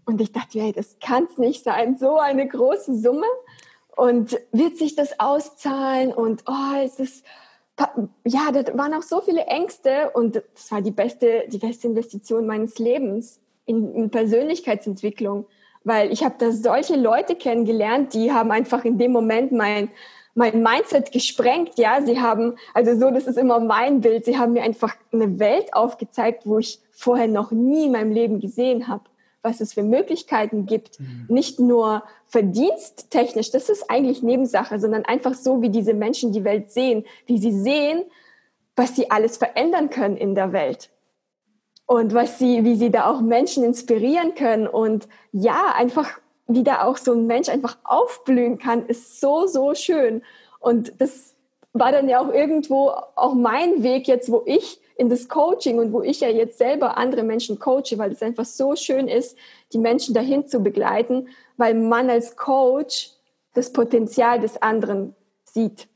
Und 0.05 0.19
ich 0.19 0.31
dachte, 0.31 0.59
hey, 0.59 0.73
das 0.73 0.97
kann 0.99 1.27
es 1.31 1.37
nicht 1.37 1.63
sein, 1.63 1.97
so 1.97 2.17
eine 2.17 2.47
große 2.47 2.97
Summe. 2.97 3.27
Und 3.95 4.37
wird 4.51 4.77
sich 4.77 4.95
das 4.95 5.19
auszahlen? 5.19 6.11
Und 6.13 6.43
oh, 6.47 6.83
es 6.83 6.99
ist 6.99 7.23
ja, 8.25 8.51
da 8.51 8.77
waren 8.77 8.93
auch 8.93 9.01
so 9.01 9.21
viele 9.21 9.45
Ängste 9.45 10.11
und 10.13 10.35
das 10.35 10.71
war 10.71 10.81
die 10.81 10.91
beste, 10.91 11.45
die 11.47 11.57
beste 11.57 11.87
Investition 11.87 12.45
meines 12.45 12.77
Lebens 12.77 13.39
in, 13.65 13.95
in 13.95 14.09
Persönlichkeitsentwicklung, 14.11 15.45
weil 15.83 16.11
ich 16.11 16.23
habe 16.23 16.35
da 16.37 16.51
solche 16.51 16.95
Leute 16.95 17.35
kennengelernt, 17.35 18.13
die 18.13 18.31
haben 18.31 18.51
einfach 18.51 18.85
in 18.85 18.97
dem 18.97 19.11
Moment 19.11 19.51
mein 19.51 19.89
mein 20.33 20.63
Mindset 20.63 21.11
gesprengt, 21.11 21.71
ja, 21.75 22.01
sie 22.01 22.21
haben, 22.21 22.55
also 22.73 22.97
so, 22.97 23.11
das 23.11 23.27
ist 23.27 23.37
immer 23.37 23.59
mein 23.59 23.99
Bild, 23.99 24.23
sie 24.23 24.37
haben 24.37 24.53
mir 24.53 24.63
einfach 24.63 24.95
eine 25.11 25.39
Welt 25.39 25.73
aufgezeigt, 25.73 26.43
wo 26.45 26.59
ich 26.59 26.79
vorher 26.89 27.27
noch 27.27 27.51
nie 27.51 27.87
in 27.87 27.91
meinem 27.91 28.13
Leben 28.13 28.39
gesehen 28.39 28.87
habe 28.87 29.03
was 29.41 29.61
es 29.61 29.73
für 29.73 29.83
Möglichkeiten 29.83 30.65
gibt, 30.65 30.99
mhm. 30.99 31.25
nicht 31.27 31.59
nur 31.59 32.03
verdiensttechnisch, 32.27 33.51
das 33.51 33.69
ist 33.69 33.89
eigentlich 33.89 34.21
Nebensache, 34.21 34.79
sondern 34.79 35.05
einfach 35.05 35.33
so, 35.33 35.61
wie 35.61 35.69
diese 35.69 35.93
Menschen 35.93 36.31
die 36.31 36.43
Welt 36.43 36.71
sehen, 36.71 37.05
wie 37.25 37.37
sie 37.37 37.51
sehen, 37.51 38.03
was 38.75 38.95
sie 38.95 39.11
alles 39.11 39.37
verändern 39.37 39.89
können 39.89 40.17
in 40.17 40.35
der 40.35 40.53
Welt 40.53 40.89
und 41.91 42.13
was 42.13 42.39
sie, 42.39 42.63
wie 42.63 42.75
sie 42.75 42.89
da 42.89 43.07
auch 43.07 43.19
Menschen 43.19 43.65
inspirieren 43.65 44.33
können 44.33 44.65
und 44.65 45.09
ja, 45.33 45.73
einfach 45.75 46.21
wie 46.47 46.63
da 46.63 46.83
auch 46.83 46.95
so 46.95 47.11
ein 47.11 47.27
Mensch 47.27 47.49
einfach 47.49 47.77
aufblühen 47.83 48.57
kann, 48.57 48.85
ist 48.85 49.19
so, 49.19 49.45
so 49.45 49.75
schön. 49.75 50.21
Und 50.61 50.93
das 51.01 51.35
war 51.73 51.91
dann 51.91 52.07
ja 52.07 52.21
auch 52.21 52.33
irgendwo 52.33 52.91
auch 53.15 53.33
mein 53.33 53.83
Weg 53.83 54.07
jetzt, 54.07 54.31
wo 54.31 54.41
ich 54.45 54.79
in 54.95 55.09
das 55.09 55.27
Coaching 55.27 55.79
und 55.79 55.91
wo 55.91 56.01
ich 56.01 56.21
ja 56.21 56.29
jetzt 56.29 56.59
selber 56.59 56.97
andere 56.97 57.23
Menschen 57.23 57.59
coache, 57.59 57.97
weil 57.97 58.13
es 58.13 58.21
einfach 58.21 58.45
so 58.45 58.77
schön 58.77 59.09
ist, 59.09 59.37
die 59.73 59.77
Menschen 59.77 60.15
dahin 60.15 60.47
zu 60.47 60.61
begleiten, 60.61 61.27
weil 61.57 61.73
man 61.73 62.09
als 62.09 62.37
Coach 62.37 63.09
das 63.53 63.73
Potenzial 63.73 64.39
des 64.39 64.61
anderen 64.61 65.13
sieht. 65.43 65.89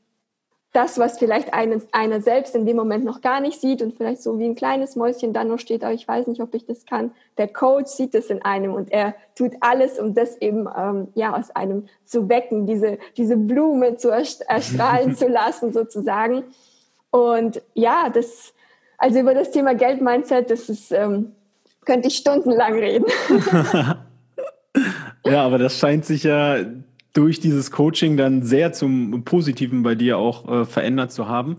Das, 0.76 0.98
was 0.98 1.18
vielleicht 1.18 1.54
eine, 1.54 1.80
einer 1.92 2.20
selbst 2.20 2.54
in 2.54 2.66
dem 2.66 2.76
Moment 2.76 3.02
noch 3.02 3.22
gar 3.22 3.40
nicht 3.40 3.62
sieht 3.62 3.80
und 3.80 3.96
vielleicht 3.96 4.20
so 4.20 4.38
wie 4.38 4.44
ein 4.44 4.56
kleines 4.56 4.94
Mäuschen 4.94 5.32
dann 5.32 5.48
noch 5.48 5.58
steht, 5.58 5.82
aber 5.82 5.94
ich 5.94 6.06
weiß 6.06 6.26
nicht, 6.26 6.42
ob 6.42 6.54
ich 6.54 6.66
das 6.66 6.84
kann. 6.84 7.12
Der 7.38 7.48
Coach 7.48 7.90
sieht 7.90 8.14
es 8.14 8.26
in 8.26 8.42
einem 8.42 8.74
und 8.74 8.92
er 8.92 9.14
tut 9.34 9.52
alles, 9.60 9.98
um 9.98 10.12
das 10.12 10.36
eben 10.36 10.68
ähm, 10.76 11.08
ja 11.14 11.34
aus 11.34 11.50
einem 11.52 11.88
zu 12.04 12.28
wecken, 12.28 12.66
diese, 12.66 12.98
diese 13.16 13.38
Blume 13.38 13.96
zu 13.96 14.10
erstrahlen 14.10 15.16
zu 15.16 15.28
lassen 15.28 15.72
sozusagen. 15.72 16.44
Und 17.08 17.62
ja, 17.72 18.10
das, 18.12 18.52
also 18.98 19.20
über 19.20 19.32
das 19.32 19.52
Thema 19.52 19.74
Geld-Mindset, 19.74 20.50
das 20.50 20.68
ist, 20.68 20.92
ähm, 20.92 21.32
könnte 21.86 22.08
ich 22.08 22.18
stundenlang 22.18 22.74
reden. 22.74 23.06
ja, 25.24 25.42
aber 25.42 25.56
das 25.56 25.78
scheint 25.78 26.04
sich 26.04 26.24
ja 26.24 26.58
durch 27.16 27.40
dieses 27.40 27.70
Coaching 27.70 28.16
dann 28.16 28.42
sehr 28.42 28.72
zum 28.72 29.24
Positiven 29.24 29.82
bei 29.82 29.94
dir 29.94 30.18
auch 30.18 30.48
äh, 30.48 30.64
verändert 30.66 31.12
zu 31.12 31.28
haben. 31.28 31.56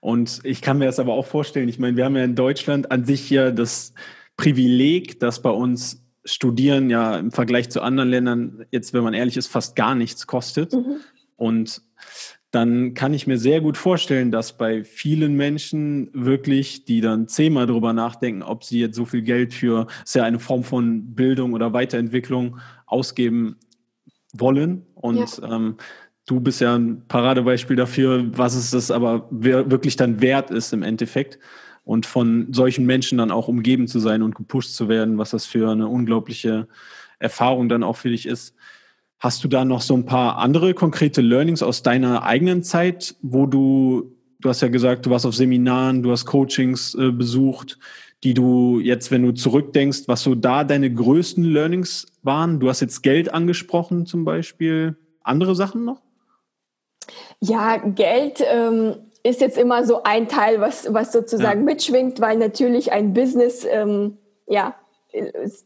Und 0.00 0.40
ich 0.42 0.62
kann 0.62 0.78
mir 0.78 0.86
das 0.86 0.98
aber 0.98 1.14
auch 1.14 1.26
vorstellen, 1.26 1.68
ich 1.68 1.78
meine, 1.78 1.96
wir 1.96 2.04
haben 2.04 2.16
ja 2.16 2.24
in 2.24 2.34
Deutschland 2.34 2.90
an 2.90 3.04
sich 3.04 3.30
ja 3.30 3.50
das 3.52 3.94
Privileg, 4.36 5.20
dass 5.20 5.42
bei 5.42 5.50
uns 5.50 6.02
Studieren 6.24 6.90
ja 6.90 7.16
im 7.18 7.30
Vergleich 7.30 7.70
zu 7.70 7.80
anderen 7.82 8.10
Ländern 8.10 8.66
jetzt, 8.72 8.92
wenn 8.92 9.04
man 9.04 9.14
ehrlich 9.14 9.36
ist, 9.36 9.46
fast 9.46 9.76
gar 9.76 9.94
nichts 9.94 10.26
kostet. 10.26 10.72
Mhm. 10.72 10.96
Und 11.36 11.82
dann 12.50 12.94
kann 12.94 13.14
ich 13.14 13.28
mir 13.28 13.38
sehr 13.38 13.60
gut 13.60 13.76
vorstellen, 13.76 14.32
dass 14.32 14.56
bei 14.56 14.82
vielen 14.82 15.36
Menschen 15.36 16.10
wirklich, 16.12 16.84
die 16.84 17.00
dann 17.00 17.28
zehnmal 17.28 17.66
darüber 17.66 17.92
nachdenken, 17.92 18.42
ob 18.42 18.64
sie 18.64 18.80
jetzt 18.80 18.96
so 18.96 19.04
viel 19.04 19.22
Geld 19.22 19.54
für 19.54 19.86
sehr 20.04 20.24
eine 20.24 20.40
Form 20.40 20.64
von 20.64 21.14
Bildung 21.14 21.52
oder 21.52 21.72
Weiterentwicklung 21.72 22.58
ausgeben 22.86 23.56
wollen. 24.40 24.86
Und 24.94 25.38
ja. 25.38 25.56
ähm, 25.56 25.76
du 26.26 26.40
bist 26.40 26.60
ja 26.60 26.76
ein 26.76 27.06
Paradebeispiel 27.08 27.76
dafür, 27.76 28.26
was 28.36 28.54
es 28.54 28.70
das 28.70 28.90
aber 28.90 29.28
wirklich 29.30 29.96
dann 29.96 30.20
wert 30.20 30.50
ist 30.50 30.72
im 30.72 30.82
Endeffekt. 30.82 31.38
Und 31.84 32.04
von 32.04 32.52
solchen 32.52 32.84
Menschen 32.84 33.18
dann 33.18 33.30
auch 33.30 33.46
umgeben 33.46 33.86
zu 33.86 34.00
sein 34.00 34.22
und 34.22 34.34
gepusht 34.34 34.74
zu 34.74 34.88
werden, 34.88 35.18
was 35.18 35.30
das 35.30 35.46
für 35.46 35.70
eine 35.70 35.86
unglaubliche 35.86 36.66
Erfahrung 37.20 37.68
dann 37.68 37.84
auch 37.84 37.96
für 37.96 38.10
dich 38.10 38.26
ist. 38.26 38.56
Hast 39.18 39.44
du 39.44 39.48
da 39.48 39.64
noch 39.64 39.80
so 39.80 39.94
ein 39.94 40.04
paar 40.04 40.38
andere 40.38 40.74
konkrete 40.74 41.22
Learnings 41.22 41.62
aus 41.62 41.82
deiner 41.82 42.24
eigenen 42.24 42.62
Zeit, 42.62 43.14
wo 43.22 43.46
du, 43.46 44.16
du 44.40 44.48
hast 44.48 44.62
ja 44.62 44.68
gesagt, 44.68 45.06
du 45.06 45.10
warst 45.10 45.26
auf 45.26 45.34
Seminaren, 45.34 46.02
du 46.02 46.10
hast 46.10 46.26
Coachings 46.26 46.94
äh, 46.96 47.12
besucht, 47.12 47.78
die 48.24 48.34
du 48.34 48.80
jetzt, 48.80 49.10
wenn 49.10 49.22
du 49.22 49.32
zurückdenkst, 49.32 50.04
was 50.06 50.22
so 50.22 50.34
da 50.34 50.64
deine 50.64 50.92
größten 50.92 51.44
Learnings 51.44 52.06
waren? 52.22 52.60
Du 52.60 52.68
hast 52.68 52.80
jetzt 52.80 53.02
Geld 53.02 53.32
angesprochen 53.32 54.06
zum 54.06 54.24
Beispiel. 54.24 54.96
Andere 55.22 55.54
Sachen 55.54 55.84
noch? 55.84 56.02
Ja, 57.40 57.76
Geld 57.76 58.42
ähm, 58.50 58.94
ist 59.22 59.40
jetzt 59.40 59.58
immer 59.58 59.84
so 59.84 60.02
ein 60.02 60.28
Teil, 60.28 60.60
was, 60.60 60.92
was 60.92 61.12
sozusagen 61.12 61.60
ja. 61.60 61.64
mitschwingt, 61.64 62.20
weil 62.20 62.38
natürlich 62.38 62.92
ein 62.92 63.12
Business, 63.12 63.66
ähm, 63.68 64.18
ja, 64.46 64.74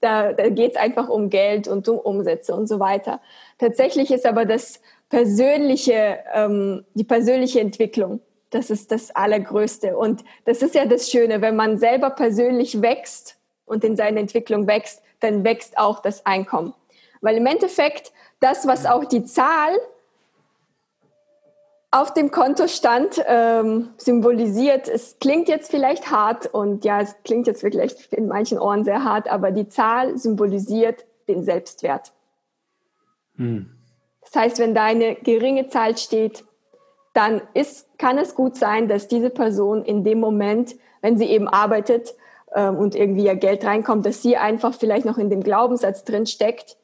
da, 0.00 0.32
da 0.32 0.48
geht 0.48 0.72
es 0.72 0.76
einfach 0.76 1.08
um 1.08 1.28
Geld 1.30 1.68
und 1.68 1.88
um 1.88 1.98
Umsätze 1.98 2.54
und 2.54 2.68
so 2.68 2.78
weiter. 2.80 3.20
Tatsächlich 3.58 4.10
ist 4.10 4.26
aber 4.26 4.44
das 4.44 4.80
persönliche, 5.08 6.18
ähm, 6.32 6.84
die 6.94 7.04
persönliche 7.04 7.60
Entwicklung 7.60 8.20
das 8.50 8.70
ist 8.70 8.90
das 8.90 9.14
Allergrößte. 9.14 9.96
Und 9.96 10.24
das 10.44 10.62
ist 10.62 10.74
ja 10.74 10.84
das 10.84 11.10
Schöne, 11.10 11.40
wenn 11.40 11.56
man 11.56 11.78
selber 11.78 12.10
persönlich 12.10 12.82
wächst 12.82 13.36
und 13.64 13.84
in 13.84 13.96
seiner 13.96 14.20
Entwicklung 14.20 14.66
wächst, 14.66 15.02
dann 15.20 15.44
wächst 15.44 15.78
auch 15.78 16.00
das 16.00 16.26
Einkommen. 16.26 16.74
Weil 17.20 17.36
im 17.36 17.46
Endeffekt 17.46 18.12
das, 18.40 18.66
was 18.66 18.86
auch 18.86 19.04
die 19.04 19.24
Zahl 19.24 19.78
auf 21.92 22.14
dem 22.14 22.30
Kontostand 22.30 23.22
ähm, 23.26 23.90
symbolisiert, 23.96 24.88
es 24.88 25.18
klingt 25.18 25.48
jetzt 25.48 25.70
vielleicht 25.70 26.10
hart 26.10 26.46
und 26.46 26.84
ja, 26.84 27.00
es 27.00 27.16
klingt 27.24 27.46
jetzt 27.46 27.62
wirklich 27.62 28.12
in 28.12 28.28
manchen 28.28 28.58
Ohren 28.58 28.84
sehr 28.84 29.04
hart, 29.04 29.28
aber 29.28 29.50
die 29.50 29.68
Zahl 29.68 30.16
symbolisiert 30.16 31.04
den 31.28 31.44
Selbstwert. 31.44 32.12
Hm. 33.36 33.70
Das 34.20 34.34
heißt, 34.36 34.58
wenn 34.60 34.74
da 34.74 34.84
eine 34.84 35.16
geringe 35.16 35.68
Zahl 35.68 35.96
steht, 35.98 36.44
dann 37.12 37.42
ist, 37.54 37.98
kann 37.98 38.18
es 38.18 38.34
gut 38.34 38.56
sein, 38.56 38.88
dass 38.88 39.08
diese 39.08 39.30
Person 39.30 39.84
in 39.84 40.04
dem 40.04 40.20
Moment, 40.20 40.76
wenn 41.00 41.18
sie 41.18 41.26
eben 41.26 41.48
arbeitet 41.48 42.14
ähm, 42.54 42.76
und 42.76 42.94
irgendwie 42.94 43.24
ihr 43.24 43.36
Geld 43.36 43.64
reinkommt, 43.64 44.06
dass 44.06 44.22
sie 44.22 44.36
einfach 44.36 44.74
vielleicht 44.74 45.06
noch 45.06 45.18
in 45.18 45.30
dem 45.30 45.42
Glaubenssatz 45.42 46.04
drin 46.04 46.26
steckt, 46.26 46.76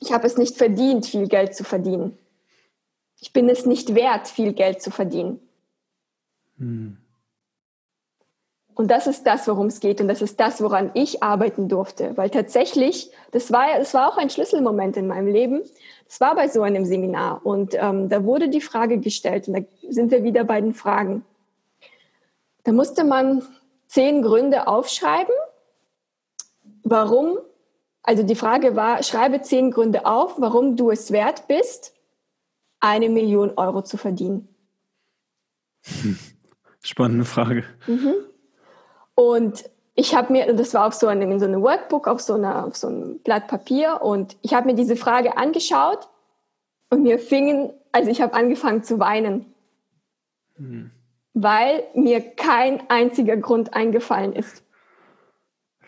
ich 0.00 0.12
habe 0.12 0.26
es 0.26 0.36
nicht 0.36 0.56
verdient, 0.56 1.06
viel 1.06 1.28
Geld 1.28 1.54
zu 1.54 1.64
verdienen. 1.64 2.18
Ich 3.20 3.32
bin 3.32 3.48
es 3.48 3.64
nicht 3.64 3.94
wert, 3.94 4.28
viel 4.28 4.52
Geld 4.52 4.82
zu 4.82 4.90
verdienen. 4.90 5.40
Hm. 6.58 6.98
Und 8.74 8.90
das 8.90 9.06
ist 9.06 9.24
das, 9.24 9.46
worum 9.46 9.66
es 9.66 9.80
geht. 9.80 10.00
Und 10.00 10.08
das 10.08 10.20
ist 10.20 10.40
das, 10.40 10.60
woran 10.60 10.90
ich 10.94 11.22
arbeiten 11.22 11.68
durfte. 11.68 12.16
Weil 12.16 12.30
tatsächlich, 12.30 13.10
das 13.30 13.52
war, 13.52 13.78
das 13.78 13.94
war 13.94 14.08
auch 14.08 14.16
ein 14.16 14.30
Schlüsselmoment 14.30 14.96
in 14.96 15.06
meinem 15.06 15.28
Leben. 15.28 15.62
Es 16.08 16.20
war 16.20 16.34
bei 16.34 16.48
so 16.48 16.62
einem 16.62 16.84
Seminar. 16.84 17.40
Und 17.44 17.74
ähm, 17.74 18.08
da 18.08 18.24
wurde 18.24 18.48
die 18.48 18.60
Frage 18.60 18.98
gestellt. 18.98 19.46
Und 19.46 19.54
da 19.54 19.60
sind 19.88 20.10
wir 20.10 20.24
wieder 20.24 20.42
bei 20.44 20.60
den 20.60 20.74
Fragen. 20.74 21.24
Da 22.64 22.72
musste 22.72 23.04
man 23.04 23.42
zehn 23.86 24.22
Gründe 24.22 24.66
aufschreiben, 24.66 25.34
warum, 26.82 27.38
also 28.02 28.24
die 28.24 28.34
Frage 28.34 28.74
war, 28.74 29.02
schreibe 29.02 29.40
zehn 29.42 29.70
Gründe 29.70 30.04
auf, 30.04 30.40
warum 30.40 30.76
du 30.76 30.90
es 30.90 31.12
wert 31.12 31.46
bist, 31.46 31.94
eine 32.80 33.08
Million 33.08 33.52
Euro 33.56 33.82
zu 33.82 33.96
verdienen. 33.96 34.48
Spannende 36.82 37.24
Frage. 37.24 37.64
Mhm. 37.86 38.14
Und 39.14 39.68
ich 39.94 40.14
habe 40.14 40.32
mir, 40.32 40.52
das 40.54 40.74
war 40.74 40.86
auf 40.86 40.94
so 40.94 41.06
einem, 41.06 41.30
in 41.30 41.38
so 41.38 41.46
einem 41.46 41.62
Workbook, 41.62 42.08
auf 42.08 42.20
so, 42.20 42.34
einer, 42.34 42.66
auf 42.66 42.76
so 42.76 42.88
einem 42.88 43.20
Blatt 43.20 43.46
Papier, 43.46 44.02
und 44.02 44.36
ich 44.42 44.54
habe 44.54 44.66
mir 44.66 44.74
diese 44.74 44.96
Frage 44.96 45.36
angeschaut 45.36 46.08
und 46.90 47.02
mir 47.02 47.18
fingen, 47.18 47.72
also 47.92 48.10
ich 48.10 48.20
habe 48.20 48.34
angefangen 48.34 48.82
zu 48.82 48.98
weinen, 48.98 49.54
hm. 50.56 50.90
weil 51.32 51.84
mir 51.94 52.20
kein 52.20 52.88
einziger 52.90 53.36
Grund 53.36 53.74
eingefallen 53.74 54.32
ist. 54.32 54.64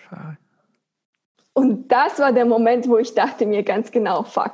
Fuck. 0.08 0.36
Und 1.52 1.88
das 1.88 2.18
war 2.18 2.32
der 2.32 2.44
Moment, 2.44 2.86
wo 2.88 2.98
ich 2.98 3.14
dachte 3.14 3.46
mir 3.46 3.62
ganz 3.62 3.90
genau, 3.90 4.22
fuck. 4.22 4.52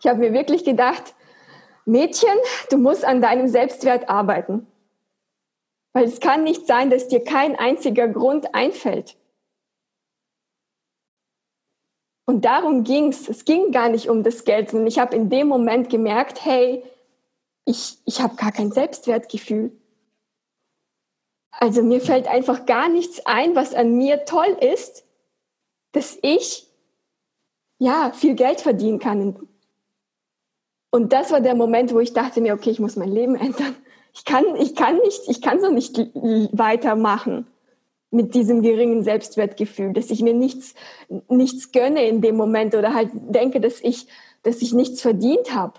Ich 0.00 0.06
habe 0.06 0.18
mir 0.18 0.32
wirklich 0.32 0.64
gedacht, 0.64 1.14
Mädchen, 1.84 2.30
du 2.70 2.78
musst 2.78 3.04
an 3.04 3.20
deinem 3.20 3.46
Selbstwert 3.46 4.08
arbeiten. 4.08 4.66
Weil 5.92 6.04
es 6.04 6.20
kann 6.20 6.44
nicht 6.44 6.66
sein, 6.66 6.90
dass 6.90 7.08
dir 7.08 7.22
kein 7.24 7.56
einziger 7.56 8.08
Grund 8.08 8.54
einfällt. 8.54 9.16
Und 12.26 12.44
darum 12.44 12.84
ging 12.84 13.08
es. 13.08 13.28
Es 13.28 13.44
ging 13.44 13.72
gar 13.72 13.88
nicht 13.88 14.08
um 14.08 14.22
das 14.22 14.44
Geld, 14.44 14.70
sondern 14.70 14.86
ich 14.86 15.00
habe 15.00 15.16
in 15.16 15.30
dem 15.30 15.48
Moment 15.48 15.90
gemerkt, 15.90 16.44
hey, 16.44 16.84
ich, 17.64 17.98
ich 18.04 18.20
habe 18.20 18.36
gar 18.36 18.52
kein 18.52 18.70
Selbstwertgefühl. 18.70 19.76
Also 21.50 21.82
mir 21.82 22.00
fällt 22.00 22.28
einfach 22.28 22.66
gar 22.66 22.88
nichts 22.88 23.26
ein, 23.26 23.56
was 23.56 23.74
an 23.74 23.96
mir 23.96 24.24
toll 24.24 24.56
ist, 24.60 25.04
dass 25.90 26.18
ich 26.22 26.68
ja 27.78 28.12
viel 28.12 28.36
Geld 28.36 28.60
verdienen 28.60 29.00
kann. 29.00 29.48
Und 30.90 31.12
das 31.12 31.32
war 31.32 31.40
der 31.40 31.56
Moment, 31.56 31.92
wo 31.92 31.98
ich 31.98 32.12
dachte 32.12 32.40
mir, 32.40 32.54
okay, 32.54 32.70
ich 32.70 32.78
muss 32.78 32.94
mein 32.94 33.10
Leben 33.10 33.34
ändern 33.34 33.74
ich 34.14 34.24
kann, 34.24 34.44
ich 34.56 34.74
kann 34.74 34.96
nicht, 34.98 35.22
ich 35.28 35.40
kann 35.40 35.60
so 35.60 35.70
nicht 35.70 35.96
weitermachen 36.52 37.46
mit 38.10 38.34
diesem 38.34 38.62
geringen 38.62 39.04
Selbstwertgefühl, 39.04 39.92
dass 39.92 40.10
ich 40.10 40.20
mir 40.20 40.34
nichts, 40.34 40.74
nichts 41.28 41.72
gönne 41.72 42.06
in 42.06 42.20
dem 42.20 42.36
Moment 42.36 42.74
oder 42.74 42.94
halt 42.94 43.10
denke, 43.14 43.60
dass 43.60 43.80
ich, 43.80 44.06
dass 44.42 44.62
ich 44.62 44.72
nichts 44.72 45.00
verdient 45.00 45.54
habe. 45.54 45.74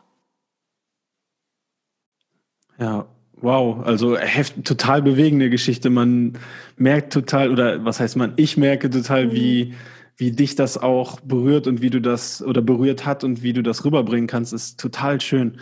Ja, 2.80 3.06
wow, 3.42 3.86
also 3.86 4.18
heft, 4.18 4.64
total 4.64 5.02
bewegende 5.02 5.50
Geschichte. 5.50 5.90
Man 5.90 6.40
merkt 6.78 7.12
total, 7.12 7.52
oder 7.52 7.84
was 7.84 8.00
heißt 8.00 8.16
man, 8.16 8.34
ich 8.38 8.56
merke 8.56 8.90
total, 8.90 9.28
mhm. 9.28 9.32
wie, 9.34 9.74
wie 10.16 10.32
dich 10.32 10.56
das 10.56 10.78
auch 10.78 11.20
berührt 11.20 11.68
und 11.68 11.82
wie 11.82 11.90
du 11.90 12.00
das 12.00 12.42
oder 12.42 12.62
berührt 12.62 13.06
hat 13.06 13.24
und 13.24 13.44
wie 13.44 13.54
du 13.54 13.62
das 13.62 13.84
rüberbringen 13.84 14.28
kannst, 14.28 14.54
ist 14.54 14.80
total 14.80 15.20
schön 15.20 15.60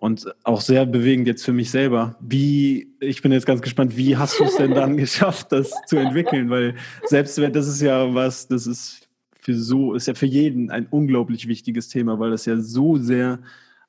und 0.00 0.32
auch 0.44 0.60
sehr 0.60 0.86
bewegend 0.86 1.26
jetzt 1.26 1.44
für 1.44 1.52
mich 1.52 1.72
selber. 1.72 2.14
Wie, 2.20 2.94
ich 3.00 3.20
bin 3.20 3.32
jetzt 3.32 3.46
ganz 3.46 3.60
gespannt, 3.60 3.96
wie 3.96 4.16
hast 4.16 4.38
du 4.38 4.44
es 4.44 4.56
denn 4.56 4.70
dann 4.70 4.96
geschafft, 4.96 5.50
das 5.50 5.72
zu 5.86 5.96
entwickeln? 5.96 6.50
Weil 6.50 6.76
Selbstwert, 7.04 7.56
das 7.56 7.66
ist 7.66 7.82
ja 7.82 8.14
was, 8.14 8.46
das 8.46 8.68
ist 8.68 9.08
für 9.40 9.54
so, 9.54 9.94
ist 9.94 10.06
ja 10.06 10.14
für 10.14 10.26
jeden 10.26 10.70
ein 10.70 10.86
unglaublich 10.88 11.48
wichtiges 11.48 11.88
Thema, 11.88 12.20
weil 12.20 12.30
das 12.30 12.46
ja 12.46 12.56
so 12.58 12.96
sehr 12.96 13.40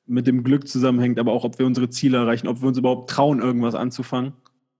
mit 0.04 0.26
dem 0.26 0.42
Glück 0.42 0.66
zusammenhängt, 0.66 1.20
aber 1.20 1.30
auch, 1.30 1.44
ob 1.44 1.60
wir 1.60 1.66
unsere 1.66 1.90
Ziele 1.90 2.18
erreichen, 2.18 2.48
ob 2.48 2.60
wir 2.60 2.66
uns 2.66 2.78
überhaupt 2.78 3.08
trauen, 3.08 3.40
irgendwas 3.40 3.76
anzufangen. 3.76 4.32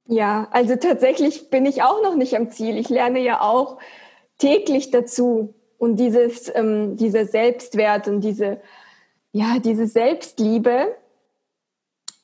Ja, 0.08 0.48
also 0.50 0.74
tatsächlich 0.74 1.48
bin 1.48 1.64
ich 1.64 1.84
auch 1.84 2.02
noch 2.02 2.16
nicht 2.16 2.34
am 2.34 2.50
Ziel. 2.50 2.76
Ich 2.76 2.88
lerne 2.88 3.22
ja 3.22 3.40
auch 3.40 3.78
täglich 4.38 4.90
dazu. 4.90 5.54
Und 5.78 5.96
dieses, 5.96 6.50
ähm, 6.54 6.96
dieser 6.96 7.24
Selbstwert 7.24 8.08
und 8.08 8.22
diese 8.22 8.60
ja, 9.32 9.58
diese 9.58 9.86
Selbstliebe, 9.86 10.94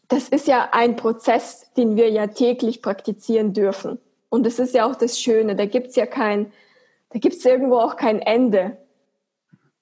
das 0.08 0.28
ist 0.28 0.46
ja 0.46 0.68
ein 0.72 0.96
Prozess, 0.96 1.70
den 1.76 1.96
wir 1.96 2.10
ja 2.10 2.28
täglich 2.28 2.82
praktizieren 2.82 3.52
dürfen. 3.52 3.98
Und 4.28 4.46
das 4.46 4.58
ist 4.58 4.74
ja 4.74 4.88
auch 4.88 4.96
das 4.96 5.20
Schöne. 5.20 5.56
Da 5.56 5.66
gibt 5.66 5.88
es 5.88 5.96
ja 5.96 6.06
kein, 6.06 6.52
da 7.10 7.18
gibt 7.18 7.36
es 7.36 7.44
irgendwo 7.44 7.76
auch 7.76 7.96
kein 7.96 8.20
Ende. 8.20 8.76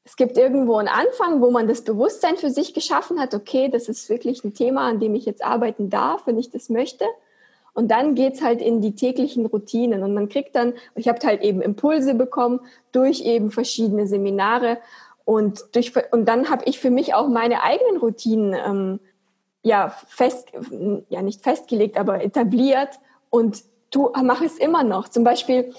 Es 0.04 0.16
gibt 0.16 0.36
irgendwo 0.36 0.76
einen 0.76 0.88
Anfang, 0.88 1.40
wo 1.40 1.50
man 1.50 1.66
das 1.66 1.82
Bewusstsein 1.82 2.36
für 2.36 2.50
sich 2.50 2.74
geschaffen 2.74 3.18
hat, 3.18 3.34
okay, 3.34 3.68
das 3.68 3.88
ist 3.88 4.08
wirklich 4.10 4.44
ein 4.44 4.52
Thema, 4.52 4.86
an 4.86 5.00
dem 5.00 5.14
ich 5.14 5.24
jetzt 5.24 5.42
arbeiten 5.42 5.88
darf, 5.88 6.26
wenn 6.26 6.38
ich 6.38 6.50
das 6.50 6.68
möchte. 6.68 7.06
Und 7.72 7.90
dann 7.90 8.14
geht's 8.14 8.42
halt 8.42 8.60
in 8.60 8.80
die 8.80 8.94
täglichen 8.94 9.46
Routinen 9.46 10.04
und 10.04 10.14
man 10.14 10.28
kriegt 10.28 10.54
dann, 10.54 10.74
ich 10.94 11.08
habe 11.08 11.18
halt 11.26 11.42
eben 11.42 11.60
Impulse 11.60 12.14
bekommen 12.14 12.60
durch 12.92 13.22
eben 13.22 13.50
verschiedene 13.50 14.06
Seminare 14.06 14.78
und, 15.24 15.64
durch, 15.72 15.92
und 16.12 16.26
dann 16.26 16.50
habe 16.50 16.64
ich 16.66 16.78
für 16.78 16.90
mich 16.90 17.14
auch 17.14 17.28
meine 17.28 17.62
eigenen 17.62 17.96
Routinen 17.96 18.54
ähm, 18.54 19.00
ja, 19.64 19.96
fest, 20.06 20.52
ja 21.08 21.22
nicht 21.22 21.42
festgelegt, 21.42 21.98
aber 21.98 22.22
etabliert 22.22 23.00
und 23.30 23.64
du 23.90 24.12
mache 24.22 24.44
es 24.44 24.58
immer 24.58 24.84
noch. 24.84 25.08
Zum 25.08 25.24
Beispiel 25.24 25.74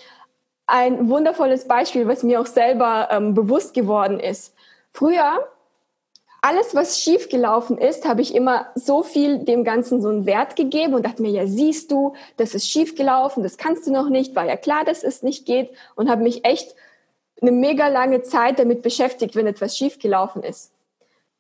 ein 0.66 1.10
wundervolles 1.10 1.68
Beispiel, 1.68 2.08
was 2.08 2.24
mir 2.24 2.42
auch 2.42 2.48
selber 2.48 3.08
ähm, 3.12 3.36
bewusst 3.36 3.76
geworden 3.76 4.20
ist. 4.20 4.56
Früher, 4.92 5.48
alles, 6.42 6.74
was 6.74 7.00
schief 7.00 7.30
gelaufen 7.30 7.78
ist, 7.78 8.08
habe 8.08 8.22
ich 8.22 8.34
immer 8.34 8.68
so 8.74 9.04
viel 9.04 9.40
dem 9.40 9.64
Ganzen 9.64 10.02
so 10.02 10.10
einen 10.10 10.26
Wert 10.26 10.56
gegeben 10.56 10.96
und 10.96 11.06
dachte 11.06 11.22
mir, 11.22 11.32
ja, 11.32 11.46
siehst 11.46 11.92
du, 11.92 12.14
das 12.38 12.56
ist 12.56 12.68
schief 12.68 12.96
gelaufen, 12.96 13.44
das 13.44 13.58
kannst 13.58 13.86
du 13.86 13.92
noch 13.92 14.10
nicht, 14.10 14.36
war 14.36 14.46
ja 14.46 14.58
klar, 14.58 14.84
dass 14.84 15.04
es 15.04 15.22
nicht 15.22 15.46
geht 15.46 15.70
und 15.96 16.10
habe 16.10 16.24
mich 16.24 16.44
echt 16.44 16.76
eine 17.42 17.52
mega 17.52 17.88
lange 17.88 18.24
Zeit 18.24 18.58
damit 18.58 18.82
beschäftigt, 18.82 19.36
wenn 19.36 19.46
etwas 19.46 19.78
schief 19.78 20.00
gelaufen 20.00 20.42
ist. 20.42 20.72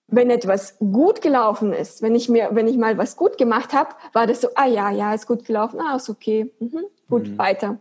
Wenn 0.07 0.29
etwas 0.29 0.77
gut 0.79 1.21
gelaufen 1.21 1.73
ist, 1.73 2.01
wenn 2.01 2.13
ich 2.13 2.29
mir, 2.29 2.49
wenn 2.51 2.67
ich 2.67 2.77
mal 2.77 2.97
was 2.97 3.15
gut 3.15 3.37
gemacht 3.37 3.73
habe, 3.73 3.89
war 4.13 4.27
das 4.27 4.41
so, 4.41 4.49
ah 4.55 4.67
ja, 4.67 4.91
ja, 4.91 5.13
ist 5.13 5.27
gut 5.27 5.45
gelaufen, 5.45 5.79
ah, 5.79 5.95
ist 5.95 6.09
okay, 6.09 6.51
mhm, 6.59 6.85
gut, 7.09 7.27
mhm. 7.27 7.37
weiter. 7.37 7.79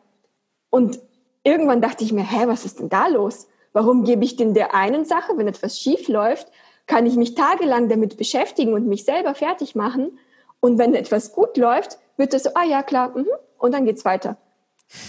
Und 0.70 0.98
irgendwann 1.42 1.82
dachte 1.82 2.02
ich 2.02 2.12
mir, 2.12 2.24
hä, 2.24 2.46
was 2.46 2.64
ist 2.64 2.80
denn 2.80 2.88
da 2.88 3.08
los? 3.08 3.48
Warum 3.72 4.04
gebe 4.04 4.24
ich 4.24 4.36
denn 4.36 4.54
der 4.54 4.74
einen 4.74 5.04
Sache, 5.04 5.36
wenn 5.36 5.48
etwas 5.48 5.78
schief 5.78 6.08
läuft, 6.08 6.48
kann 6.86 7.06
ich 7.06 7.16
mich 7.16 7.34
tagelang 7.34 7.88
damit 7.88 8.16
beschäftigen 8.16 8.74
und 8.74 8.86
mich 8.86 9.04
selber 9.04 9.34
fertig 9.34 9.74
machen. 9.74 10.18
Und 10.60 10.78
wenn 10.78 10.94
etwas 10.94 11.32
gut 11.32 11.56
läuft, 11.56 11.98
wird 12.16 12.32
das 12.32 12.44
so, 12.44 12.50
ah 12.54 12.64
ja, 12.64 12.82
klar, 12.82 13.16
mh, 13.16 13.24
und 13.58 13.72
dann 13.72 13.84
geht's 13.84 14.04
weiter. 14.04 14.36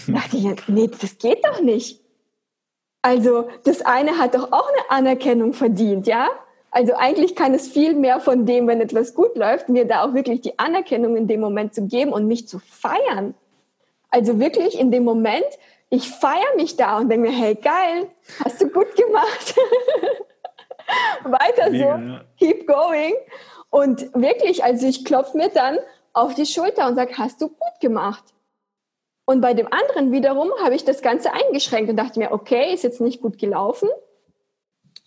Da 0.06 0.14
dachte 0.14 0.36
ich, 0.36 0.68
nee, 0.68 0.88
das 0.88 1.18
geht 1.18 1.44
doch 1.44 1.60
nicht. 1.60 2.00
Also 3.02 3.48
das 3.64 3.82
eine 3.82 4.18
hat 4.18 4.34
doch 4.34 4.52
auch 4.52 4.68
eine 4.68 4.90
Anerkennung 4.90 5.52
verdient, 5.52 6.06
ja? 6.06 6.28
Also 6.70 6.94
eigentlich 6.94 7.34
kann 7.34 7.54
es 7.54 7.68
viel 7.68 7.94
mehr 7.94 8.20
von 8.20 8.44
dem, 8.44 8.66
wenn 8.66 8.80
etwas 8.80 9.14
gut 9.14 9.36
läuft, 9.36 9.68
mir 9.68 9.86
da 9.86 10.04
auch 10.04 10.14
wirklich 10.14 10.42
die 10.42 10.58
Anerkennung 10.58 11.16
in 11.16 11.26
dem 11.26 11.40
Moment 11.40 11.74
zu 11.74 11.86
geben 11.86 12.12
und 12.12 12.26
mich 12.26 12.48
zu 12.48 12.58
feiern. 12.58 13.34
Also 14.10 14.38
wirklich 14.38 14.78
in 14.78 14.90
dem 14.90 15.04
Moment 15.04 15.46
ich 15.88 16.10
feiere 16.10 16.56
mich 16.56 16.76
da 16.76 16.98
und 16.98 17.08
denke 17.08 17.30
mir, 17.30 17.36
hey, 17.36 17.54
geil, 17.54 18.10
hast 18.44 18.60
du 18.60 18.68
gut 18.68 18.94
gemacht. 18.96 19.54
Weiter 21.24 21.70
Mega, 21.70 21.96
so, 21.96 22.02
ja. 22.02 22.24
keep 22.38 22.66
going. 22.66 23.14
Und 23.70 24.12
wirklich, 24.14 24.64
also 24.64 24.86
ich 24.86 25.04
klopfe 25.04 25.36
mir 25.36 25.48
dann 25.48 25.78
auf 26.12 26.34
die 26.34 26.46
Schulter 26.46 26.86
und 26.88 26.96
sage, 26.96 27.16
hast 27.18 27.40
du 27.40 27.48
gut 27.48 27.80
gemacht. 27.80 28.24
Und 29.26 29.40
bei 29.40 29.54
dem 29.54 29.68
anderen 29.72 30.12
wiederum 30.12 30.50
habe 30.62 30.74
ich 30.74 30.84
das 30.84 31.02
Ganze 31.02 31.32
eingeschränkt 31.32 31.90
und 31.90 31.96
dachte 31.96 32.18
mir, 32.18 32.32
okay, 32.32 32.72
ist 32.72 32.84
jetzt 32.84 33.00
nicht 33.00 33.20
gut 33.20 33.38
gelaufen. 33.38 33.88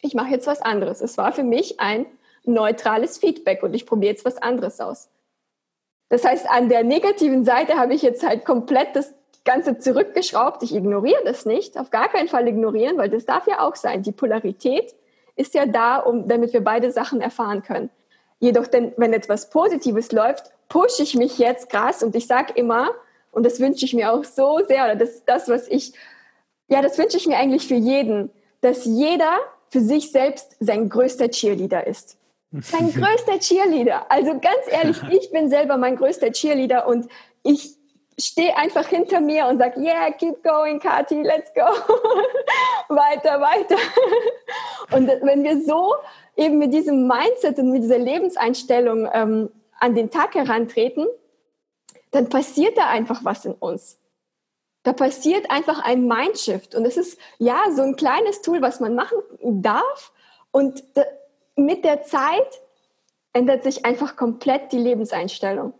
Ich 0.01 0.13
mache 0.13 0.31
jetzt 0.31 0.47
was 0.47 0.61
anderes. 0.61 1.01
Es 1.01 1.17
war 1.17 1.31
für 1.31 1.43
mich 1.43 1.79
ein 1.79 2.05
neutrales 2.45 3.17
Feedback 3.17 3.63
und 3.63 3.73
ich 3.73 3.85
probiere 3.85 4.13
jetzt 4.13 4.25
was 4.25 4.37
anderes 4.37 4.79
aus. 4.79 5.09
Das 6.09 6.25
heißt, 6.25 6.49
an 6.49 6.69
der 6.69 6.83
negativen 6.83 7.45
Seite 7.45 7.75
habe 7.75 7.93
ich 7.93 8.01
jetzt 8.01 8.25
halt 8.25 8.45
komplett 8.45 8.95
das 8.95 9.13
Ganze 9.45 9.77
zurückgeschraubt. 9.77 10.63
Ich 10.63 10.73
ignoriere 10.73 11.23
das 11.23 11.45
nicht, 11.45 11.77
auf 11.77 11.91
gar 11.91 12.09
keinen 12.09 12.27
Fall 12.27 12.47
ignorieren, 12.47 12.97
weil 12.97 13.09
das 13.09 13.25
darf 13.25 13.47
ja 13.47 13.61
auch 13.61 13.75
sein. 13.75 14.03
Die 14.03 14.11
Polarität 14.11 14.95
ist 15.35 15.53
ja 15.53 15.65
da, 15.65 15.97
um, 15.97 16.27
damit 16.27 16.53
wir 16.53 16.63
beide 16.63 16.91
Sachen 16.91 17.21
erfahren 17.21 17.63
können. 17.63 17.89
Jedoch, 18.39 18.67
denn, 18.67 18.93
wenn 18.97 19.13
etwas 19.13 19.49
Positives 19.49 20.11
läuft, 20.11 20.51
pushe 20.67 21.03
ich 21.03 21.15
mich 21.15 21.37
jetzt 21.37 21.69
krass 21.69 22.03
und 22.03 22.15
ich 22.15 22.27
sage 22.27 22.53
immer, 22.55 22.89
und 23.31 23.45
das 23.45 23.59
wünsche 23.59 23.85
ich 23.85 23.93
mir 23.93 24.11
auch 24.11 24.23
so 24.23 24.59
sehr, 24.67 24.85
oder 24.85 24.95
das 24.95 25.23
das, 25.25 25.47
was 25.47 25.67
ich, 25.67 25.93
ja, 26.67 26.81
das 26.81 26.97
wünsche 26.97 27.17
ich 27.17 27.27
mir 27.27 27.37
eigentlich 27.37 27.67
für 27.67 27.75
jeden, 27.75 28.31
dass 28.61 28.85
jeder 28.85 29.39
für 29.69 29.81
sich 29.81 30.11
selbst 30.11 30.55
sein 30.59 30.89
größter 30.89 31.29
Cheerleader 31.29 31.85
ist. 31.87 32.17
Sein 32.51 32.91
größter 32.93 33.39
Cheerleader. 33.39 34.11
Also 34.11 34.31
ganz 34.39 34.65
ehrlich, 34.69 34.97
ich 35.11 35.31
bin 35.31 35.49
selber 35.49 35.77
mein 35.77 35.95
größter 35.95 36.31
Cheerleader 36.31 36.87
und 36.87 37.07
ich 37.43 37.75
stehe 38.19 38.55
einfach 38.57 38.87
hinter 38.87 39.21
mir 39.21 39.47
und 39.47 39.59
sage, 39.59 39.79
yeah, 39.79 40.11
keep 40.11 40.43
going, 40.43 40.79
Kati, 40.79 41.21
let's 41.21 41.53
go. 41.53 41.61
weiter, 42.89 43.39
weiter. 43.39 43.77
und 44.91 45.07
wenn 45.07 45.43
wir 45.43 45.61
so 45.63 45.93
eben 46.35 46.57
mit 46.57 46.73
diesem 46.73 47.07
Mindset 47.07 47.59
und 47.59 47.71
mit 47.71 47.83
dieser 47.83 47.99
Lebenseinstellung 47.99 49.07
ähm, 49.13 49.49
an 49.79 49.95
den 49.95 50.09
Tag 50.09 50.35
herantreten, 50.35 51.07
dann 52.11 52.27
passiert 52.29 52.77
da 52.77 52.87
einfach 52.87 53.23
was 53.23 53.45
in 53.45 53.53
uns. 53.53 53.98
Da 54.83 54.93
passiert 54.93 55.51
einfach 55.51 55.83
ein 55.83 56.07
Mindshift. 56.07 56.75
Und 56.75 56.85
es 56.85 56.97
ist 56.97 57.19
ja 57.37 57.63
so 57.75 57.81
ein 57.81 57.95
kleines 57.95 58.41
Tool, 58.41 58.61
was 58.61 58.79
man 58.79 58.95
machen 58.95 59.17
darf. 59.41 60.11
Und 60.51 60.83
mit 61.55 61.83
der 61.83 62.03
Zeit 62.03 62.61
ändert 63.33 63.63
sich 63.63 63.85
einfach 63.85 64.15
komplett 64.15 64.71
die 64.71 64.79
Lebenseinstellung. 64.79 65.73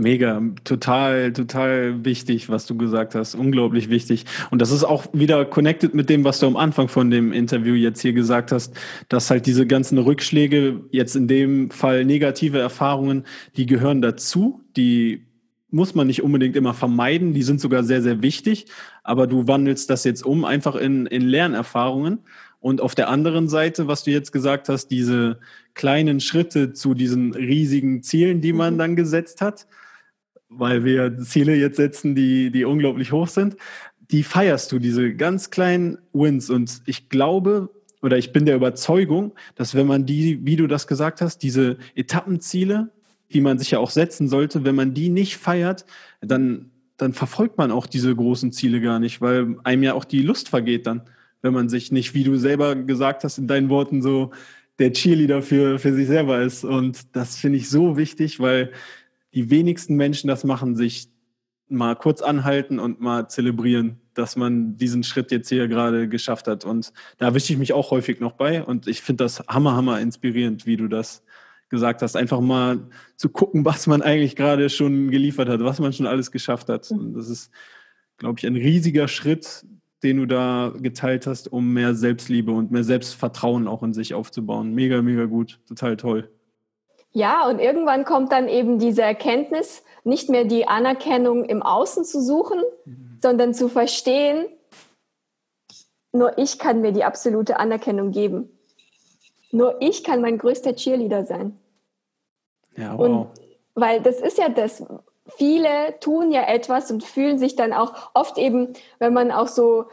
Mega, 0.00 0.40
total, 0.62 1.32
total 1.32 2.04
wichtig, 2.04 2.48
was 2.48 2.66
du 2.66 2.76
gesagt 2.76 3.16
hast. 3.16 3.34
Unglaublich 3.34 3.90
wichtig. 3.90 4.26
Und 4.52 4.62
das 4.62 4.70
ist 4.70 4.84
auch 4.84 5.06
wieder 5.12 5.44
connected 5.44 5.92
mit 5.92 6.08
dem, 6.08 6.22
was 6.22 6.38
du 6.38 6.46
am 6.46 6.56
Anfang 6.56 6.86
von 6.86 7.10
dem 7.10 7.32
Interview 7.32 7.74
jetzt 7.74 8.00
hier 8.00 8.12
gesagt 8.12 8.52
hast, 8.52 8.76
dass 9.08 9.28
halt 9.28 9.46
diese 9.46 9.66
ganzen 9.66 9.98
Rückschläge, 9.98 10.82
jetzt 10.92 11.16
in 11.16 11.26
dem 11.26 11.70
Fall 11.70 12.04
negative 12.04 12.60
Erfahrungen, 12.60 13.24
die 13.56 13.66
gehören 13.66 14.00
dazu, 14.00 14.60
die 14.76 15.26
muss 15.70 15.94
man 15.94 16.06
nicht 16.06 16.22
unbedingt 16.22 16.56
immer 16.56 16.74
vermeiden, 16.74 17.34
die 17.34 17.42
sind 17.42 17.60
sogar 17.60 17.84
sehr, 17.84 18.02
sehr 18.02 18.22
wichtig, 18.22 18.66
aber 19.02 19.26
du 19.26 19.46
wandelst 19.46 19.90
das 19.90 20.04
jetzt 20.04 20.24
um, 20.24 20.44
einfach 20.44 20.76
in, 20.76 21.06
in 21.06 21.22
Lernerfahrungen. 21.22 22.20
Und 22.60 22.80
auf 22.80 22.94
der 22.94 23.08
anderen 23.08 23.48
Seite, 23.48 23.86
was 23.86 24.02
du 24.02 24.10
jetzt 24.10 24.32
gesagt 24.32 24.68
hast, 24.68 24.88
diese 24.88 25.38
kleinen 25.74 26.20
Schritte 26.20 26.72
zu 26.72 26.94
diesen 26.94 27.34
riesigen 27.34 28.02
Zielen, 28.02 28.40
die 28.40 28.52
man 28.52 28.74
mhm. 28.74 28.78
dann 28.78 28.96
gesetzt 28.96 29.40
hat, 29.40 29.66
weil 30.48 30.84
wir 30.84 31.18
Ziele 31.18 31.54
jetzt 31.54 31.76
setzen, 31.76 32.14
die, 32.14 32.50
die 32.50 32.64
unglaublich 32.64 33.12
hoch 33.12 33.28
sind, 33.28 33.56
die 34.10 34.22
feierst 34.22 34.72
du, 34.72 34.78
diese 34.78 35.14
ganz 35.14 35.50
kleinen 35.50 35.98
Wins. 36.12 36.48
Und 36.48 36.82
ich 36.86 37.10
glaube 37.10 37.70
oder 38.00 38.16
ich 38.16 38.32
bin 38.32 38.46
der 38.46 38.56
Überzeugung, 38.56 39.34
dass 39.54 39.74
wenn 39.74 39.86
man 39.86 40.06
die, 40.06 40.44
wie 40.46 40.56
du 40.56 40.66
das 40.66 40.86
gesagt 40.86 41.20
hast, 41.20 41.38
diese 41.38 41.78
Etappenziele, 41.94 42.90
die 43.32 43.40
man 43.40 43.58
sich 43.58 43.70
ja 43.70 43.78
auch 43.78 43.90
setzen 43.90 44.28
sollte, 44.28 44.64
wenn 44.64 44.74
man 44.74 44.94
die 44.94 45.08
nicht 45.08 45.36
feiert, 45.36 45.84
dann, 46.20 46.70
dann 46.96 47.12
verfolgt 47.12 47.58
man 47.58 47.70
auch 47.70 47.86
diese 47.86 48.14
großen 48.14 48.52
Ziele 48.52 48.80
gar 48.80 48.98
nicht, 48.98 49.20
weil 49.20 49.56
einem 49.64 49.82
ja 49.82 49.94
auch 49.94 50.04
die 50.04 50.22
Lust 50.22 50.48
vergeht 50.48 50.86
dann, 50.86 51.02
wenn 51.42 51.52
man 51.52 51.68
sich 51.68 51.92
nicht, 51.92 52.14
wie 52.14 52.24
du 52.24 52.36
selber 52.36 52.74
gesagt 52.74 53.24
hast 53.24 53.38
in 53.38 53.46
deinen 53.46 53.68
Worten, 53.68 54.02
so 54.02 54.32
der 54.78 54.92
Cheerleader 54.92 55.42
für, 55.42 55.78
für 55.78 55.92
sich 55.92 56.06
selber 56.06 56.40
ist. 56.40 56.64
Und 56.64 57.16
das 57.16 57.36
finde 57.36 57.58
ich 57.58 57.68
so 57.68 57.96
wichtig, 57.96 58.40
weil 58.40 58.72
die 59.34 59.50
wenigsten 59.50 59.96
Menschen 59.96 60.28
das 60.28 60.44
machen, 60.44 60.76
sich 60.76 61.08
mal 61.68 61.94
kurz 61.94 62.22
anhalten 62.22 62.78
und 62.78 63.00
mal 63.00 63.28
zelebrieren, 63.28 64.00
dass 64.14 64.36
man 64.36 64.76
diesen 64.76 65.04
Schritt 65.04 65.30
jetzt 65.30 65.48
hier 65.48 65.68
gerade 65.68 66.08
geschafft 66.08 66.48
hat. 66.48 66.64
Und 66.64 66.92
da 67.18 67.26
erwische 67.26 67.52
ich 67.52 67.58
mich 67.58 67.72
auch 67.72 67.90
häufig 67.90 68.20
noch 68.20 68.32
bei. 68.32 68.62
Und 68.62 68.88
ich 68.88 69.02
finde 69.02 69.24
das 69.24 69.40
hammer, 69.48 69.76
hammer 69.76 70.00
inspirierend, 70.00 70.66
wie 70.66 70.76
du 70.76 70.88
das 70.88 71.22
gesagt 71.68 72.02
hast. 72.02 72.16
Einfach 72.16 72.40
mal 72.40 72.88
zu 73.16 73.28
gucken, 73.28 73.64
was 73.64 73.86
man 73.86 74.02
eigentlich 74.02 74.36
gerade 74.36 74.70
schon 74.70 75.10
geliefert 75.10 75.48
hat, 75.48 75.60
was 75.60 75.80
man 75.80 75.92
schon 75.92 76.06
alles 76.06 76.30
geschafft 76.30 76.68
hat. 76.68 76.90
Und 76.90 77.14
das 77.14 77.28
ist, 77.28 77.50
glaube 78.16 78.38
ich, 78.38 78.46
ein 78.46 78.56
riesiger 78.56 79.08
Schritt, 79.08 79.64
den 80.02 80.18
du 80.18 80.26
da 80.26 80.72
geteilt 80.78 81.26
hast, 81.26 81.52
um 81.52 81.72
mehr 81.72 81.94
Selbstliebe 81.94 82.52
und 82.52 82.70
mehr 82.70 82.84
Selbstvertrauen 82.84 83.66
auch 83.66 83.82
in 83.82 83.92
sich 83.92 84.14
aufzubauen. 84.14 84.74
Mega, 84.74 85.02
mega 85.02 85.24
gut. 85.24 85.60
Total 85.66 85.96
toll. 85.96 86.30
Ja, 87.10 87.48
und 87.48 87.58
irgendwann 87.58 88.04
kommt 88.04 88.32
dann 88.32 88.48
eben 88.48 88.78
diese 88.78 89.02
Erkenntnis, 89.02 89.82
nicht 90.04 90.28
mehr 90.28 90.44
die 90.44 90.68
Anerkennung 90.68 91.44
im 91.44 91.62
Außen 91.62 92.04
zu 92.04 92.22
suchen, 92.22 92.60
mhm. 92.84 93.18
sondern 93.22 93.54
zu 93.54 93.68
verstehen, 93.68 94.46
nur 96.12 96.38
ich 96.38 96.58
kann 96.58 96.80
mir 96.80 96.92
die 96.92 97.04
absolute 97.04 97.58
Anerkennung 97.58 98.12
geben. 98.12 98.57
Nur 99.50 99.76
ich 99.80 100.04
kann 100.04 100.20
mein 100.20 100.38
größter 100.38 100.74
Cheerleader 100.74 101.24
sein. 101.24 101.58
Ja, 102.76 102.96
wow. 102.96 103.00
Und 103.00 103.28
weil 103.74 104.00
das 104.00 104.20
ist 104.20 104.38
ja 104.38 104.48
das, 104.48 104.84
viele 105.36 105.98
tun 106.00 106.32
ja 106.32 106.42
etwas 106.42 106.90
und 106.90 107.04
fühlen 107.04 107.38
sich 107.38 107.56
dann 107.56 107.72
auch 107.72 108.10
oft 108.14 108.38
eben, 108.38 108.72
wenn 108.98 109.12
man 109.12 109.30
auch 109.30 109.48
so 109.48 109.86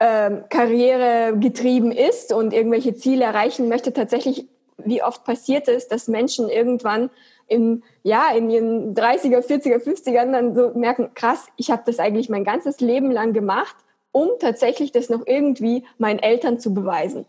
ähm, 0.00 0.44
Karriere 0.48 1.36
getrieben 1.38 1.92
ist 1.92 2.32
und 2.32 2.52
irgendwelche 2.52 2.94
Ziele 2.94 3.24
erreichen 3.24 3.68
möchte, 3.68 3.92
tatsächlich 3.92 4.48
wie 4.78 5.02
oft 5.02 5.24
passiert 5.24 5.68
es, 5.68 5.88
dass 5.88 6.08
Menschen 6.08 6.48
irgendwann 6.48 7.10
im, 7.46 7.82
ja, 8.02 8.30
in 8.34 8.50
ihren 8.50 8.94
30er, 8.94 9.46
40er, 9.46 9.78
50ern 9.78 10.32
dann 10.32 10.54
so 10.54 10.70
merken, 10.74 11.10
krass, 11.14 11.46
ich 11.56 11.70
habe 11.70 11.82
das 11.86 11.98
eigentlich 11.98 12.28
mein 12.28 12.44
ganzes 12.44 12.80
Leben 12.80 13.10
lang 13.10 13.32
gemacht, 13.32 13.76
um 14.10 14.30
tatsächlich 14.40 14.90
das 14.90 15.08
noch 15.08 15.26
irgendwie 15.26 15.84
meinen 15.98 16.18
Eltern 16.18 16.58
zu 16.58 16.74
beweisen 16.74 17.26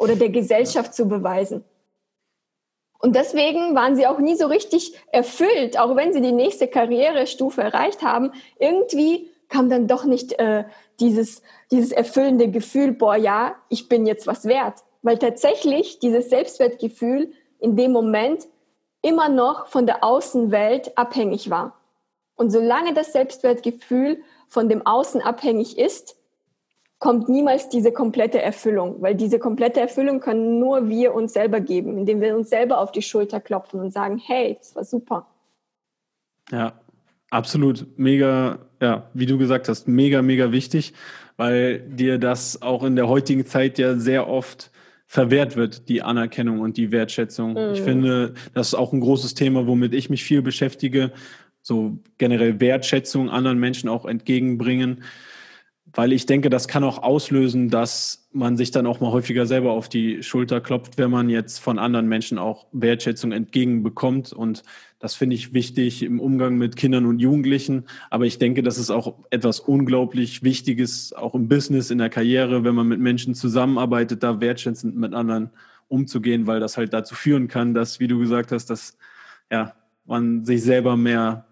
oder 0.00 0.16
der 0.16 0.30
Gesellschaft 0.30 0.94
zu 0.94 1.06
beweisen. 1.06 1.62
Und 2.98 3.14
deswegen 3.14 3.74
waren 3.74 3.96
sie 3.96 4.06
auch 4.06 4.18
nie 4.18 4.34
so 4.34 4.46
richtig 4.46 4.94
erfüllt, 5.12 5.78
auch 5.78 5.94
wenn 5.94 6.12
sie 6.12 6.22
die 6.22 6.32
nächste 6.32 6.68
Karrierestufe 6.68 7.62
erreicht 7.62 8.02
haben. 8.02 8.32
Irgendwie 8.58 9.28
kam 9.48 9.68
dann 9.68 9.88
doch 9.88 10.04
nicht 10.04 10.38
äh, 10.38 10.64
dieses, 11.00 11.42
dieses 11.70 11.92
erfüllende 11.92 12.50
Gefühl, 12.50 12.92
boah, 12.92 13.16
ja, 13.16 13.56
ich 13.68 13.88
bin 13.88 14.06
jetzt 14.06 14.26
was 14.26 14.46
wert. 14.46 14.84
Weil 15.02 15.18
tatsächlich 15.18 15.98
dieses 15.98 16.30
Selbstwertgefühl 16.30 17.32
in 17.58 17.76
dem 17.76 17.92
Moment 17.92 18.48
immer 19.02 19.28
noch 19.28 19.66
von 19.66 19.86
der 19.86 20.02
Außenwelt 20.02 20.96
abhängig 20.96 21.50
war. 21.50 21.78
Und 22.36 22.50
solange 22.50 22.94
das 22.94 23.12
Selbstwertgefühl 23.12 24.22
von 24.48 24.70
dem 24.70 24.86
Außen 24.86 25.20
abhängig 25.20 25.78
ist, 25.78 26.16
kommt 27.00 27.30
niemals 27.30 27.70
diese 27.70 27.92
komplette 27.92 28.40
Erfüllung, 28.40 29.00
weil 29.00 29.14
diese 29.14 29.38
komplette 29.38 29.80
Erfüllung 29.80 30.20
können 30.20 30.60
nur 30.60 30.88
wir 30.88 31.14
uns 31.14 31.32
selber 31.32 31.60
geben, 31.60 31.96
indem 31.96 32.20
wir 32.20 32.36
uns 32.36 32.50
selber 32.50 32.78
auf 32.78 32.92
die 32.92 33.02
Schulter 33.02 33.40
klopfen 33.40 33.80
und 33.80 33.90
sagen, 33.90 34.20
hey, 34.24 34.56
das 34.58 34.76
war 34.76 34.84
super. 34.84 35.26
Ja, 36.52 36.74
absolut, 37.30 37.86
mega, 37.96 38.58
ja, 38.82 39.08
wie 39.14 39.24
du 39.24 39.38
gesagt 39.38 39.68
hast, 39.68 39.88
mega, 39.88 40.20
mega 40.20 40.52
wichtig, 40.52 40.92
weil 41.38 41.80
dir 41.80 42.18
das 42.18 42.60
auch 42.60 42.84
in 42.84 42.96
der 42.96 43.08
heutigen 43.08 43.46
Zeit 43.46 43.78
ja 43.78 43.96
sehr 43.96 44.28
oft 44.28 44.70
verwehrt 45.06 45.56
wird, 45.56 45.88
die 45.88 46.02
Anerkennung 46.02 46.60
und 46.60 46.76
die 46.76 46.92
Wertschätzung. 46.92 47.54
Mhm. 47.54 47.72
Ich 47.72 47.80
finde, 47.80 48.34
das 48.52 48.68
ist 48.68 48.74
auch 48.74 48.92
ein 48.92 49.00
großes 49.00 49.32
Thema, 49.32 49.66
womit 49.66 49.94
ich 49.94 50.10
mich 50.10 50.22
viel 50.22 50.42
beschäftige, 50.42 51.12
so 51.62 51.98
generell 52.18 52.60
Wertschätzung 52.60 53.30
anderen 53.30 53.58
Menschen 53.58 53.88
auch 53.88 54.04
entgegenbringen 54.04 55.02
weil 55.94 56.12
ich 56.12 56.26
denke, 56.26 56.50
das 56.50 56.68
kann 56.68 56.84
auch 56.84 57.02
auslösen, 57.02 57.68
dass 57.68 58.28
man 58.32 58.56
sich 58.56 58.70
dann 58.70 58.86
auch 58.86 59.00
mal 59.00 59.10
häufiger 59.10 59.46
selber 59.46 59.72
auf 59.72 59.88
die 59.88 60.22
Schulter 60.22 60.60
klopft, 60.60 60.98
wenn 60.98 61.10
man 61.10 61.28
jetzt 61.28 61.58
von 61.58 61.78
anderen 61.78 62.06
Menschen 62.08 62.38
auch 62.38 62.66
Wertschätzung 62.72 63.32
entgegenbekommt. 63.32 64.32
Und 64.32 64.62
das 65.00 65.14
finde 65.14 65.34
ich 65.34 65.52
wichtig 65.52 66.02
im 66.04 66.20
Umgang 66.20 66.56
mit 66.56 66.76
Kindern 66.76 67.06
und 67.06 67.18
Jugendlichen. 67.18 67.86
Aber 68.08 68.24
ich 68.24 68.38
denke, 68.38 68.62
das 68.62 68.78
ist 68.78 68.90
auch 68.90 69.16
etwas 69.30 69.58
unglaublich 69.58 70.44
Wichtiges, 70.44 71.12
auch 71.12 71.34
im 71.34 71.48
Business, 71.48 71.90
in 71.90 71.98
der 71.98 72.10
Karriere, 72.10 72.62
wenn 72.62 72.74
man 72.74 72.86
mit 72.86 73.00
Menschen 73.00 73.34
zusammenarbeitet, 73.34 74.22
da 74.22 74.40
wertschätzend 74.40 74.96
mit 74.96 75.12
anderen 75.12 75.50
umzugehen, 75.88 76.46
weil 76.46 76.60
das 76.60 76.76
halt 76.76 76.92
dazu 76.92 77.16
führen 77.16 77.48
kann, 77.48 77.74
dass, 77.74 77.98
wie 77.98 78.06
du 78.06 78.18
gesagt 78.20 78.52
hast, 78.52 78.70
dass 78.70 78.96
ja, 79.50 79.74
man 80.04 80.44
sich 80.44 80.62
selber 80.62 80.96
mehr 80.96 81.46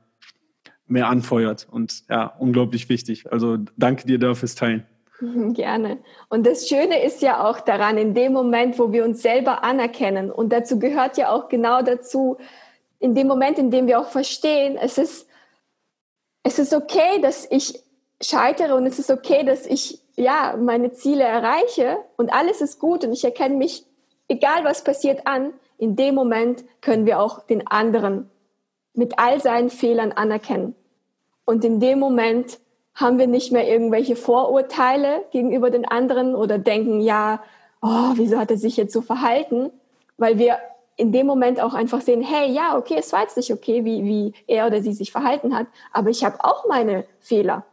mehr 0.89 1.09
anfeuert. 1.09 1.67
Und 1.71 2.05
ja, 2.09 2.33
unglaublich 2.39 2.89
wichtig. 2.89 3.31
Also 3.33 3.59
danke 3.77 4.07
dir 4.07 4.19
da 4.19 4.35
fürs 4.35 4.55
Teilen. 4.55 4.87
Gerne. 5.21 5.99
Und 6.29 6.47
das 6.47 6.69
Schöne 6.69 7.03
ist 7.03 7.23
ja 7.23 7.45
auch 7.49 7.61
daran, 7.61 7.99
in 7.99 8.15
dem 8.15 8.33
Moment, 8.33 8.79
wo 8.79 8.93
wir 8.93 9.05
uns 9.05 9.23
selber 9.23 9.65
anerkennen, 9.65 10.31
und 10.31 10.53
dazu 10.53 10.79
gehört 10.79 11.17
ja 11.17 11.31
auch 11.31 11.49
genau 11.49 11.83
dazu, 11.83 12.39
in 13.01 13.15
dem 13.15 13.27
Moment, 13.27 13.59
in 13.59 13.71
dem 13.71 13.87
wir 13.87 14.01
auch 14.01 14.09
verstehen, 14.09 14.77
es 14.81 14.99
ist, 14.99 15.29
es 16.43 16.59
ist 16.59 16.75
okay, 16.75 17.21
dass 17.21 17.47
ich 17.51 17.83
scheitere 18.21 18.75
und 18.75 18.87
es 18.87 18.99
ist 18.99 19.11
okay, 19.11 19.45
dass 19.45 19.67
ich 19.67 20.01
ja 20.17 20.57
meine 20.59 20.93
Ziele 20.93 21.23
erreiche 21.23 21.99
und 22.17 22.33
alles 22.33 22.61
ist 22.61 22.81
gut 22.81 23.05
und 23.05 23.13
ich 23.13 23.25
erkenne 23.25 23.57
mich, 23.57 23.85
egal 24.27 24.65
was 24.65 24.83
passiert, 24.83 25.27
an. 25.27 25.53
In 25.79 25.95
dem 25.95 26.17
Moment 26.17 26.65
können 26.81 27.07
wir 27.07 27.21
auch 27.21 27.47
den 27.47 27.67
anderen 27.69 28.29
mit 28.99 29.19
all 29.21 29.41
seinen 29.41 29.71
Fehlern 29.71 30.11
anerkennen. 30.11 30.75
Und 31.45 31.65
in 31.65 31.79
dem 31.79 32.01
Moment 32.01 32.59
haben 32.95 33.19
wir 33.19 33.29
nicht 33.29 33.53
mehr 33.53 33.69
irgendwelche 33.69 34.17
Vorurteile 34.17 35.25
gegenüber 35.31 35.71
den 35.71 35.85
anderen 35.85 36.35
oder 36.35 36.59
denken, 36.59 37.01
ja, 37.01 37.41
oh, 37.81 38.15
wieso 38.15 38.39
hat 38.39 38.51
er 38.51 38.59
sich 38.59 38.77
jetzt 38.77 38.93
so 38.93 39.01
verhalten? 39.01 39.71
Weil 40.17 40.41
wir 40.41 40.59
in 40.97 41.13
dem 41.13 41.29
Moment 41.29 41.61
auch 41.61 41.75
einfach 41.75 42.01
sehen, 42.01 42.23
hey, 42.23 42.51
ja, 42.51 42.77
okay, 42.77 42.97
es 42.99 43.13
war 43.13 43.23
jetzt 43.23 43.37
nicht 43.37 43.53
okay, 43.53 43.85
wie, 43.85 44.03
wie 44.03 44.33
er 44.49 44.67
oder 44.67 44.83
sie 44.83 44.93
sich 44.93 45.13
verhalten 45.13 45.57
hat, 45.57 45.69
aber 45.93 46.11
ich 46.11 46.25
habe 46.25 46.45
auch 46.45 46.67
meine 46.67 47.05
Fehler. 47.21 47.65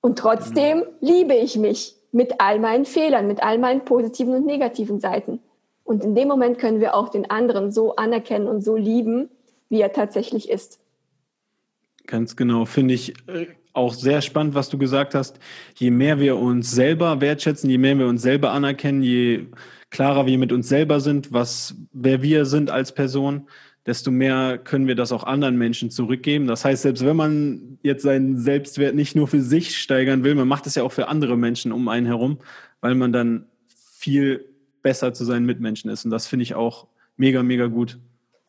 Und 0.00 0.20
trotzdem 0.20 0.78
mhm. 0.78 0.84
liebe 1.00 1.34
ich 1.34 1.58
mich 1.58 1.96
mit 2.12 2.40
all 2.40 2.60
meinen 2.60 2.84
Fehlern, 2.84 3.26
mit 3.26 3.42
all 3.42 3.58
meinen 3.58 3.84
positiven 3.84 4.34
und 4.36 4.46
negativen 4.46 5.00
Seiten. 5.00 5.40
Und 5.82 6.04
in 6.04 6.14
dem 6.14 6.28
Moment 6.28 6.60
können 6.60 6.78
wir 6.78 6.94
auch 6.94 7.08
den 7.08 7.28
anderen 7.28 7.72
so 7.72 7.96
anerkennen 7.96 8.46
und 8.46 8.62
so 8.62 8.76
lieben, 8.76 9.28
wie 9.72 9.80
er 9.80 9.92
tatsächlich 9.92 10.50
ist. 10.50 10.78
Ganz 12.06 12.36
genau, 12.36 12.66
finde 12.66 12.92
ich 12.92 13.14
äh, 13.26 13.46
auch 13.72 13.94
sehr 13.94 14.20
spannend, 14.20 14.54
was 14.54 14.68
du 14.68 14.76
gesagt 14.76 15.14
hast. 15.14 15.38
Je 15.76 15.90
mehr 15.90 16.20
wir 16.20 16.36
uns 16.36 16.70
selber 16.70 17.22
wertschätzen, 17.22 17.70
je 17.70 17.78
mehr 17.78 17.98
wir 17.98 18.06
uns 18.06 18.20
selber 18.20 18.52
anerkennen, 18.52 19.02
je 19.02 19.46
klarer 19.88 20.26
wir 20.26 20.36
mit 20.36 20.52
uns 20.52 20.68
selber 20.68 21.00
sind, 21.00 21.32
was, 21.32 21.74
wer 21.92 22.20
wir 22.20 22.44
sind 22.44 22.70
als 22.70 22.92
Person, 22.92 23.48
desto 23.86 24.10
mehr 24.10 24.58
können 24.58 24.86
wir 24.86 24.94
das 24.94 25.10
auch 25.10 25.24
anderen 25.24 25.56
Menschen 25.56 25.90
zurückgeben. 25.90 26.46
Das 26.46 26.66
heißt, 26.66 26.82
selbst 26.82 27.06
wenn 27.06 27.16
man 27.16 27.78
jetzt 27.82 28.02
seinen 28.02 28.36
Selbstwert 28.36 28.94
nicht 28.94 29.16
nur 29.16 29.26
für 29.26 29.40
sich 29.40 29.78
steigern 29.78 30.22
will, 30.22 30.34
man 30.34 30.48
macht 30.48 30.66
es 30.66 30.74
ja 30.74 30.82
auch 30.82 30.92
für 30.92 31.08
andere 31.08 31.38
Menschen 31.38 31.72
um 31.72 31.88
einen 31.88 32.06
herum, 32.06 32.38
weil 32.82 32.94
man 32.94 33.10
dann 33.10 33.46
viel 33.96 34.44
besser 34.82 35.14
zu 35.14 35.24
seinen 35.24 35.46
Mitmenschen 35.46 35.90
ist. 35.90 36.04
Und 36.04 36.10
das 36.10 36.26
finde 36.26 36.42
ich 36.42 36.54
auch 36.54 36.88
mega, 37.16 37.42
mega 37.42 37.68
gut. 37.68 37.98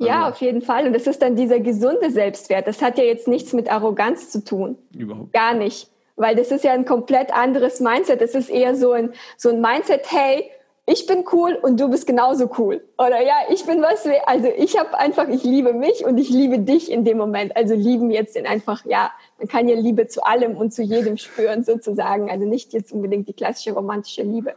Ja, 0.06 0.26
also 0.26 0.32
auf 0.32 0.41
jeden 0.41 0.62
Fall. 0.62 0.88
Und 0.88 0.93
das 0.93 1.08
ist 1.08 1.22
dann 1.22 1.36
dieser 1.36 1.60
gesunde 1.60 2.12
Selbstwert. 2.12 2.68
Das 2.68 2.82
hat 2.82 2.97
ja 2.97 3.04
jetzt 3.04 3.28
nichts 3.28 3.54
mit 3.54 3.72
Arroganz 3.72 4.30
zu 4.30 4.43
tun. 4.43 4.78
Überhaupt. 4.95 5.34
Gar 5.34 5.54
nicht. 5.54 5.89
Weil 6.16 6.36
das 6.36 6.51
ist 6.51 6.64
ja 6.64 6.74
ein 6.74 6.86
komplett 6.86 7.36
anderes 7.36 7.80
Mindset. 7.80 8.22
Das 8.22 8.36
ist 8.36 8.49
eher 8.49 8.76
so 8.76 8.91
ein, 8.91 9.14
so 9.38 9.49
ein 9.49 9.62
Mindset, 9.62 10.12
hey, 10.12 10.49
ich 10.86 11.06
bin 11.06 11.24
cool 11.32 11.58
und 11.62 11.80
du 11.80 11.89
bist 11.89 12.06
genauso 12.06 12.49
cool. 12.58 12.84
Oder 12.97 13.22
ja, 13.22 13.36
ich 13.49 13.66
bin 13.66 13.82
was, 13.82 14.06
also 14.26 14.49
ich 14.58 14.78
habe 14.78 14.97
einfach, 14.99 15.30
ich 15.30 15.43
liebe 15.43 15.72
mich 15.72 16.06
und 16.06 16.18
ich 16.18 16.30
liebe 16.30 16.60
dich 16.60 16.91
in 16.91 17.06
dem 17.06 17.18
Moment. 17.18 17.56
Also 17.56 17.74
lieben 17.74 18.12
jetzt 18.12 18.36
in 18.36 18.45
einfach, 18.45 18.86
ja, 18.86 19.12
man 19.38 19.47
kann 19.47 19.70
ja 19.70 19.76
Liebe 19.76 20.08
zu 20.08 20.24
allem 20.24 20.58
und 20.58 20.74
zu 20.74 20.84
jedem 20.84 21.18
spüren 21.18 21.64
sozusagen. 21.64 22.30
Also 22.30 22.45
nicht 22.45 22.74
jetzt 22.74 22.91
unbedingt 22.91 23.30
die 23.30 23.34
klassische 23.34 23.72
romantische 23.72 24.24
Liebe. 24.24 24.56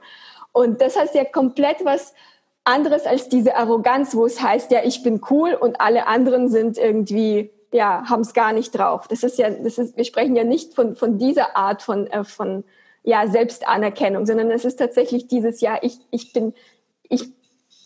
Und 0.51 0.80
das 0.80 0.99
heißt 0.99 1.14
ja 1.14 1.24
komplett 1.24 1.84
was, 1.84 2.12
anderes 2.66 3.06
als 3.06 3.28
diese 3.28 3.56
Arroganz, 3.56 4.14
wo 4.14 4.26
es 4.26 4.42
heißt, 4.42 4.70
ja, 4.70 4.80
ich 4.84 5.02
bin 5.02 5.20
cool 5.30 5.54
und 5.54 5.80
alle 5.80 6.06
anderen 6.06 6.48
sind 6.48 6.78
irgendwie, 6.78 7.50
ja, 7.72 8.04
haben 8.08 8.22
es 8.22 8.34
gar 8.34 8.52
nicht 8.52 8.72
drauf. 8.72 9.06
Das 9.08 9.22
ist 9.22 9.38
ja, 9.38 9.50
das 9.50 9.78
ist, 9.78 9.96
wir 9.96 10.04
sprechen 10.04 10.36
ja 10.36 10.44
nicht 10.44 10.74
von, 10.74 10.96
von 10.96 11.18
dieser 11.18 11.56
Art 11.56 11.82
von, 11.82 12.06
äh, 12.08 12.24
von 12.24 12.64
ja, 13.02 13.28
Selbstanerkennung, 13.28 14.26
sondern 14.26 14.50
es 14.50 14.64
ist 14.64 14.76
tatsächlich 14.76 15.28
dieses, 15.28 15.60
ja, 15.60 15.78
ich, 15.80 15.98
ich 16.10 16.32
bin, 16.32 16.54
ich, 17.08 17.28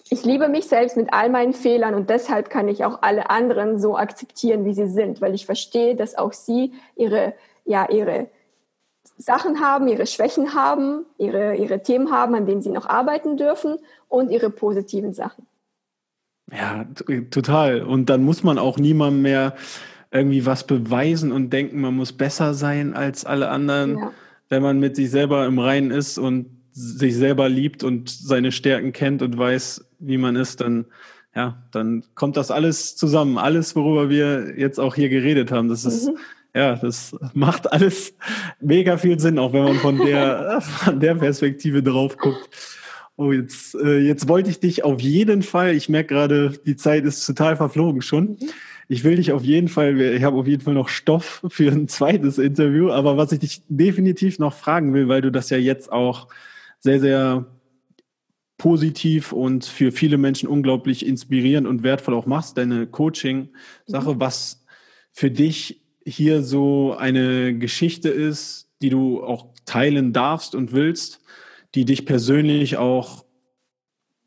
ich 0.09 0.25
liebe 0.25 0.49
mich 0.49 0.67
selbst 0.67 0.97
mit 0.97 1.13
all 1.13 1.29
meinen 1.29 1.53
Fehlern 1.53 1.95
und 1.95 2.09
deshalb 2.09 2.49
kann 2.49 2.67
ich 2.67 2.85
auch 2.85 3.03
alle 3.03 3.29
anderen 3.29 3.79
so 3.79 3.97
akzeptieren, 3.97 4.65
wie 4.65 4.75
sie 4.75 4.89
sind, 4.89 5.21
weil 5.21 5.35
ich 5.35 5.47
verstehe, 5.47 5.95
dass 5.95 6.17
auch 6.17 6.33
sie 6.33 6.73
ihre, 6.97 7.35
ja, 7.65 7.89
ihre, 7.91 8.29
Sachen 9.21 9.61
haben, 9.61 9.87
ihre 9.87 10.07
Schwächen 10.07 10.55
haben, 10.55 11.05
ihre, 11.19 11.55
ihre 11.57 11.83
Themen 11.83 12.11
haben, 12.11 12.35
an 12.35 12.47
denen 12.47 12.63
sie 12.63 12.71
noch 12.71 12.87
arbeiten 12.87 13.37
dürfen 13.37 13.77
und 14.09 14.31
ihre 14.31 14.51
positiven 14.51 15.13
Sachen. 15.13 15.47
Ja, 16.51 16.87
total. 17.31 17.83
Und 17.83 18.11
dann 18.11 18.25
muss 18.25 18.43
man 18.43 18.59
auch 18.59 18.79
niemandem 18.79 19.23
mehr 19.23 19.55
irgendwie 20.11 20.47
was 20.47 20.67
beweisen 20.67 21.31
und 21.31 21.53
denken, 21.53 21.81
man 21.81 21.95
muss 21.95 22.13
besser 22.13 22.55
sein 22.55 22.95
als 22.95 23.25
alle 23.25 23.51
anderen. 23.51 23.99
Ja. 23.99 24.13
Wenn 24.49 24.63
man 24.63 24.81
mit 24.81 24.97
sich 24.97 25.11
selber 25.11 25.47
im 25.47 25.59
Reinen 25.59 25.93
ist 25.93 26.19
und 26.19 26.47
sich 26.73 27.15
selber 27.15 27.49
liebt 27.49 27.85
und 27.85 28.11
seine 28.11 28.51
Stärken 28.51 28.93
kennt 28.93 29.23
und 29.23 29.39
weiß, 29.39 29.85
wie 30.01 30.19
man 30.19 30.35
ist, 30.35 30.61
dann, 30.61 30.87
ja, 31.37 31.63
dann 31.71 32.05
kommt 32.15 32.37
das 32.37 32.51
alles 32.51 32.97
zusammen. 32.97 33.39
Alles, 33.39 33.77
worüber 33.77 34.09
wir 34.09 34.59
jetzt 34.59 34.81
auch 34.81 34.95
hier 34.97 35.09
geredet 35.09 35.53
haben. 35.53 35.69
Das 35.69 35.85
ist, 35.85 36.09
mhm 36.09 36.19
ja, 36.55 36.77
das 36.77 37.17
macht 37.35 37.73
alles 37.73 38.15
mega 38.61 38.97
viel 38.97 39.19
Sinn, 39.21 39.39
auch 39.39 39.53
wenn 39.53 39.65
man 39.65 39.77
von 39.77 39.99
der, 39.99 40.61
von 40.61 40.99
der 41.01 41.15
Perspektive 41.15 41.83
drauf 41.83 42.17
guckt. 42.17 42.49
Oh, 43.17 43.33
jetzt, 43.33 43.75
äh, 43.75 43.99
jetzt 43.99 44.29
wollte 44.29 44.51
ich 44.51 44.61
dich 44.61 44.83
auf 44.83 45.01
jeden 45.01 45.43
Fall, 45.43 45.75
ich 45.75 45.89
merke 45.89 46.15
gerade, 46.15 46.55
die 46.65 46.77
Zeit 46.77 47.05
ist 47.05 47.25
total 47.27 47.57
verflogen 47.57 48.03
schon. 48.03 48.39
Ich 48.89 49.05
will 49.05 49.17
dich 49.17 49.31
auf 49.33 49.45
jeden 49.45 49.69
Fall, 49.69 50.01
ich 50.01 50.25
habe 50.25 50.37
auf 50.37 50.47
jeden 50.47 50.63
Fall 50.63 50.75
noch 50.75 50.89
Stoff 50.89 51.45
für 51.49 51.71
ein 51.71 51.87
zweites 51.87 52.39
Interview, 52.39 52.91
aber 52.91 53.17
was 53.17 53.31
ich 53.33 53.39
dich 53.41 53.63
definitiv 53.69 54.39
noch 54.39 54.55
fragen 54.55 54.95
will, 54.95 55.07
weil 55.09 55.21
du 55.21 55.31
das 55.31 55.51
ja 55.51 55.59
jetzt 55.59 55.93
auch 55.93 56.29
sehr, 56.81 56.99
sehr 56.99 57.47
positiv 58.57 59.33
und 59.33 59.65
für 59.65 59.93
viele 59.93 60.19
Menschen 60.19 60.49
unglaublich 60.49 61.07
inspirierend 61.07 61.67
und 61.67 61.83
wertvoll 61.83 62.15
auch 62.15 62.27
machst, 62.27 62.59
deine 62.59 62.87
Coaching-Sache, 62.87 64.15
mhm. 64.15 64.21
was 64.21 64.65
für 65.13 65.31
dich 65.31 65.80
hier 66.05 66.43
so 66.43 66.95
eine 66.97 67.57
Geschichte 67.57 68.09
ist, 68.09 68.69
die 68.83 68.91
du 68.91 69.23
auch 69.23 69.47
teilen 69.67 70.13
darfst 70.13 70.55
und 70.55 70.73
willst, 70.73 71.21
die 71.75 71.85
dich 71.85 72.07
persönlich 72.07 72.77
auch 72.77 73.25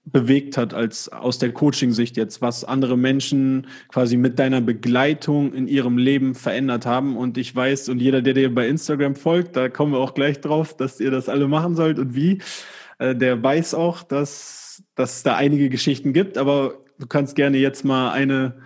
bewegt 0.05 0.57
hat 0.57 0.74
als 0.74 1.09
aus 1.09 1.39
der 1.39 1.53
Coaching-Sicht 1.53 2.17
jetzt, 2.17 2.41
was 2.41 2.65
andere 2.65 2.97
Menschen 2.97 3.67
quasi 3.88 4.17
mit 4.17 4.38
deiner 4.38 4.59
Begleitung 4.59 5.53
in 5.53 5.67
ihrem 5.67 5.97
Leben 5.97 6.36
verändert 6.36 6.86
haben. 6.86 7.15
Und 7.15 7.38
ich 7.38 7.55
weiß, 7.55 7.89
und 7.89 8.01
jeder, 8.01 8.21
der 8.21 8.34
dir 8.34 8.53
bei 8.53 8.67
Instagram 8.67 9.15
folgt, 9.15 9.55
da 9.55 9.69
kommen 9.69 9.93
wir 9.93 9.99
auch 9.99 10.13
gleich 10.13 10.41
drauf, 10.41 10.76
dass 10.76 10.99
ihr 10.99 11.09
das 11.09 11.30
alle 11.30 11.47
machen 11.47 11.76
sollt 11.76 11.99
und 11.99 12.15
wie, 12.15 12.39
äh, 12.99 13.15
der 13.15 13.41
weiß 13.41 13.76
auch, 13.76 14.03
dass, 14.03 14.84
dass 14.95 15.17
es 15.17 15.24
da 15.24 15.36
einige 15.36 15.69
Geschichten 15.69 16.11
gibt. 16.11 16.38
Aber 16.38 16.80
du 16.99 17.07
kannst 17.07 17.36
gerne 17.36 17.57
jetzt 17.57 17.86
mal 17.86 18.11
eine 18.11 18.61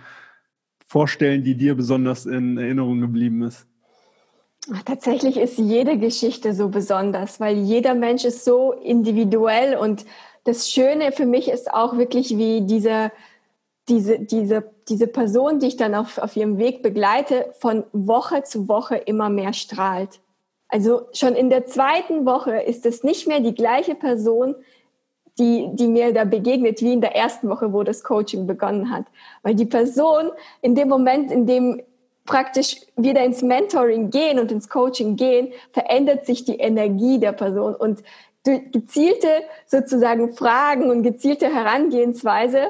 vorstellen, 0.88 1.44
die 1.44 1.54
dir 1.54 1.74
besonders 1.74 2.26
in 2.26 2.56
Erinnerung 2.58 3.00
geblieben 3.00 3.42
ist. 3.42 3.66
Tatsächlich 4.84 5.36
ist 5.36 5.58
jede 5.58 5.98
Geschichte 5.98 6.52
so 6.52 6.68
besonders, 6.68 7.40
weil 7.40 7.56
jeder 7.58 7.94
Mensch 7.94 8.24
ist 8.24 8.44
so 8.44 8.72
individuell 8.72 9.76
und 9.76 10.04
das 10.44 10.70
Schöne 10.70 11.12
für 11.12 11.26
mich 11.26 11.48
ist 11.48 11.72
auch 11.72 11.96
wirklich, 11.96 12.36
wie 12.36 12.62
diese, 12.62 13.12
diese, 13.88 14.18
diese, 14.18 14.64
diese 14.88 15.06
Person, 15.06 15.58
die 15.58 15.68
ich 15.68 15.76
dann 15.76 15.94
auf, 15.94 16.18
auf 16.18 16.36
ihrem 16.36 16.58
Weg 16.58 16.82
begleite, 16.82 17.46
von 17.58 17.84
Woche 17.92 18.42
zu 18.42 18.68
Woche 18.68 18.96
immer 18.96 19.30
mehr 19.30 19.52
strahlt. 19.52 20.20
Also 20.68 21.08
schon 21.12 21.34
in 21.34 21.48
der 21.48 21.66
zweiten 21.66 22.26
Woche 22.26 22.60
ist 22.60 22.84
es 22.84 23.02
nicht 23.02 23.26
mehr 23.26 23.40
die 23.40 23.54
gleiche 23.54 23.94
Person, 23.94 24.54
die, 25.38 25.68
die 25.72 25.88
mir 25.88 26.12
da 26.12 26.24
begegnet, 26.24 26.80
wie 26.80 26.92
in 26.92 27.00
der 27.00 27.14
ersten 27.14 27.48
Woche, 27.48 27.72
wo 27.72 27.82
das 27.82 28.02
Coaching 28.02 28.46
begonnen 28.46 28.90
hat. 28.90 29.04
Weil 29.42 29.54
die 29.54 29.66
Person 29.66 30.30
in 30.62 30.74
dem 30.74 30.88
Moment, 30.88 31.30
in 31.30 31.46
dem 31.46 31.82
praktisch 32.24 32.76
wieder 32.96 33.24
ins 33.24 33.42
Mentoring 33.42 34.10
gehen 34.10 34.38
und 34.38 34.52
ins 34.52 34.68
Coaching 34.68 35.16
gehen, 35.16 35.52
verändert 35.72 36.26
sich 36.26 36.44
die 36.44 36.56
Energie 36.56 37.18
der 37.18 37.32
Person. 37.32 37.74
Und 37.74 38.02
durch 38.44 38.70
gezielte 38.70 39.28
sozusagen 39.66 40.34
Fragen 40.34 40.90
und 40.90 41.02
gezielte 41.02 41.52
Herangehensweise 41.52 42.68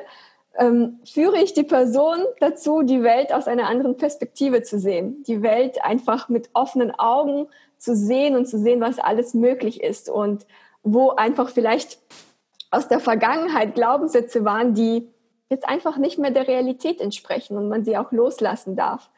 ähm, 0.58 0.98
führe 1.04 1.38
ich 1.38 1.54
die 1.54 1.62
Person 1.62 2.18
dazu, 2.40 2.82
die 2.82 3.02
Welt 3.02 3.32
aus 3.32 3.46
einer 3.46 3.68
anderen 3.68 3.96
Perspektive 3.96 4.62
zu 4.62 4.78
sehen, 4.78 5.22
die 5.26 5.42
Welt 5.42 5.84
einfach 5.84 6.28
mit 6.28 6.50
offenen 6.52 6.90
Augen 6.90 7.46
zu 7.78 7.94
sehen 7.94 8.34
und 8.36 8.46
zu 8.46 8.58
sehen, 8.58 8.80
was 8.80 8.98
alles 8.98 9.34
möglich 9.34 9.82
ist 9.82 10.10
und 10.10 10.46
wo 10.82 11.10
einfach 11.10 11.50
vielleicht 11.50 11.98
aus 12.70 12.88
der 12.88 13.00
Vergangenheit 13.00 13.74
Glaubenssätze 13.74 14.44
waren, 14.44 14.74
die 14.74 15.08
jetzt 15.50 15.66
einfach 15.68 15.96
nicht 15.96 16.18
mehr 16.18 16.30
der 16.30 16.46
Realität 16.46 17.00
entsprechen 17.00 17.56
und 17.56 17.68
man 17.68 17.84
sie 17.84 17.96
auch 17.96 18.12
loslassen 18.12 18.76
darf. 18.76 19.10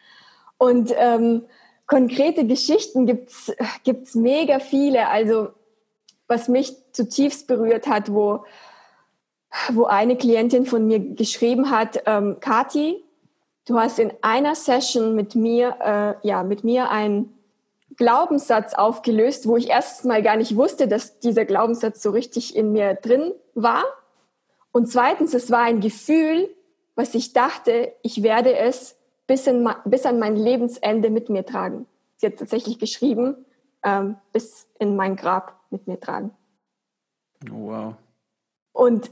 Und 0.58 0.92
ähm, 0.96 1.44
konkrete 1.86 2.46
Geschichten 2.46 3.06
gibt's 3.06 3.52
gibt's 3.82 4.14
mega 4.14 4.60
viele. 4.60 5.08
Also 5.08 5.48
was 6.28 6.48
mich 6.48 6.76
zutiefst 6.92 7.48
berührt 7.48 7.88
hat, 7.88 8.12
wo, 8.12 8.44
wo 9.72 9.84
eine 9.84 10.16
Klientin 10.16 10.64
von 10.64 10.86
mir 10.86 11.00
geschrieben 11.00 11.70
hat, 11.70 12.02
ähm, 12.06 12.36
Kati, 12.38 13.02
du 13.66 13.78
hast 13.78 13.98
in 13.98 14.12
einer 14.22 14.54
Session 14.54 15.16
mit 15.16 15.34
mir, 15.34 15.76
äh, 16.22 16.26
ja, 16.26 16.44
mit 16.44 16.62
mir 16.62 16.90
einen 16.90 17.34
Glaubenssatz 18.00 18.72
aufgelöst, 18.72 19.46
wo 19.46 19.58
ich 19.58 19.68
erst 19.68 20.06
mal 20.06 20.22
gar 20.22 20.36
nicht 20.36 20.56
wusste, 20.56 20.88
dass 20.88 21.18
dieser 21.18 21.44
Glaubenssatz 21.44 22.02
so 22.02 22.10
richtig 22.10 22.56
in 22.56 22.72
mir 22.72 22.94
drin 22.94 23.34
war. 23.54 23.84
Und 24.72 24.86
zweitens, 24.86 25.34
es 25.34 25.50
war 25.50 25.60
ein 25.60 25.80
Gefühl, 25.80 26.48
was 26.94 27.14
ich 27.14 27.34
dachte, 27.34 27.92
ich 28.00 28.22
werde 28.22 28.56
es 28.56 28.96
bis, 29.26 29.46
in, 29.46 29.68
bis 29.84 30.06
an 30.06 30.18
mein 30.18 30.34
Lebensende 30.34 31.10
mit 31.10 31.28
mir 31.28 31.44
tragen. 31.44 31.86
Sie 32.16 32.26
hat 32.26 32.38
tatsächlich 32.38 32.78
geschrieben, 32.78 33.44
ähm, 33.84 34.16
bis 34.32 34.66
in 34.78 34.96
mein 34.96 35.14
Grab 35.14 35.60
mit 35.68 35.86
mir 35.86 36.00
tragen. 36.00 36.30
Oh, 37.52 37.68
wow. 37.68 37.94
Und 38.72 39.10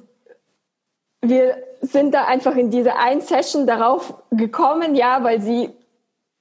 wir 1.20 1.62
sind 1.82 2.14
da 2.14 2.24
einfach 2.24 2.57
in 2.57 2.70
dieser 2.70 2.99
einen 2.99 3.20
Session 3.20 3.66
darauf 3.66 4.14
gekommen, 4.30 4.95
ja, 4.95 5.22
weil 5.24 5.43
sie, 5.43 5.76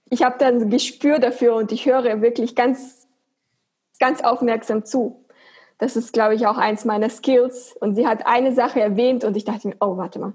ich 0.10 0.24
habe 0.24 0.38
dann 0.40 0.62
ein 0.62 0.70
Gespür 0.70 1.20
dafür 1.20 1.56
und 1.56 1.72
ich 1.72 1.86
höre 1.86 2.22
wirklich 2.22 2.56
ganz, 2.56 3.08
ganz 4.00 4.22
aufmerksam 4.22 4.86
zu. 4.86 5.26
Das 5.78 5.96
ist, 5.96 6.14
glaube 6.14 6.36
ich, 6.36 6.48
auch 6.48 6.58
eins 6.58 6.86
meiner 6.86 7.10
Skills. 7.10 7.76
Und 7.80 7.96
sie 7.96 8.08
hat 8.08 8.26
eine 8.26 8.54
Sache 8.54 8.80
erwähnt 8.82 9.24
und 9.24 9.38
ich 9.38 9.46
dachte 9.46 9.68
mir, 9.68 9.76
oh, 9.80 9.98
warte 9.98 10.20
mal. 10.20 10.34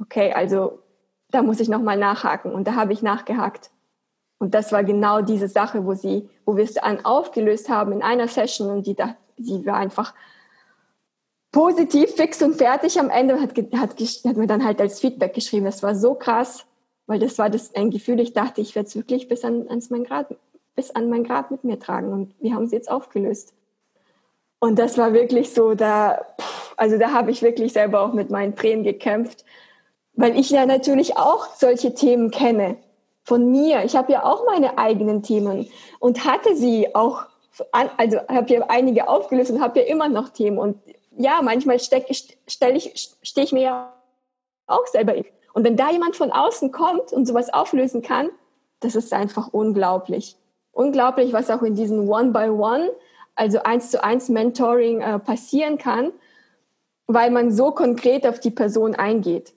Okay, 0.00 0.32
also 0.32 0.80
da 1.30 1.42
muss 1.42 1.60
ich 1.60 1.68
nochmal 1.68 1.96
nachhaken. 1.96 2.52
Und 2.52 2.68
da 2.68 2.74
habe 2.74 2.92
ich 2.92 3.02
nachgehakt. 3.02 3.70
Und 4.38 4.54
das 4.54 4.72
war 4.72 4.84
genau 4.84 5.22
diese 5.22 5.48
Sache, 5.48 5.86
wo 5.86 5.94
sie, 5.94 6.28
wo 6.44 6.56
wir 6.56 6.64
es 6.64 6.74
dann 6.74 7.04
aufgelöst 7.04 7.68
haben 7.68 7.92
in 7.92 8.02
einer 8.02 8.28
Session 8.28 8.70
und 8.70 8.86
die, 8.86 8.96
die 9.38 9.66
war 9.66 9.76
einfach 9.76 10.14
positiv, 11.50 12.10
fix 12.10 12.42
und 12.42 12.56
fertig 12.56 12.98
am 12.98 13.10
Ende 13.10 13.40
hat, 13.40 13.56
hat, 13.56 13.98
hat 13.98 14.36
mir 14.36 14.46
dann 14.46 14.64
halt 14.64 14.80
als 14.80 15.00
Feedback 15.00 15.34
geschrieben. 15.34 15.64
Das 15.64 15.82
war 15.82 15.94
so 15.94 16.14
krass, 16.14 16.66
weil 17.06 17.18
das 17.18 17.38
war 17.38 17.50
das 17.50 17.74
ein 17.74 17.90
Gefühl, 17.90 18.20
ich 18.20 18.32
dachte, 18.32 18.60
ich 18.60 18.74
werde 18.74 18.88
es 18.88 18.96
wirklich 18.96 19.28
bis 19.28 19.44
an, 19.44 19.68
ans 19.68 19.90
mein 19.90 20.04
Grad, 20.04 20.34
bis 20.74 20.90
an 20.90 21.08
mein 21.10 21.24
Grad 21.24 21.50
mit 21.50 21.64
mir 21.64 21.78
tragen 21.78 22.12
und 22.12 22.34
wir 22.40 22.54
haben 22.54 22.66
sie 22.66 22.76
jetzt 22.76 22.90
aufgelöst. 22.90 23.52
Und 24.58 24.78
das 24.78 24.96
war 24.96 25.12
wirklich 25.12 25.52
so, 25.52 25.74
da, 25.74 26.24
also 26.76 26.98
da 26.98 27.12
habe 27.12 27.30
ich 27.30 27.42
wirklich 27.42 27.72
selber 27.72 28.00
auch 28.00 28.14
mit 28.14 28.30
meinen 28.30 28.56
Tränen 28.56 28.82
gekämpft, 28.82 29.44
weil 30.14 30.38
ich 30.38 30.50
ja 30.50 30.64
natürlich 30.64 31.16
auch 31.16 31.54
solche 31.54 31.94
Themen 31.94 32.30
kenne 32.30 32.76
von 33.24 33.50
mir. 33.50 33.84
Ich 33.84 33.96
habe 33.96 34.12
ja 34.12 34.24
auch 34.24 34.46
meine 34.46 34.78
eigenen 34.78 35.22
Themen 35.22 35.68
und 35.98 36.24
hatte 36.24 36.56
sie 36.56 36.94
auch, 36.94 37.26
also 37.72 38.18
habe 38.28 38.52
ja 38.52 38.64
einige 38.68 39.08
aufgelöst 39.08 39.50
und 39.50 39.60
habe 39.60 39.80
ja 39.80 39.86
immer 39.86 40.08
noch 40.08 40.30
Themen. 40.30 40.58
Und 40.58 40.78
ja, 41.16 41.40
manchmal 41.42 41.78
steck, 41.78 42.06
stell 42.46 42.76
ich, 42.76 43.14
stehe 43.22 43.44
ich 43.44 43.52
mir 43.52 43.62
ja 43.62 43.92
auch 44.66 44.86
selber 44.86 45.14
in. 45.14 45.26
Und 45.54 45.64
wenn 45.64 45.76
da 45.76 45.90
jemand 45.90 46.16
von 46.16 46.32
außen 46.32 46.72
kommt 46.72 47.12
und 47.12 47.26
sowas 47.26 47.52
auflösen 47.54 48.02
kann, 48.02 48.28
das 48.80 48.96
ist 48.96 49.12
einfach 49.12 49.48
unglaublich. 49.52 50.36
Unglaublich, 50.72 51.32
was 51.32 51.48
auch 51.48 51.62
in 51.62 51.76
diesen 51.76 52.08
One-by-One, 52.08 52.90
also 53.36 53.62
eins 53.62 53.90
zu 53.90 54.02
eins 54.02 54.28
Mentoring 54.28 55.00
äh, 55.00 55.18
passieren 55.20 55.78
kann, 55.78 56.12
weil 57.06 57.30
man 57.30 57.52
so 57.52 57.70
konkret 57.70 58.26
auf 58.26 58.40
die 58.40 58.50
Person 58.50 58.94
eingeht. 58.96 59.54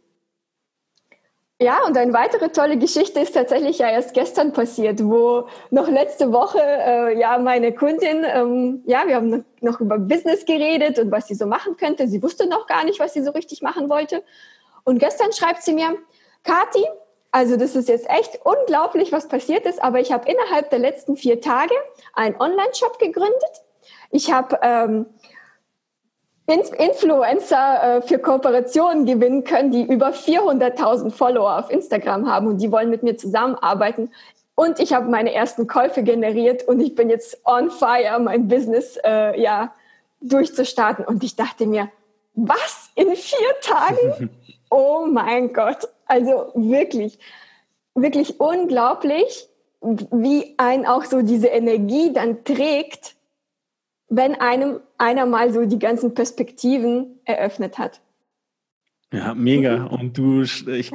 Ja, 1.60 1.80
und 1.88 1.98
eine 1.98 2.14
weitere 2.14 2.50
tolle 2.50 2.78
Geschichte 2.78 3.20
ist 3.20 3.34
tatsächlich 3.34 3.80
ja 3.80 3.90
erst 3.90 4.14
gestern 4.14 4.54
passiert, 4.54 5.04
wo 5.04 5.48
noch 5.72 5.88
letzte 5.90 6.32
Woche 6.32 6.60
äh, 6.62 7.20
ja 7.20 7.40
meine 7.40 7.74
Kundin, 7.74 8.24
ähm, 8.24 8.84
ja, 8.86 9.08
wir 9.08 9.16
haben 9.16 9.44
noch 9.62 9.82
über 9.82 9.98
Business 9.98 10.46
geredet 10.46 11.00
und 11.00 11.12
was 11.12 11.28
sie 11.28 11.34
so 11.34 11.48
machen 11.48 11.76
könnte. 11.76 12.08
Sie 12.08 12.22
wusste 12.22 12.48
noch 12.48 12.68
gar 12.68 12.84
nicht, 12.84 13.00
was 13.00 13.14
sie 13.14 13.24
so 13.24 13.32
richtig 13.32 13.64
machen 13.64 13.90
wollte. 13.90 14.22
Und 14.88 15.00
gestern 15.00 15.34
schreibt 15.34 15.64
sie 15.64 15.74
mir, 15.74 15.98
Kati, 16.46 16.86
also 17.32 17.58
das 17.58 17.76
ist 17.76 17.90
jetzt 17.90 18.10
echt 18.10 18.40
unglaublich, 18.46 19.12
was 19.12 19.28
passiert 19.28 19.66
ist, 19.66 19.84
aber 19.84 20.00
ich 20.00 20.14
habe 20.14 20.32
innerhalb 20.32 20.70
der 20.70 20.80
letzten 20.80 21.18
vier 21.18 21.42
Tage 21.42 21.74
einen 22.14 22.40
Online-Shop 22.40 22.98
gegründet. 22.98 23.64
Ich 24.12 24.32
habe 24.32 24.58
ähm, 24.62 25.08
Influencer 26.48 27.98
äh, 27.98 28.02
für 28.02 28.18
Kooperationen 28.18 29.06
gewinnen 29.06 29.44
können, 29.44 29.72
die 29.72 29.84
über 29.84 30.12
400.000 30.12 31.12
Follower 31.12 31.60
auf 31.60 31.70
Instagram 31.70 32.32
haben 32.32 32.48
und 32.48 32.60
die 32.60 32.72
wollen 32.72 32.90
mit 32.90 33.04
mir 33.04 33.18
zusammenarbeiten. 33.18 34.14
Und 34.56 34.80
ich 34.80 34.94
habe 34.94 35.10
meine 35.10 35.34
ersten 35.34 35.68
Käufe 35.68 36.02
generiert 36.02 36.66
und 36.66 36.80
ich 36.80 36.96
bin 36.96 37.10
jetzt 37.10 37.46
on 37.46 37.72
fire, 37.72 38.20
mein 38.20 38.48
Business 38.48 38.98
äh, 39.04 39.38
ja 39.38 39.74
durchzustarten. 40.22 41.04
Und 41.04 41.26
ich 41.26 41.36
dachte 41.36 41.66
mir, 41.66 41.92
was 42.36 42.90
in 42.96 43.14
vier 43.18 43.60
Tagen? 43.62 44.30
Oh 44.70 45.08
mein 45.10 45.54
Gott! 45.54 45.88
Also 46.06 46.52
wirklich, 46.56 47.20
wirklich 47.94 48.40
unglaublich, 48.40 49.50
wie 49.82 50.56
ein 50.58 50.86
auch 50.86 51.06
so 51.06 51.22
diese 51.22 51.48
Energie 51.48 52.14
dann 52.14 52.44
trägt, 52.44 53.16
wenn 54.10 54.36
einem 54.36 54.80
einer 54.98 55.26
mal 55.26 55.52
so 55.54 55.66
die 55.66 55.80
ganzen 55.80 56.14
Perspektiven 56.14 57.20
eröffnet 57.26 57.78
hat. 57.78 58.02
Ja, 59.12 59.34
mega. 59.34 59.86
Und 59.92 60.18
du, 60.18 60.42
ich, 60.42 60.92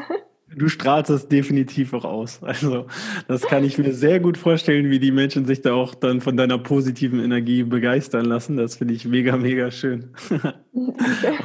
du 0.57 0.68
strahlst 0.68 1.11
das 1.11 1.28
definitiv 1.28 1.92
auch 1.92 2.05
aus. 2.05 2.40
Also, 2.42 2.86
das 3.28 3.42
kann 3.42 3.64
ich 3.64 3.78
mir 3.78 3.94
sehr 3.94 4.20
gut 4.20 4.36
vorstellen, 4.36 4.90
wie 4.90 4.98
die 4.98 5.11
Menschen 5.11 5.46
sich 5.46 5.62
da 5.62 5.72
auch 5.72 5.94
dann 5.94 6.20
von 6.20 6.36
deiner 6.36 6.59
positiven 6.59 7.20
Energie 7.20 7.62
begeistern 7.62 8.26
lassen. 8.26 8.57
Das 8.57 8.76
finde 8.76 8.94
ich 8.94 9.05
mega, 9.07 9.36
mega 9.36 9.70
schön. 9.70 10.11
Und 10.72 10.96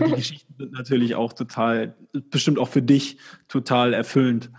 die 0.08 0.16
Geschichten 0.16 0.53
sind 0.58 0.74
natürlich 0.74 1.16
auch 1.16 1.34
total, 1.34 1.95
bestimmt 2.30 2.60
auch 2.60 2.70
für 2.70 2.82
dich 2.82 3.18
total 3.47 3.93
erfüllend. 3.93 4.51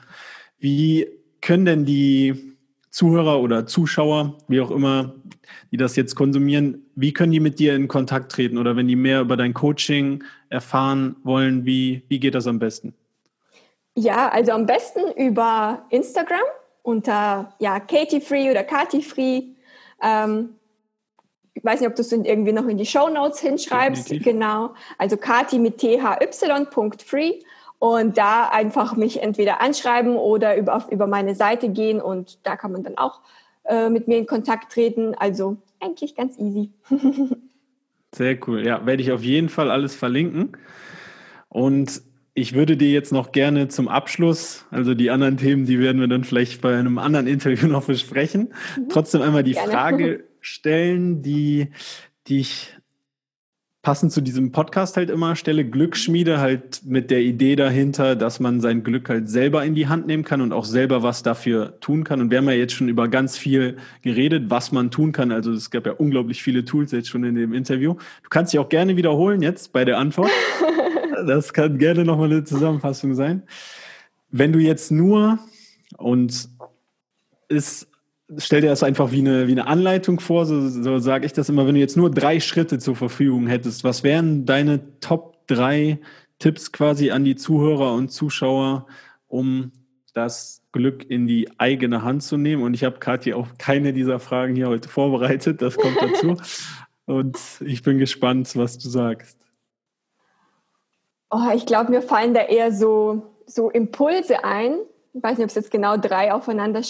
Wie 0.59 1.07
können 1.41 1.65
denn 1.65 1.85
die 1.85 2.57
Zuhörer 2.91 3.41
oder 3.41 3.67
Zuschauer, 3.67 4.39
wie 4.49 4.61
auch 4.61 4.71
immer, 4.71 5.15
die 5.71 5.77
das 5.77 5.97
jetzt 5.97 6.15
konsumieren, 6.15 6.83
wie 6.95 7.13
können 7.13 7.33
die 7.33 7.41
mit 7.41 7.59
dir 7.59 7.75
in 7.75 7.89
Kontakt 7.89 8.33
treten 8.33 8.59
oder 8.59 8.77
wenn 8.77 8.89
die 8.89 8.97
mehr 8.97 9.21
über 9.21 9.37
dein 9.37 9.55
Coaching 9.55 10.25
erfahren 10.49 11.17
wollen, 11.23 11.65
wie, 11.65 12.03
wie 12.09 12.19
geht 12.19 12.35
das 12.35 12.47
am 12.47 12.59
besten? 12.59 12.95
Ja, 13.99 14.29
also 14.29 14.53
am 14.53 14.65
besten 14.65 15.11
über 15.17 15.83
Instagram 15.91 16.39
unter 16.83 17.53
ja, 17.59 17.81
Katie 17.81 18.21
Free 18.21 18.49
oder 18.49 18.63
Kati 18.63 19.03
Free. 19.03 19.43
Ähm, 20.01 20.51
ich 21.53 21.65
weiß 21.65 21.81
nicht, 21.81 21.89
ob 21.89 21.97
du 21.97 22.03
es 22.03 22.13
irgendwie 22.13 22.53
noch 22.53 22.69
in 22.69 22.79
die 22.79 22.87
Show 22.87 23.09
Notes 23.09 23.41
hinschreibst. 23.41 24.05
Definitiv. 24.05 24.33
Genau. 24.33 24.75
Also 24.99 25.17
Kati 25.17 25.59
mit 25.59 25.79
thy.free 25.79 27.41
und 27.81 28.17
da 28.17 28.49
einfach 28.51 28.95
mich 28.95 29.21
entweder 29.21 29.61
anschreiben 29.61 30.15
oder 30.15 30.57
über, 30.57 30.87
über 30.93 31.09
meine 31.09 31.35
Seite 31.35 31.69
gehen 31.69 32.01
und 32.01 32.39
da 32.47 32.55
kann 32.55 32.71
man 32.71 32.85
dann 32.85 32.99
auch 32.99 33.21
äh, 33.65 33.91
mit 33.91 34.07
mir 34.07 34.19
in 34.19 34.27
Kontakt 34.27 34.71
treten. 34.71 35.17
Also 35.17 35.57
eigentlich 35.81 36.15
ganz 36.15 36.39
easy. 36.39 36.71
Sehr 38.15 38.39
cool. 38.47 38.65
Ja, 38.65 38.87
werde 38.87 39.03
ich 39.03 39.11
auf 39.11 39.25
jeden 39.25 39.49
Fall 39.49 39.73
alles 39.73 39.97
verlinken. 39.97 40.57
Und 41.49 42.03
ich 42.39 42.55
würde 42.55 42.77
dir 42.77 42.91
jetzt 42.91 43.13
noch 43.13 43.33
gerne 43.33 43.69
zum 43.69 43.89
Abschluss, 43.89 44.65
also 44.71 44.95
die 44.95 45.11
anderen 45.11 45.37
Themen, 45.37 45.67
die 45.67 45.79
werden 45.79 46.01
wir 46.01 46.09
dann 46.09 46.25
vielleicht 46.25 46.61
bei 46.61 46.77
einem 46.77 46.99
anderen 46.99 47.27
Interview 47.27 47.67
noch 47.69 47.85
besprechen, 47.85 48.53
mhm. 48.77 48.89
trotzdem 48.89 49.23
einmal 49.23 49.43
die 49.43 49.53
gerne. 49.53 49.71
Frage 49.71 50.25
stellen, 50.41 51.23
die, 51.23 51.69
die 52.27 52.41
ich 52.41 52.75
passend 53.83 54.13
zu 54.13 54.21
diesem 54.21 54.53
Podcast 54.53 54.97
halt 54.97 55.09
immer 55.09 55.35
stelle, 55.35 55.65
Glücksschmiede 55.65 56.39
halt 56.39 56.83
mit 56.85 57.11
der 57.11 57.21
Idee 57.21 57.57
dahinter, 57.57 58.17
dass 58.17 58.39
man 58.39 58.61
sein 58.61 58.83
Glück 58.83 59.09
halt 59.09 59.29
selber 59.29 59.65
in 59.65 59.75
die 59.75 59.87
Hand 59.87 60.07
nehmen 60.07 60.25
kann 60.25 60.41
und 60.41 60.53
auch 60.53 60.65
selber 60.65 61.03
was 61.03 61.23
dafür 61.23 61.81
tun 61.81 62.05
kann. 62.05 62.21
Und 62.21 62.31
wir 62.31 62.39
haben 62.39 62.49
ja 62.49 62.55
jetzt 62.55 62.75
schon 62.75 62.89
über 62.89 63.09
ganz 63.09 63.39
viel 63.39 63.77
geredet, 64.03 64.51
was 64.51 64.73
man 64.73 64.91
tun 64.91 65.13
kann. 65.13 65.33
Also 65.33 65.53
es 65.53 65.71
gab 65.71 65.87
ja 65.87 65.93
unglaublich 65.93 66.43
viele 66.43 66.65
Tools 66.65 66.93
jetzt 66.93 67.09
schon 67.09 67.25
in 67.25 67.35
dem 67.35 67.55
Interview. 67.55 67.95
Du 67.95 68.29
kannst 68.29 68.53
dich 68.53 68.61
auch 68.61 68.69
gerne 68.69 68.97
wiederholen 68.97 69.43
jetzt 69.43 69.73
bei 69.73 69.85
der 69.85 69.97
Antwort. 69.99 70.31
Das 71.27 71.53
kann 71.53 71.79
gerne 71.79 72.05
nochmal 72.05 72.31
eine 72.31 72.45
Zusammenfassung 72.45 73.15
sein. 73.15 73.43
Wenn 74.31 74.53
du 74.53 74.59
jetzt 74.59 74.91
nur 74.91 75.39
und 75.97 76.49
ist 77.49 77.89
stell 78.37 78.61
dir 78.61 78.69
das 78.69 78.83
einfach 78.83 79.11
wie 79.11 79.21
eine, 79.21 79.47
wie 79.47 79.53
eine 79.53 79.67
Anleitung 79.67 80.21
vor, 80.21 80.45
so, 80.45 80.69
so 80.69 80.99
sage 80.99 81.27
ich 81.27 81.33
das 81.33 81.49
immer, 81.49 81.67
wenn 81.67 81.75
du 81.75 81.81
jetzt 81.81 81.97
nur 81.97 82.11
drei 82.11 82.41
Schritte 82.41 82.79
zur 82.79 82.97
Verfügung 82.97 83.47
hättest, 83.47 83.85
was 83.85 84.03
wären 84.03 84.45
deine 84.45 85.01
Top 85.01 85.47
drei 85.47 85.99
Tipps 86.39 86.73
quasi 86.73 87.11
an 87.11 87.25
die 87.25 87.37
Zuhörer 87.37 87.95
und 87.95 88.11
Zuschauer, 88.11 88.87
um 89.27 89.73
das 90.13 90.63
Glück 90.73 91.09
in 91.09 91.27
die 91.27 91.49
eigene 91.59 92.03
Hand 92.03 92.23
zu 92.23 92.37
nehmen? 92.37 92.63
Und 92.63 92.75
ich 92.75 92.85
habe 92.85 92.99
Kathi 92.99 93.33
auch 93.33 93.49
keine 93.59 93.93
dieser 93.93 94.19
Fragen 94.19 94.55
hier 94.55 94.69
heute 94.69 94.89
vorbereitet, 94.89 95.63
das 95.63 95.77
kommt 95.77 95.97
dazu. 96.01 96.37
und 97.07 97.39
ich 97.65 97.83
bin 97.83 97.99
gespannt, 97.99 98.55
was 98.57 98.79
du 98.79 98.89
sagst. 98.89 99.39
Oh, 101.31 101.51
ich 101.55 101.67
glaube, 101.67 101.91
mir 101.91 102.03
fallen 102.03 102.35
da 102.35 102.43
eher 102.43 102.73
so, 102.73 103.23
so 103.47 103.71
Impulse 103.71 104.45
ein. 104.45 104.79
Ich 105.13 105.23
weiß 105.23 105.39
nicht, 105.39 105.45
ob 105.45 105.51
es 105.51 105.55
jetzt 105.55 105.71
genau 105.71 105.97
drei 105.97 106.33
aufeinander 106.33 106.81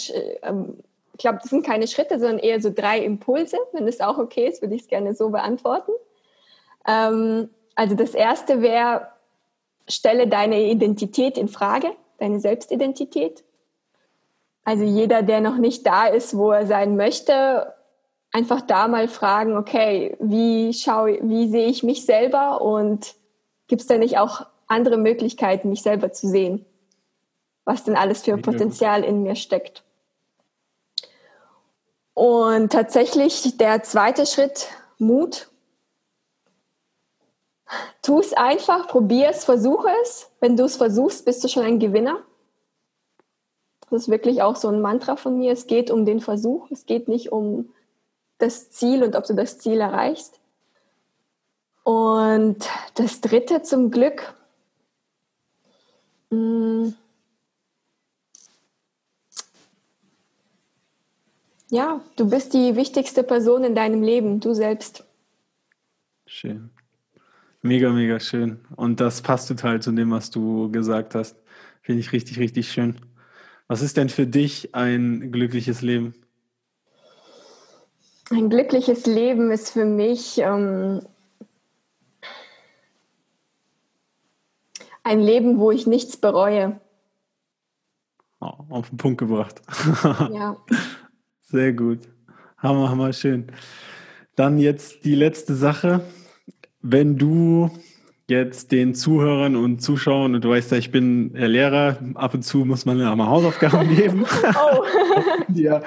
ähm, 0.43 0.77
ich 1.19 1.23
glaube, 1.23 1.39
das 1.41 1.49
sind 1.49 1.65
keine 1.65 1.85
Schritte, 1.85 2.17
sondern 2.17 2.39
eher 2.39 2.61
so 2.61 2.71
drei 2.73 2.99
Impulse. 2.99 3.57
Wenn 3.73 3.85
es 3.89 3.99
auch 3.99 4.17
okay 4.17 4.47
ist, 4.47 4.61
würde 4.61 4.75
ich 4.75 4.83
es 4.83 4.87
gerne 4.87 5.13
so 5.13 5.31
beantworten. 5.31 5.91
Ähm, 6.87 7.49
also 7.75 7.95
das 7.95 8.13
erste 8.13 8.61
wäre, 8.61 9.09
stelle 9.89 10.27
deine 10.27 10.63
Identität 10.63 11.37
in 11.37 11.49
Frage, 11.49 11.91
deine 12.19 12.39
Selbstidentität. 12.39 13.43
Also 14.63 14.85
jeder, 14.85 15.21
der 15.21 15.41
noch 15.41 15.57
nicht 15.57 15.85
da 15.85 16.07
ist, 16.07 16.37
wo 16.37 16.51
er 16.51 16.65
sein 16.65 16.95
möchte, 16.95 17.73
einfach 18.31 18.61
da 18.61 18.87
mal 18.87 19.09
fragen, 19.09 19.57
okay, 19.57 20.15
wie 20.21 20.71
schaue, 20.73 21.19
wie 21.21 21.49
sehe 21.49 21.67
ich 21.67 21.83
mich 21.83 22.05
selber 22.05 22.61
und 22.61 23.13
gibt 23.69 23.81
es 23.81 23.87
da 23.87 23.97
nicht 23.97 24.17
auch 24.17 24.45
andere 24.67 24.97
Möglichkeiten, 24.97 25.69
mich 25.69 25.81
selber 25.81 26.11
zu 26.11 26.27
sehen? 26.27 26.65
Was 27.63 27.85
denn 27.85 27.95
alles 27.95 28.23
für 28.23 28.37
Potenzial 28.37 29.03
in 29.05 29.23
mir 29.23 29.35
steckt? 29.35 29.83
Und 32.13 32.73
tatsächlich 32.73 33.55
der 33.57 33.83
zweite 33.83 34.25
Schritt, 34.25 34.67
Mut. 34.97 35.49
Tu 38.01 38.19
es 38.19 38.33
einfach, 38.33 38.87
probier 38.87 39.29
es, 39.29 39.45
versuche 39.45 39.89
es. 40.01 40.29
Wenn 40.41 40.57
du 40.57 40.65
es 40.65 40.75
versuchst, 40.75 41.23
bist 41.23 41.43
du 41.43 41.47
schon 41.47 41.63
ein 41.63 41.79
Gewinner. 41.79 42.17
Das 43.89 44.01
ist 44.01 44.09
wirklich 44.09 44.41
auch 44.41 44.55
so 44.55 44.67
ein 44.67 44.81
Mantra 44.81 45.15
von 45.15 45.37
mir. 45.37 45.51
Es 45.51 45.67
geht 45.67 45.91
um 45.91 46.05
den 46.05 46.19
Versuch. 46.19 46.69
Es 46.71 46.85
geht 46.85 47.07
nicht 47.07 47.31
um 47.31 47.73
das 48.39 48.71
Ziel 48.71 49.03
und 49.03 49.15
ob 49.15 49.25
du 49.25 49.33
das 49.33 49.59
Ziel 49.59 49.79
erreichst. 49.79 50.38
Und 51.89 52.69
das 52.93 53.19
dritte 53.19 53.63
zum 53.63 53.89
Glück. 53.89 54.35
Mh, 56.29 56.37
hm, 56.37 56.93
Ja, 61.71 62.01
du 62.15 62.29
bist 62.29 62.53
die 62.53 62.75
wichtigste 62.75 63.23
Person 63.23 63.63
in 63.63 63.73
deinem 63.73 64.03
Leben, 64.03 64.39
du 64.39 64.53
selbst. 64.53 65.03
Schön. 66.27 66.69
Mega, 67.63 67.91
mega 67.91 68.19
schön. 68.19 68.59
Und 68.75 68.99
das 68.99 69.23
passt 69.23 69.47
total 69.47 69.81
zu 69.81 69.91
dem, 69.91 70.11
was 70.11 70.29
du 70.29 70.71
gesagt 70.71 71.15
hast. 71.15 71.37
Finde 71.81 72.01
ich 72.01 72.11
richtig, 72.11 72.37
richtig 72.37 72.71
schön. 72.71 72.97
Was 73.67 73.81
ist 73.81 73.97
denn 73.97 74.09
für 74.09 74.27
dich 74.27 74.75
ein 74.75 75.31
glückliches 75.31 75.81
Leben? 75.81 76.13
Ein 78.29 78.51
glückliches 78.51 79.07
Leben 79.07 79.49
ist 79.49 79.71
für 79.71 79.85
mich 79.85 80.37
ähm, 80.37 81.01
ein 85.03 85.19
Leben, 85.19 85.59
wo 85.59 85.71
ich 85.71 85.87
nichts 85.87 86.17
bereue. 86.17 86.79
Oh, 88.41 88.53
auf 88.69 88.89
den 88.89 88.97
Punkt 88.97 89.19
gebracht. 89.19 89.61
Ja. 90.31 90.57
Sehr 91.41 91.73
gut. 91.73 91.99
Hammer, 92.57 92.89
hammer, 92.89 93.11
schön. 93.11 93.47
Dann 94.35 94.59
jetzt 94.59 95.03
die 95.03 95.15
letzte 95.15 95.55
Sache. 95.55 96.01
Wenn 96.81 97.17
du 97.17 97.71
jetzt 98.29 98.71
den 98.71 98.93
Zuhörern 98.93 99.55
und 99.55 99.81
Zuschauern, 99.81 100.35
und 100.35 100.43
du 100.45 100.49
weißt 100.51 100.71
ja, 100.71 100.77
ich 100.77 100.91
bin 100.91 101.33
Lehrer, 101.33 101.97
ab 102.13 102.35
und 102.35 102.43
zu 102.43 102.59
muss 102.59 102.85
man 102.85 102.99
ja 102.99 103.13
mal 103.15 103.27
Hausaufgaben 103.27 103.89
geben. 103.95 104.25
Oh. 104.43 104.83
ja, 105.53 105.81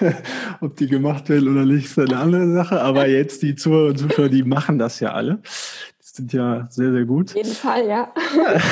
ob 0.60 0.76
die 0.76 0.88
gemacht 0.88 1.28
werden 1.28 1.48
oder 1.48 1.64
nicht, 1.64 1.86
ist 1.86 1.98
eine 1.98 2.18
andere 2.18 2.52
Sache. 2.52 2.82
Aber 2.82 3.06
jetzt 3.06 3.42
die 3.42 3.54
Zuhörer 3.54 3.90
und 3.90 3.98
Zuschauer, 3.98 4.28
die 4.28 4.42
machen 4.42 4.78
das 4.78 5.00
ja 5.00 5.12
alle. 5.12 5.40
Sind 6.16 6.32
ja 6.32 6.66
sehr, 6.70 6.92
sehr 6.92 7.04
gut. 7.04 7.28
Auf 7.28 7.36
jeden 7.36 7.52
Fall, 7.52 7.86
ja. 7.86 8.10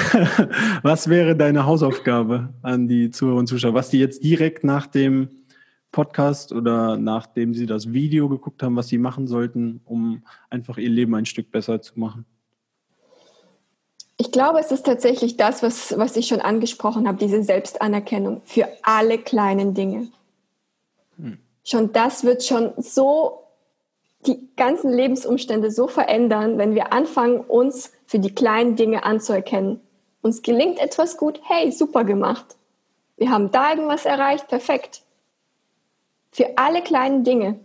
Was 0.83 1.11
wäre 1.11 1.37
deine 1.37 1.67
Hausaufgabe 1.67 2.55
an 2.63 2.89
die 2.89 3.11
Zuhörer 3.11 3.37
und 3.37 3.49
Zuschauer, 3.49 3.75
was 3.75 3.91
die 3.91 3.99
jetzt 3.99 4.25
direkt 4.25 4.65
nach 4.65 4.87
dem 4.87 5.29
Podcast 5.93 6.53
oder 6.53 6.97
nachdem 6.97 7.53
Sie 7.53 7.67
das 7.67 7.93
Video 7.93 8.31
geguckt 8.31 8.63
haben, 8.63 8.77
was 8.77 8.89
Sie 8.89 8.97
machen 8.97 9.27
sollten, 9.27 9.83
um 9.85 10.23
einfach 10.49 10.79
Ihr 10.79 10.89
Leben 10.89 11.15
ein 11.15 11.27
Stück 11.27 11.53
besser 11.53 11.83
zu 11.83 12.01
machen? 12.01 12.25
Ich 14.17 14.33
glaube, 14.33 14.59
es 14.59 14.73
ist 14.73 14.87
tatsächlich 14.87 15.37
das, 15.37 15.63
was, 15.63 15.99
was 15.99 16.17
ich 16.17 16.27
schon 16.27 16.41
angesprochen 16.41 17.07
habe, 17.07 17.19
diese 17.19 17.43
Selbstanerkennung 17.43 18.41
für 18.47 18.69
alle 18.83 19.19
kleinen 19.19 19.75
Dinge. 19.75 20.09
Hm. 21.19 21.37
Schon 21.63 21.93
das 21.93 22.25
wird 22.25 22.43
schon 22.43 22.73
so 22.79 23.44
die 24.27 24.49
ganzen 24.57 24.93
Lebensumstände 24.93 25.71
so 25.71 25.87
verändern, 25.87 26.59
wenn 26.59 26.75
wir 26.75 26.93
anfangen, 26.93 27.41
uns 27.41 27.93
für 28.07 28.19
die 28.19 28.35
kleinen 28.35 28.77
Dinge 28.77 29.05
anzuerkennen. 29.05 29.81
Uns 30.23 30.43
gelingt 30.43 30.79
etwas 30.79 31.17
gut, 31.17 31.41
hey, 31.45 31.71
super 31.71 32.05
gemacht. 32.05 32.57
Wir 33.17 33.31
haben 33.31 33.51
da 33.51 33.71
irgendwas 33.71 34.05
erreicht, 34.05 34.49
perfekt. 34.49 35.03
Für 36.31 36.57
alle 36.57 36.83
kleinen 36.83 37.25
Dinge. 37.25 37.61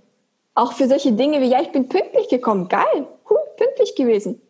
Auch 0.53 0.73
für 0.73 0.87
solche 0.87 1.13
Dinge 1.13 1.41
wie, 1.41 1.49
ja, 1.49 1.61
ich 1.61 1.71
bin 1.71 1.87
pünktlich 1.89 2.27
gekommen. 2.27 2.67
Geil, 2.67 3.07
cool, 3.29 3.39
pünktlich 3.57 3.95
gewesen. 3.95 4.41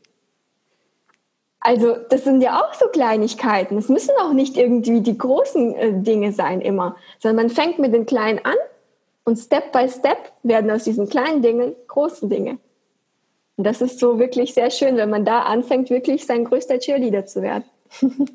Also 1.60 1.98
das 2.10 2.24
sind 2.24 2.42
ja 2.42 2.62
auch 2.62 2.74
so 2.74 2.88
Kleinigkeiten. 2.88 3.78
Es 3.78 3.90
müssen 3.90 4.16
auch 4.22 4.34
nicht 4.34 4.58
irgendwie 4.58 5.02
die 5.02 5.18
großen 5.18 5.76
äh, 5.76 5.94
Dinge 6.02 6.32
sein 6.32 6.62
immer, 6.62 6.96
sondern 7.20 7.48
man 7.48 7.56
fängt 7.56 7.80
mit 7.80 7.94
den 7.94 8.06
kleinen 8.06 8.40
an 8.44 8.56
und 9.30 9.38
Step 9.38 9.72
by 9.72 9.88
Step 9.88 10.34
werden 10.42 10.72
aus 10.72 10.86
diesen 10.86 11.08
kleinen 11.08 11.44
Dingen 11.44 11.76
großen 11.88 12.32
Dinge. 12.32 12.58
Und 13.58 13.64
das 13.64 13.80
ist 13.80 14.00
so 14.00 14.18
wirklich 14.18 14.56
sehr 14.56 14.72
schön, 14.72 14.98
wenn 14.98 15.12
man 15.12 15.24
da 15.24 15.44
anfängt, 15.44 15.92
wirklich 15.92 16.26
sein 16.26 16.46
größter 16.46 16.80
Cheerleader 16.80 17.28
zu 17.28 17.44
werden. 17.44 17.66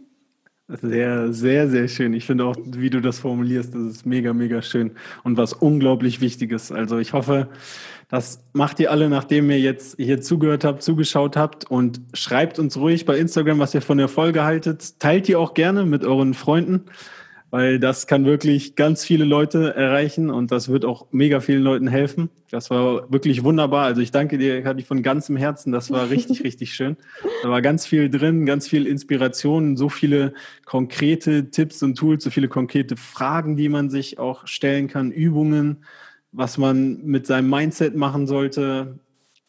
Sehr, 0.81 1.31
sehr, 1.31 1.69
sehr 1.69 1.89
schön. 1.89 2.15
Ich 2.15 2.25
finde 2.25 2.47
auch, 2.47 2.57
wie 2.57 2.89
du 2.89 3.03
das 3.03 3.19
formulierst, 3.19 3.75
das 3.75 3.83
ist 3.83 4.07
mega, 4.07 4.33
mega 4.33 4.63
schön 4.63 4.93
und 5.23 5.37
was 5.37 5.53
unglaublich 5.53 6.23
Wichtiges. 6.23 6.73
Also 6.73 6.97
ich 6.97 7.13
hoffe, 7.13 7.49
das 8.09 8.43
macht 8.55 8.81
ihr 8.81 8.91
alle, 8.91 9.11
nachdem 9.11 9.51
ihr 9.51 9.61
jetzt 9.61 9.97
hier 9.99 10.23
zugehört 10.23 10.65
habt, 10.65 10.83
zugeschaut 10.83 11.37
habt 11.37 11.71
und 11.71 12.01
schreibt 12.15 12.59
uns 12.59 12.79
ruhig 12.79 13.05
bei 13.05 13.19
Instagram, 13.19 13.59
was 13.59 13.75
ihr 13.75 13.83
von 13.83 13.99
der 13.99 14.09
Folge 14.09 14.45
haltet. 14.45 14.99
Teilt 15.01 15.29
die 15.29 15.37
auch 15.37 15.53
gerne 15.53 15.85
mit 15.85 16.03
euren 16.03 16.33
Freunden 16.33 16.87
weil 17.55 17.79
das 17.79 18.09
kann 18.09 18.25
wirklich 18.25 18.75
ganz 18.75 19.05
viele 19.05 19.25
Leute 19.25 19.77
erreichen 19.77 20.29
und 20.29 20.51
das 20.51 20.71
wird 20.71 20.85
auch 20.85 21.07
mega 21.13 21.39
vielen 21.39 21.63
Leuten 21.63 21.87
helfen. 21.87 22.29
Das 22.51 22.69
war 22.69 23.13
wirklich 23.13 23.45
wunderbar. 23.45 23.85
Also 23.85 24.01
ich 24.01 24.11
danke 24.11 24.39
dir, 24.39 24.77
ich 24.77 24.87
von 24.87 25.05
ganzem 25.05 25.37
Herzen. 25.37 25.71
Das 25.71 25.93
war 25.93 26.11
richtig, 26.11 26.43
richtig 26.45 26.75
schön. 26.75 26.97
Da 27.45 27.51
war 27.51 27.63
ganz 27.63 27.87
viel 27.87 28.11
drin, 28.11 28.45
ganz 28.45 28.67
viel 28.67 28.89
Inspiration, 28.89 29.77
so 29.77 29.89
viele 29.89 30.35
konkrete 30.65 31.49
Tipps 31.51 31.81
und 31.85 31.95
Tools, 31.95 32.25
so 32.25 32.31
viele 32.31 32.49
konkrete 32.49 32.97
Fragen, 32.97 33.57
die 33.57 33.69
man 33.69 33.89
sich 33.89 34.19
auch 34.19 34.49
stellen 34.49 34.89
kann, 34.89 35.13
Übungen, 35.13 35.85
was 36.33 36.59
man 36.59 37.05
mit 37.05 37.25
seinem 37.29 37.51
Mindset 37.51 37.95
machen 37.95 38.27
sollte, 38.27 38.99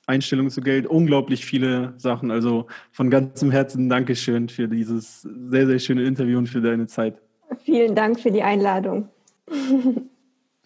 Einstellung 0.06 0.51
zu 0.51 0.62
Geld, 0.62 0.86
unglaublich 0.86 1.43
viele 1.43 1.95
Sachen. 1.97 2.30
Also 2.30 2.68
von 2.91 3.10
ganzem 3.10 3.49
Herzen 3.49 3.89
Dankeschön 3.89 4.47
für 4.47 4.68
dieses 4.68 5.24
sehr, 5.24 5.66
sehr 5.66 5.80
schöne 5.80 6.03
Interview 6.03 6.38
und 6.38 6.45
für 6.45 6.62
deine 6.62 6.86
Zeit. 6.86 7.25
Vielen 7.64 7.95
Dank 7.95 8.20
für 8.20 8.32
die 8.32 8.43
Einladung. 8.43 9.10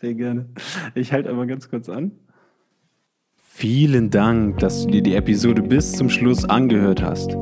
Sehr 0.01 0.13
gerne. 0.13 0.45
Ich 0.95 1.11
halte 1.11 1.29
aber 1.29 1.45
ganz 1.45 1.69
kurz 1.69 1.89
an. 1.89 2.11
Vielen 3.37 4.09
Dank, 4.09 4.59
dass 4.59 4.85
du 4.85 4.91
dir 4.91 5.01
die 5.01 5.15
Episode 5.15 5.61
bis 5.61 5.91
zum 5.91 6.09
Schluss 6.09 6.45
angehört 6.45 7.03
hast. 7.03 7.35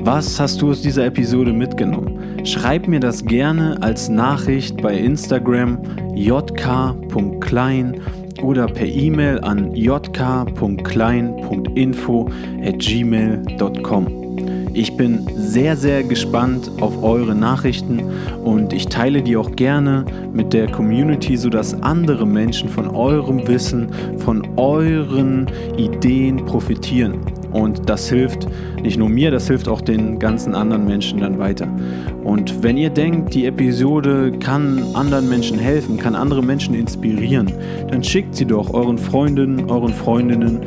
Was 0.00 0.40
hast 0.40 0.62
du 0.62 0.70
aus 0.70 0.80
dieser 0.80 1.04
Episode 1.04 1.52
mitgenommen? 1.52 2.46
Schreib 2.46 2.88
mir 2.88 3.00
das 3.00 3.22
gerne 3.22 3.76
als 3.82 4.08
Nachricht 4.08 4.80
bei 4.80 4.96
Instagram 4.96 5.82
jk.klein 6.14 8.00
oder 8.42 8.66
per 8.66 8.86
E-Mail 8.86 9.40
an 9.40 9.74
jk.klein.info 9.74 12.30
at 12.62 12.78
gmail.com. 12.78 14.27
Ich 14.74 14.96
bin 14.96 15.26
sehr, 15.34 15.76
sehr 15.76 16.02
gespannt 16.02 16.70
auf 16.80 17.02
eure 17.02 17.34
Nachrichten 17.34 18.02
und 18.44 18.72
ich 18.72 18.86
teile 18.86 19.22
die 19.22 19.36
auch 19.36 19.52
gerne 19.56 20.04
mit 20.32 20.52
der 20.52 20.70
Community, 20.70 21.36
sodass 21.36 21.80
andere 21.82 22.26
Menschen 22.26 22.68
von 22.68 22.88
eurem 22.88 23.46
Wissen, 23.48 23.88
von 24.18 24.46
euren 24.56 25.46
Ideen 25.76 26.44
profitieren. 26.44 27.20
Und 27.50 27.88
das 27.88 28.08
hilft 28.10 28.46
nicht 28.82 28.98
nur 28.98 29.08
mir, 29.08 29.30
das 29.30 29.46
hilft 29.48 29.68
auch 29.68 29.80
den 29.80 30.18
ganzen 30.18 30.54
anderen 30.54 30.86
Menschen 30.86 31.20
dann 31.20 31.38
weiter. 31.38 31.66
Und 32.22 32.62
wenn 32.62 32.76
ihr 32.76 32.90
denkt, 32.90 33.34
die 33.34 33.46
Episode 33.46 34.32
kann 34.38 34.84
anderen 34.94 35.28
Menschen 35.28 35.58
helfen, 35.58 35.98
kann 35.98 36.14
andere 36.14 36.42
Menschen 36.42 36.74
inspirieren, 36.74 37.50
dann 37.90 38.04
schickt 38.04 38.34
sie 38.34 38.44
doch 38.44 38.74
euren 38.74 38.98
Freundinnen, 38.98 39.70
euren 39.70 39.94
Freundinnen 39.94 40.60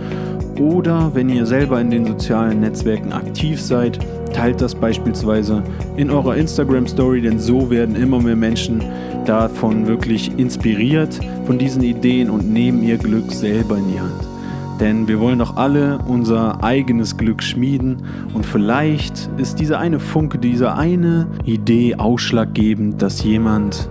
oder 0.60 1.12
wenn 1.14 1.30
ihr 1.30 1.46
selber 1.46 1.80
in 1.80 1.90
den 1.90 2.06
sozialen 2.06 2.62
Netzwerken 2.62 3.14
aktiv 3.14 3.62
seid, 3.62 4.00
teilt 4.34 4.62
das 4.62 4.76
beispielsweise 4.76 5.64
in 5.98 6.10
eurer 6.10 6.36
Instagram 6.36 6.88
Story, 6.88 7.22
denn 7.22 7.40
so 7.40 7.70
werden 7.70 7.96
immer 7.96 8.22
mehr 8.22 8.36
Menschen 8.36 8.84
davon 9.26 9.88
wirklich 9.88 10.32
inspiriert 10.38 11.20
von 11.46 11.58
diesen 11.58 11.84
Ideen 11.84 12.30
und 12.30 12.52
nehmen 12.52 12.84
ihr 12.84 12.98
Glück 12.98 13.32
selber 13.32 13.78
in 13.78 13.92
die 13.92 14.00
Hand. 14.00 14.32
Denn 14.80 15.08
wir 15.08 15.20
wollen 15.20 15.40
doch 15.40 15.58
alle 15.58 16.00
unser 16.08 16.64
eigenes 16.64 17.16
Glück 17.16 17.44
schmieden 17.44 17.98
und 18.34 18.46
vielleicht 18.46 19.30
ist 19.38 19.60
diese 19.60 19.78
eine 19.78 20.00
Funke, 20.00 20.40
diese 20.40 20.74
eine 20.74 21.28
Idee 21.46 21.96
ausschlaggebend, 21.96 23.00
dass 23.02 23.24
jemand 23.24 23.90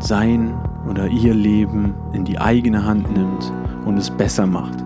sein 0.00 0.54
oder 0.90 1.06
ihr 1.06 1.34
Leben 1.34 1.94
in 2.12 2.24
die 2.24 2.38
eigene 2.38 2.84
Hand 2.84 3.12
nimmt 3.16 3.52
und 3.84 3.96
es 3.96 4.10
besser 4.10 4.46
macht. 4.46 4.85